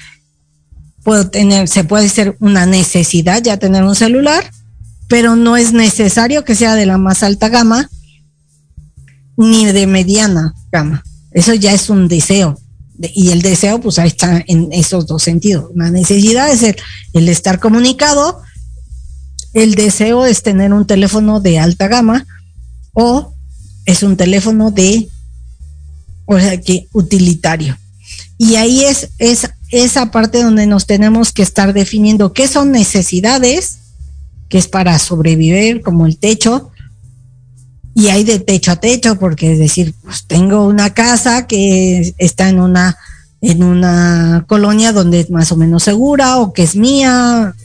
puedo 1.04 1.30
tener, 1.30 1.68
se 1.68 1.84
puede 1.84 2.10
ser 2.10 2.36
una 2.40 2.66
necesidad 2.66 3.42
ya 3.42 3.58
tener 3.58 3.84
un 3.84 3.96
celular, 3.96 4.50
pero 5.08 5.36
no 5.36 5.58
es 5.58 5.74
necesario 5.74 6.46
que 6.46 6.56
sea 6.56 6.76
de 6.76 6.86
la 6.86 6.98
más 6.98 7.24
alta 7.24 7.50
gama 7.50 7.90
ni 9.38 9.66
de 9.66 9.88
mediana 9.88 10.54
gama. 10.72 11.04
Eso 11.32 11.54
ya 11.54 11.74
es 11.74 11.90
un 11.90 12.08
deseo. 12.08 12.58
Y 13.00 13.30
el 13.30 13.42
deseo, 13.42 13.80
pues 13.80 13.98
ahí 14.00 14.08
está 14.08 14.44
en 14.48 14.70
esos 14.72 15.08
dos 15.08 15.24
sentidos. 15.24 15.72
La 15.76 15.90
necesidad 15.90 16.52
es 16.52 16.76
el, 17.14 17.30
estar 17.30 17.60
comunicado, 17.60 18.42
el 19.54 19.76
deseo 19.76 20.26
es 20.26 20.44
tener 20.44 20.74
un 20.74 20.86
teléfono 20.86 21.40
de 21.40 21.60
alta 21.60 21.88
gama 21.88 22.26
o 22.94 23.34
es 23.86 24.04
un 24.04 24.18
teléfono 24.18 24.72
de, 24.72 25.10
o 26.26 26.40
sea, 26.40 26.60
que 26.60 26.88
utilitario. 26.94 27.78
Y 28.38 28.56
ahí 28.56 28.84
es, 28.84 29.10
es 29.18 29.50
esa 29.72 30.12
parte 30.12 30.44
donde 30.44 30.68
nos 30.68 30.86
tenemos 30.86 31.32
que 31.32 31.42
estar 31.42 31.74
definiendo 31.74 32.34
qué 32.34 32.48
son 32.48 32.72
necesidades, 32.72 33.78
que 34.50 34.58
es 34.58 34.68
para 34.68 35.00
sobrevivir, 35.00 35.82
como 35.82 36.06
el 36.06 36.18
techo, 36.18 36.72
y 37.94 38.08
hay 38.08 38.24
de 38.24 38.40
techo 38.40 38.72
a 38.72 38.78
techo, 38.78 39.18
porque 39.20 39.54
es 39.54 39.60
decir, 39.60 39.94
pues 40.04 40.26
tengo 40.26 40.66
una 40.66 40.94
casa 40.94 41.48
que 41.48 42.14
está 42.18 42.50
en 42.50 42.60
una 42.60 42.98
en 43.42 43.64
una 43.64 44.46
colonia 44.48 44.94
donde 44.94 45.22
es 45.22 45.32
más 45.32 45.52
o 45.52 45.58
menos 45.58 45.84
segura 45.84 46.38
o 46.38 46.54
que 46.54 46.62
es 46.62 46.76
mía, 46.76 47.56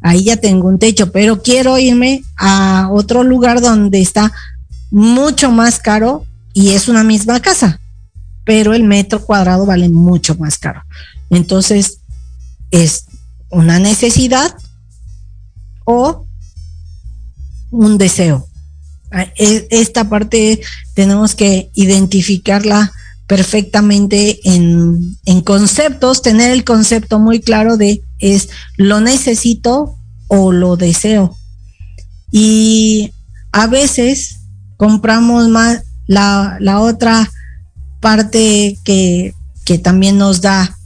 ahí 0.00 0.24
ya 0.24 0.36
tengo 0.36 0.68
un 0.68 0.78
techo, 0.78 1.10
pero 1.10 1.42
quiero 1.42 1.78
irme 1.78 2.22
a 2.36 2.88
otro 2.92 3.24
lugar 3.24 3.60
donde 3.60 4.00
está 4.00 4.32
mucho 4.90 5.50
más 5.50 5.80
caro 5.80 6.24
y 6.52 6.70
es 6.70 6.86
una 6.86 7.02
misma 7.02 7.40
casa, 7.40 7.80
pero 8.44 8.72
el 8.72 8.84
metro 8.84 9.24
cuadrado 9.24 9.66
vale 9.66 9.88
mucho 9.88 10.36
más 10.36 10.58
caro. 10.58 10.84
Entonces, 11.28 11.98
es 12.70 13.06
una 13.50 13.78
necesidad 13.78 14.54
o 15.84 16.24
un 17.70 17.98
deseo. 17.98 18.46
E, 19.36 19.66
esta 19.70 20.08
parte 20.08 20.60
tenemos 20.94 21.34
que 21.34 21.70
identificarla 21.74 22.92
perfectamente 23.26 24.40
en, 24.44 25.16
en, 25.24 25.40
conceptos, 25.42 26.22
tener 26.22 26.50
el 26.50 26.64
concepto 26.64 27.18
muy 27.18 27.40
claro 27.40 27.76
de 27.76 28.02
es 28.18 28.48
lo 28.76 29.00
necesito 29.00 29.96
o 30.28 30.52
lo 30.52 30.76
deseo. 30.76 31.36
Y 32.30 33.12
a 33.52 33.66
veces 33.66 34.40
compramos 34.76 35.48
más 35.48 35.82
la, 36.06 36.56
la 36.60 36.80
otra 36.80 37.30
parte 38.00 38.78
que, 38.84 39.34
que 39.64 39.78
también 39.78 40.18
nos 40.18 40.40
da 40.40 40.76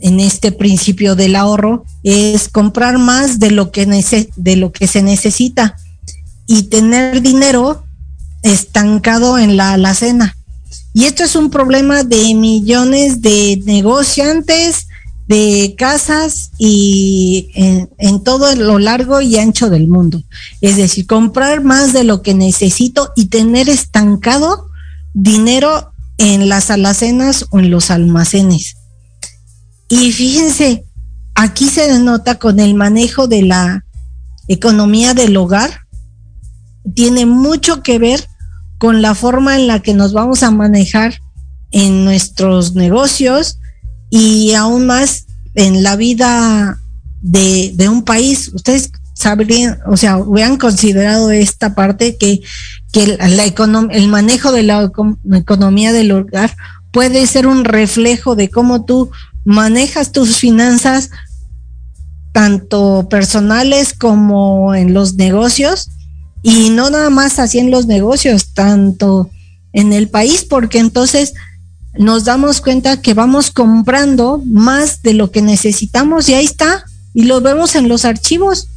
en 0.00 0.20
este 0.20 0.52
principio 0.52 1.16
del 1.16 1.34
ahorro 1.34 1.84
es 2.02 2.48
comprar 2.48 2.98
más 2.98 3.38
de 3.38 3.50
lo 3.50 3.72
que, 3.72 3.86
de 4.36 4.56
lo 4.56 4.72
que 4.72 4.86
se 4.86 5.02
necesita 5.02 5.76
y 6.48 6.64
tener 6.64 7.22
dinero 7.22 7.84
estancado 8.42 9.38
en 9.38 9.56
la 9.56 9.74
alacena. 9.74 10.36
Y 10.94 11.04
esto 11.04 11.22
es 11.22 11.36
un 11.36 11.50
problema 11.50 12.02
de 12.02 12.34
millones 12.34 13.22
de 13.22 13.62
negociantes, 13.64 14.88
de 15.28 15.74
casas 15.76 16.50
y 16.56 17.50
en, 17.54 18.24
todo 18.24 18.52
lo 18.56 18.78
largo 18.78 19.20
y 19.20 19.36
ancho 19.36 19.68
del 19.68 19.86
mundo. 19.86 20.22
Es 20.62 20.76
decir, 20.76 21.06
comprar 21.06 21.62
más 21.62 21.92
de 21.92 22.02
lo 22.02 22.22
que 22.22 22.32
necesito 22.32 23.12
y 23.14 23.26
tener 23.26 23.68
estancado 23.68 24.70
dinero 25.12 25.92
en 26.16 26.48
las 26.48 26.70
alacenas 26.70 27.44
o 27.50 27.58
en 27.58 27.70
los 27.70 27.90
almacenes. 27.90 28.76
Y 29.90 30.12
fíjense, 30.12 30.84
aquí 31.34 31.68
se 31.68 31.92
denota 31.92 32.38
con 32.38 32.58
el 32.58 32.74
manejo 32.74 33.28
de 33.28 33.42
la 33.42 33.84
economía 34.48 35.12
del 35.12 35.36
hogar, 35.36 35.82
tiene 36.94 37.26
mucho 37.26 37.82
que 37.82 37.98
ver 37.98 38.26
con 38.78 39.02
la 39.02 39.14
forma 39.14 39.56
en 39.56 39.66
la 39.66 39.80
que 39.80 39.94
nos 39.94 40.12
vamos 40.12 40.42
a 40.42 40.50
manejar 40.50 41.20
en 41.70 42.04
nuestros 42.04 42.74
negocios 42.74 43.58
y 44.10 44.54
aún 44.54 44.86
más 44.86 45.26
en 45.54 45.82
la 45.82 45.96
vida 45.96 46.78
de, 47.20 47.88
un 47.88 48.04
país. 48.04 48.50
Ustedes 48.54 48.90
sabrían, 49.14 49.78
o 49.86 49.96
sea, 49.96 50.18
hubieran 50.18 50.56
considerado 50.56 51.30
esta 51.30 51.74
parte 51.74 52.16
que, 52.16 52.40
que 52.92 53.18
la 53.18 53.44
el 53.44 54.08
manejo 54.08 54.52
de 54.52 54.62
la 54.62 54.90
economía 55.32 55.92
del 55.92 56.12
hogar 56.12 56.56
puede 56.92 57.26
ser 57.26 57.46
un 57.46 57.64
reflejo 57.64 58.36
de 58.36 58.48
cómo 58.48 58.84
tú 58.84 59.10
manejas 59.44 60.12
tus 60.12 60.36
finanzas, 60.36 61.10
tanto 62.32 63.08
personales 63.10 63.92
como 63.92 64.74
en 64.74 64.94
los 64.94 65.14
negocios, 65.14 65.90
y 66.42 66.70
no 66.70 66.90
nada 66.90 67.10
más 67.10 67.38
así 67.38 67.58
en 67.58 67.70
los 67.70 67.86
negocios, 67.86 68.52
tanto 68.54 69.30
en 69.72 69.92
el 69.92 70.08
país, 70.08 70.44
porque 70.44 70.78
entonces 70.78 71.34
nos 71.94 72.24
damos 72.24 72.60
cuenta 72.60 73.02
que 73.02 73.14
vamos 73.14 73.50
comprando 73.50 74.40
más 74.46 75.02
de 75.02 75.14
lo 75.14 75.30
que 75.30 75.42
necesitamos 75.42 76.28
y 76.28 76.34
ahí 76.34 76.44
está, 76.44 76.84
y 77.12 77.24
lo 77.24 77.40
vemos 77.40 77.74
en 77.74 77.88
los 77.88 78.04
archivos, 78.04 78.68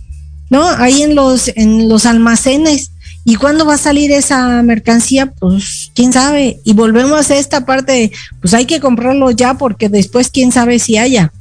¿no? 0.50 0.68
Ahí 0.68 1.04
en 1.04 1.16
los, 1.16 1.52
en 1.56 1.88
los 1.88 2.06
almacenes. 2.06 2.92
¿Y 3.24 3.36
cuándo 3.36 3.66
va 3.66 3.76
a 3.76 3.78
salir 3.78 4.12
esa 4.12 4.64
mercancía? 4.64 5.32
Pues 5.32 5.92
quién 5.94 6.12
sabe. 6.12 6.60
Y 6.64 6.74
volvemos 6.74 7.30
a 7.30 7.36
esta 7.38 7.66
parte 7.68 8.12
pues 8.40 8.56
hay 8.56 8.66
que 8.66 8.80
comprarlo 8.80 9.30
ya 9.30 9.54
porque 9.60 9.90
después 9.90 10.30
quién 10.30 10.52
sabe 10.52 10.80
si 10.80 10.98
haya. 10.98 11.32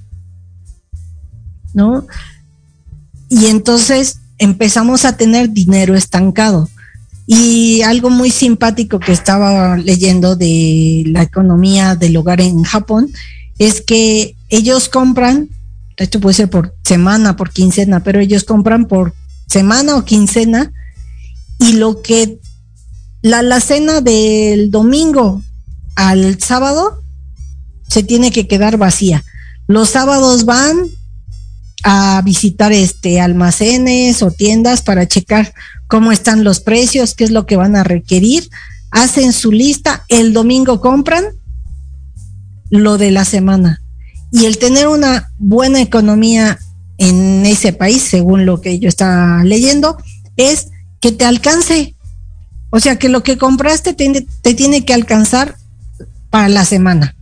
¿No? 1.73 2.07
Y 3.31 3.47
entonces 3.47 4.19
empezamos 4.41 5.05
a 5.05 5.17
tener 5.17 5.51
dinero 5.51 5.95
estancado. 5.95 6.69
Y 7.27 7.83
algo 7.83 8.11
muy 8.11 8.31
simpático 8.31 8.99
que 8.99 9.13
estaba 9.13 9.77
leyendo 9.77 10.35
de 10.35 11.05
la 11.07 11.23
economía 11.23 11.95
del 11.95 12.17
hogar 12.17 12.41
en 12.41 12.65
Japón 12.65 13.13
es 13.59 13.81
que 13.81 14.35
ellos 14.49 14.89
compran, 14.89 15.49
esto 15.97 16.19
puede 16.19 16.35
ser 16.35 16.51
por 16.51 16.75
semana, 16.83 17.37
por 17.37 17.51
quincena, 17.51 18.03
pero 18.03 18.19
ellos 18.19 18.43
compran 18.43 18.87
por 18.87 19.15
semana 19.47 19.97
o 19.97 20.05
quincena 20.05 20.73
y 21.61 21.75
lo 21.75 22.03
que 22.03 22.41
la, 23.23 23.43
la 23.43 23.61
cena 23.61 24.01
del 24.01 24.71
domingo 24.71 25.43
al 25.95 26.41
sábado 26.41 27.03
se 27.87 28.03
tiene 28.03 28.33
que 28.33 28.49
quedar 28.49 28.79
vacía. 28.79 29.23
Los 29.67 29.91
sábados 29.91 30.47
van, 30.47 30.89
a 31.83 32.23
visitar 32.25 32.73
este 32.73 33.21
almacenes 33.21 34.23
o 34.23 34.31
tiendas 34.31 34.83
para 34.83 35.07
checar 35.07 35.55
cómo 35.87 36.13
están 36.13 36.45
los 36.45 36.61
precios, 36.61 37.15
qué 37.15 37.25
es 37.25 37.31
lo 37.31 37.47
que 37.47 37.57
van 37.57 37.77
a 37.77 37.85
requerir, 37.85 38.49
hacen 38.91 39.33
su 39.33 39.53
lista, 39.53 40.05
el 40.09 40.33
domingo 40.33 40.81
compran 40.81 41.25
lo 42.71 42.99
de 42.99 43.11
la 43.11 43.25
semana. 43.25 43.83
Y 44.33 44.47
el 44.47 44.59
tener 44.59 44.87
una 44.87 45.33
buena 45.39 45.81
economía 45.81 46.59
en 46.99 47.45
ese 47.47 47.73
país, 47.73 48.03
según 48.03 48.47
lo 48.47 48.61
que 48.61 48.79
yo 48.79 48.89
estaba 48.89 49.43
leyendo, 49.43 49.97
es 50.37 50.69
que 51.01 51.11
te 51.13 51.25
alcance. 51.25 51.97
O 52.71 52.79
sea, 52.79 52.97
que 52.97 53.09
lo 53.09 53.23
que 53.23 53.39
compraste 53.39 53.95
te, 53.95 54.27
te 54.43 54.55
tiene 54.55 54.85
que 54.85 54.95
alcanzar 54.95 55.57
para 56.31 56.49
la 56.49 56.65
semana 56.65 57.17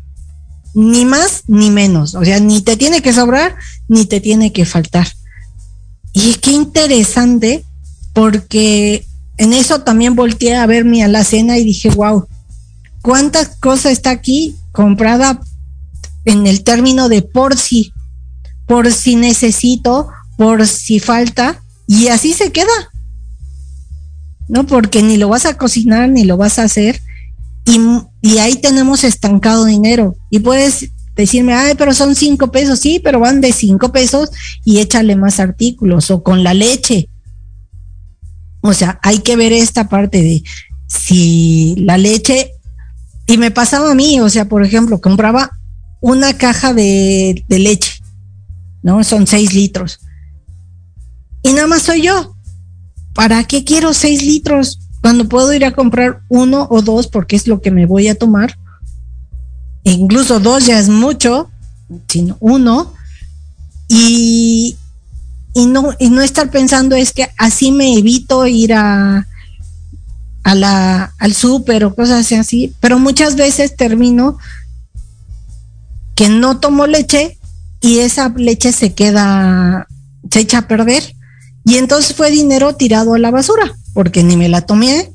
ni 0.74 1.04
más 1.04 1.42
ni 1.46 1.70
menos, 1.70 2.14
o 2.14 2.24
sea, 2.24 2.40
ni 2.40 2.60
te 2.60 2.76
tiene 2.76 3.02
que 3.02 3.12
sobrar 3.12 3.56
ni 3.88 4.06
te 4.06 4.20
tiene 4.20 4.52
que 4.52 4.64
faltar. 4.64 5.08
Y 6.12 6.34
qué 6.34 6.52
interesante, 6.52 7.64
porque 8.12 9.04
en 9.36 9.52
eso 9.52 9.80
también 9.80 10.14
volteé 10.14 10.56
a 10.56 10.66
ver 10.66 10.84
mi 10.84 11.02
alacena 11.02 11.58
y 11.58 11.64
dije, 11.64 11.90
wow, 11.90 12.26
cuántas 13.02 13.56
cosas 13.56 13.92
está 13.92 14.10
aquí 14.10 14.56
comprada 14.72 15.40
en 16.24 16.46
el 16.46 16.62
término 16.62 17.08
de 17.08 17.22
por 17.22 17.56
si, 17.56 17.92
por 18.66 18.92
si 18.92 19.16
necesito, 19.16 20.08
por 20.36 20.66
si 20.66 21.00
falta, 21.00 21.62
y 21.86 22.08
así 22.08 22.32
se 22.34 22.52
queda. 22.52 22.90
¿no? 24.48 24.66
Porque 24.66 25.02
ni 25.02 25.16
lo 25.16 25.28
vas 25.28 25.46
a 25.46 25.56
cocinar 25.56 26.08
ni 26.08 26.24
lo 26.24 26.36
vas 26.36 26.58
a 26.58 26.64
hacer 26.64 27.00
y, 27.64 27.78
y 28.22 28.38
ahí 28.38 28.56
tenemos 28.56 29.04
estancado 29.04 29.66
dinero 29.66 30.16
y 30.30 30.40
puedes 30.40 30.90
decirme, 31.22 31.52
ay, 31.52 31.74
pero 31.76 31.92
son 31.92 32.14
cinco 32.14 32.50
pesos, 32.52 32.78
sí, 32.78 33.00
pero 33.02 33.20
van 33.20 33.40
de 33.40 33.52
cinco 33.52 33.90
pesos 33.92 34.30
y 34.64 34.78
échale 34.78 35.16
más 35.16 35.40
artículos 35.40 36.10
o 36.10 36.22
con 36.22 36.44
la 36.44 36.54
leche. 36.54 37.08
O 38.60 38.72
sea, 38.72 38.98
hay 39.02 39.18
que 39.18 39.36
ver 39.36 39.52
esta 39.52 39.88
parte 39.88 40.22
de 40.22 40.42
si 40.86 41.74
la 41.78 41.98
leche, 41.98 42.52
y 43.26 43.36
me 43.36 43.50
pasaba 43.50 43.90
a 43.90 43.94
mí, 43.94 44.20
o 44.20 44.28
sea, 44.30 44.46
por 44.46 44.64
ejemplo, 44.64 45.00
compraba 45.00 45.50
una 46.00 46.38
caja 46.38 46.72
de, 46.72 47.44
de 47.48 47.58
leche, 47.58 48.00
¿no? 48.82 49.04
Son 49.04 49.26
seis 49.26 49.52
litros. 49.52 50.00
Y 51.42 51.52
nada 51.52 51.66
más 51.66 51.82
soy 51.82 52.02
yo. 52.02 52.34
¿Para 53.14 53.44
qué 53.44 53.64
quiero 53.64 53.92
seis 53.94 54.22
litros 54.22 54.80
cuando 55.00 55.28
puedo 55.28 55.52
ir 55.52 55.64
a 55.64 55.72
comprar 55.72 56.20
uno 56.28 56.66
o 56.70 56.82
dos 56.82 57.08
porque 57.08 57.36
es 57.36 57.46
lo 57.46 57.60
que 57.60 57.70
me 57.70 57.86
voy 57.86 58.08
a 58.08 58.14
tomar? 58.14 58.57
Incluso 59.92 60.38
dos 60.38 60.66
ya 60.66 60.78
es 60.78 60.88
mucho, 60.88 61.50
sino 62.08 62.36
uno. 62.40 62.92
Y, 63.88 64.76
y 65.54 65.66
no, 65.66 65.94
y 65.98 66.10
no 66.10 66.20
estar 66.20 66.50
pensando 66.50 66.94
es 66.94 67.12
que 67.12 67.28
así 67.38 67.72
me 67.72 67.96
evito 67.96 68.46
ir 68.46 68.74
a, 68.74 69.26
a 70.42 70.54
la, 70.54 71.14
al 71.18 71.32
súper 71.32 71.84
o 71.84 71.94
cosas 71.94 72.30
así, 72.32 72.74
pero 72.80 72.98
muchas 72.98 73.36
veces 73.36 73.76
termino 73.76 74.36
que 76.14 76.28
no 76.28 76.58
tomo 76.60 76.86
leche 76.86 77.38
y 77.80 78.00
esa 78.00 78.28
leche 78.28 78.72
se 78.72 78.92
queda, 78.92 79.86
se 80.30 80.40
echa 80.40 80.58
a 80.58 80.68
perder. 80.68 81.14
Y 81.64 81.76
entonces 81.76 82.14
fue 82.14 82.30
dinero 82.30 82.74
tirado 82.74 83.14
a 83.14 83.18
la 83.18 83.30
basura, 83.30 83.74
porque 83.94 84.22
ni 84.22 84.36
me 84.36 84.50
la 84.50 84.62
tomé, 84.62 85.12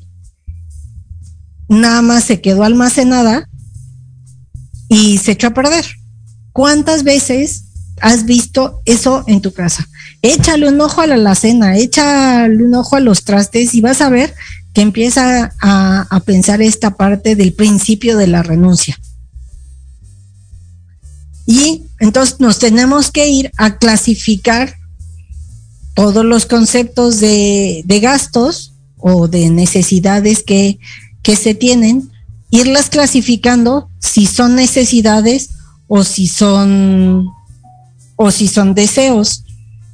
nada 1.68 2.02
más 2.02 2.24
se 2.24 2.40
quedó 2.40 2.64
almacenada 2.64 3.48
y 4.88 5.18
se 5.18 5.32
echó 5.32 5.48
a 5.48 5.54
perder. 5.54 5.84
¿Cuántas 6.52 7.02
veces 7.02 7.64
has 8.00 8.24
visto 8.24 8.80
eso 8.84 9.24
en 9.26 9.40
tu 9.40 9.52
casa? 9.52 9.88
Échale 10.22 10.68
un 10.68 10.80
ojo 10.80 11.00
a 11.00 11.06
la 11.06 11.14
alacena, 11.14 11.76
échale 11.76 12.62
un 12.62 12.74
ojo 12.74 12.96
a 12.96 13.00
los 13.00 13.24
trastes 13.24 13.74
y 13.74 13.80
vas 13.80 14.00
a 14.00 14.08
ver 14.08 14.34
que 14.72 14.80
empieza 14.80 15.54
a, 15.60 16.20
pensar 16.24 16.62
esta 16.62 16.96
parte 16.96 17.36
del 17.36 17.52
principio 17.52 18.16
de 18.16 18.26
la 18.26 18.42
renuncia. 18.42 18.98
Y 21.46 21.84
entonces 22.00 22.40
nos 22.40 22.58
tenemos 22.58 23.10
que 23.10 23.28
ir 23.28 23.50
a 23.56 23.76
clasificar 23.76 24.74
todos 25.94 26.24
los 26.24 26.46
conceptos 26.46 27.20
de, 27.20 27.84
gastos 28.02 28.72
o 28.96 29.28
de 29.28 29.50
necesidades 29.50 30.42
que 30.42 30.78
se 31.36 31.54
tienen, 31.54 32.10
irlas 32.54 32.88
clasificando 32.88 33.88
si 33.98 34.26
son 34.26 34.54
necesidades 34.54 35.50
o 35.88 36.04
si 36.04 36.28
son 36.28 37.28
o 38.16 38.30
si 38.30 38.46
son 38.46 38.74
deseos 38.74 39.44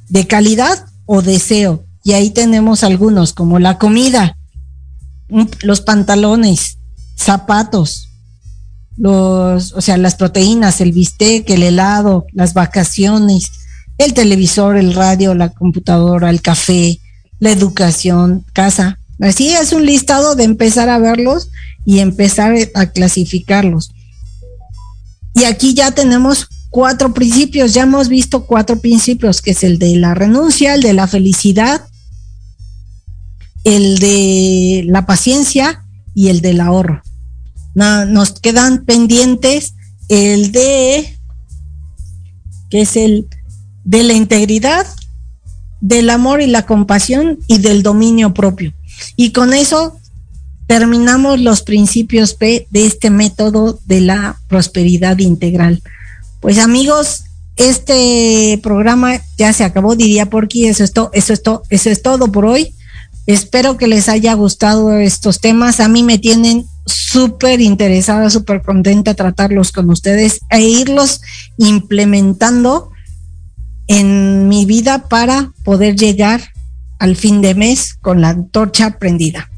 de 0.09 0.27
calidad 0.27 0.85
o 1.05 1.23
deseo. 1.23 1.83
Y 2.03 2.13
ahí 2.13 2.29
tenemos 2.29 2.83
algunos 2.83 3.33
como 3.33 3.57
la 3.57 3.79
comida, 3.79 4.37
los 5.63 5.81
pantalones, 5.81 6.77
zapatos, 7.15 8.09
los, 8.95 9.73
o 9.73 9.81
sea, 9.81 9.97
las 9.97 10.15
proteínas, 10.15 10.81
el 10.81 10.91
bistec, 10.91 11.49
el 11.49 11.63
helado, 11.63 12.27
las 12.31 12.53
vacaciones, 12.53 13.51
el 13.97 14.13
televisor, 14.13 14.77
el 14.77 14.93
radio, 14.93 15.33
la 15.33 15.49
computadora, 15.49 16.29
el 16.29 16.41
café, 16.41 16.99
la 17.39 17.49
educación, 17.49 18.45
casa. 18.53 18.99
Así 19.19 19.49
es 19.49 19.73
un 19.73 19.85
listado 19.85 20.35
de 20.35 20.43
empezar 20.43 20.89
a 20.89 20.99
verlos 20.99 21.49
y 21.85 21.99
empezar 21.99 22.55
a 22.73 22.85
clasificarlos. 22.87 23.91
Y 25.33 25.45
aquí 25.45 25.73
ya 25.73 25.91
tenemos 25.91 26.47
cuatro 26.69 27.13
principios, 27.13 27.73
ya 27.73 27.83
hemos 27.83 28.07
visto 28.07 28.45
cuatro 28.45 28.79
principios, 28.79 29.41
que 29.41 29.51
es 29.51 29.63
el 29.63 29.79
de 29.79 29.95
la 29.95 30.13
renuncia, 30.13 30.73
el 30.73 30.81
de 30.81 30.93
la 30.93 31.07
felicidad, 31.07 31.81
el 33.63 33.99
de 33.99 34.83
la 34.87 35.05
paciencia 35.05 35.83
y 36.13 36.29
el 36.29 36.41
del 36.41 36.61
ahorro. 36.61 37.01
No, 37.73 38.05
nos 38.05 38.39
quedan 38.39 38.85
pendientes 38.85 39.75
el 40.09 40.51
de, 40.51 41.17
que 42.69 42.81
es 42.81 42.95
el 42.95 43.27
de 43.83 44.03
la 44.03 44.13
integridad, 44.13 44.85
del 45.79 46.09
amor 46.09 46.41
y 46.41 46.47
la 46.47 46.65
compasión 46.65 47.39
y 47.47 47.57
del 47.57 47.81
dominio 47.81 48.33
propio. 48.33 48.73
Y 49.15 49.31
con 49.31 49.53
eso 49.53 49.99
terminamos 50.71 51.41
los 51.41 51.63
principios 51.63 52.33
P 52.33 52.65
de 52.69 52.85
este 52.85 53.09
método 53.09 53.81
de 53.87 53.99
la 53.99 54.39
prosperidad 54.47 55.19
integral. 55.19 55.83
Pues 56.39 56.59
amigos, 56.59 57.25
este 57.57 58.57
programa 58.63 59.19
ya 59.37 59.51
se 59.51 59.65
acabó, 59.65 59.97
diría 59.97 60.29
por 60.29 60.45
aquí, 60.45 60.67
eso 60.67 60.85
es 60.85 60.93
todo, 60.93 61.09
eso 61.11 61.33
es 61.33 61.43
todo, 61.43 61.63
eso 61.69 61.89
es 61.89 62.01
todo 62.01 62.31
por 62.31 62.45
hoy. 62.45 62.73
Espero 63.27 63.75
que 63.75 63.87
les 63.87 64.07
haya 64.07 64.33
gustado 64.33 64.95
estos 64.95 65.41
temas. 65.41 65.81
A 65.81 65.89
mí 65.89 66.03
me 66.03 66.19
tienen 66.19 66.65
súper 66.85 67.59
interesada, 67.59 68.29
súper 68.29 68.61
contenta 68.61 69.13
tratarlos 69.13 69.73
con 69.73 69.89
ustedes 69.89 70.39
e 70.49 70.61
irlos 70.61 71.19
implementando 71.57 72.91
en 73.87 74.47
mi 74.47 74.65
vida 74.65 75.09
para 75.09 75.51
poder 75.65 75.97
llegar 75.97 76.41
al 76.97 77.17
fin 77.17 77.41
de 77.41 77.55
mes 77.55 77.93
con 77.95 78.21
la 78.21 78.29
antorcha 78.29 78.97
prendida 78.99 79.50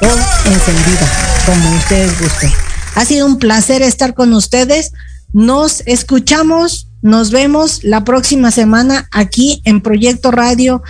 o 0.00 0.48
encendida, 0.48 1.08
como 1.46 1.76
ustedes 1.76 2.20
gusten. 2.20 2.50
Ha 2.94 3.04
sido 3.04 3.26
un 3.26 3.38
placer 3.38 3.82
estar 3.82 4.14
con 4.14 4.32
ustedes. 4.32 4.92
Nos 5.32 5.82
escuchamos, 5.86 6.88
nos 7.00 7.30
vemos 7.30 7.82
la 7.84 8.04
próxima 8.04 8.50
semana 8.50 9.08
aquí 9.12 9.62
en 9.64 9.80
Proyecto 9.80 10.30
Radio 10.30 10.82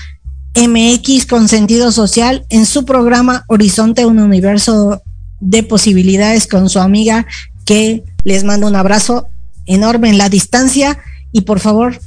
MX 0.54 1.26
con 1.26 1.48
sentido 1.48 1.92
social 1.92 2.44
en 2.50 2.66
su 2.66 2.84
programa 2.84 3.44
Horizonte, 3.48 4.04
un 4.04 4.18
universo 4.18 5.02
de 5.40 5.62
posibilidades 5.62 6.46
con 6.46 6.68
su 6.68 6.78
amiga 6.78 7.26
que 7.64 8.04
les 8.24 8.44
mando 8.44 8.66
un 8.66 8.76
abrazo 8.76 9.28
enorme 9.66 10.10
en 10.10 10.18
la 10.18 10.28
distancia 10.28 10.98
y 11.32 11.42
por 11.42 11.60
favor 11.60 11.98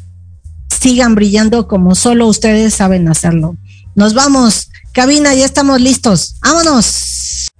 sigan 0.70 1.16
brillando 1.16 1.68
como 1.68 1.95
solo 1.95 2.28
ustedes 2.28 2.74
saben 2.74 3.07
hacerlo. 3.07 3.57
Nos 3.95 4.13
vamos, 4.13 4.70
cabina, 4.95 5.33
ya 5.35 5.45
estamos 5.45 5.81
listos. 5.81 6.35
Vámonos. 6.41 7.51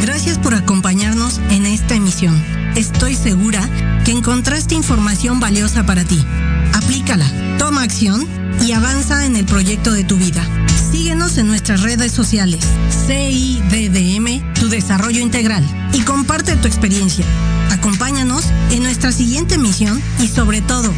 Gracias 0.00 0.38
por 0.38 0.54
acompañarnos 0.54 1.40
en 1.50 1.66
esta 1.66 1.96
emisión. 1.96 2.40
Estoy 2.76 3.16
segura 3.16 3.68
que 4.04 4.12
encontraste 4.12 4.76
información 4.76 5.40
valiosa 5.40 5.84
para 5.84 6.04
ti. 6.04 6.24
Aplícala, 6.72 7.26
toma 7.58 7.82
acción 7.82 8.26
y 8.64 8.72
avanza 8.72 9.26
en 9.26 9.34
el 9.34 9.44
proyecto 9.44 9.90
de 9.92 10.04
tu 10.04 10.16
vida. 10.16 10.46
Síguenos 10.92 11.36
en 11.36 11.48
nuestras 11.48 11.82
redes 11.82 12.12
sociales, 12.12 12.60
CIDDM, 13.08 14.54
tu 14.54 14.68
desarrollo 14.68 15.20
integral, 15.20 15.64
y 15.92 16.02
comparte 16.02 16.54
tu 16.56 16.68
experiencia. 16.68 17.24
Acompáñanos 17.72 18.44
en 18.70 18.84
nuestra 18.84 19.10
siguiente 19.10 19.58
misión 19.58 20.00
y 20.20 20.28
sobre 20.28 20.60
todo, 20.60 20.92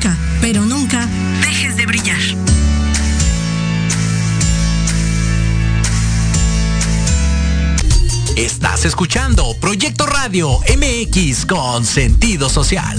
nunca, 0.00 0.16
pero 0.40 0.64
nunca, 0.64 1.06
dejes 1.42 1.76
de 1.76 1.84
brillar. 1.86 2.18
Estás 8.36 8.86
escuchando 8.86 9.54
Proyecto 9.60 10.06
Radio 10.06 10.58
MX 10.60 11.44
con 11.44 11.84
sentido 11.84 12.48
social. 12.48 12.98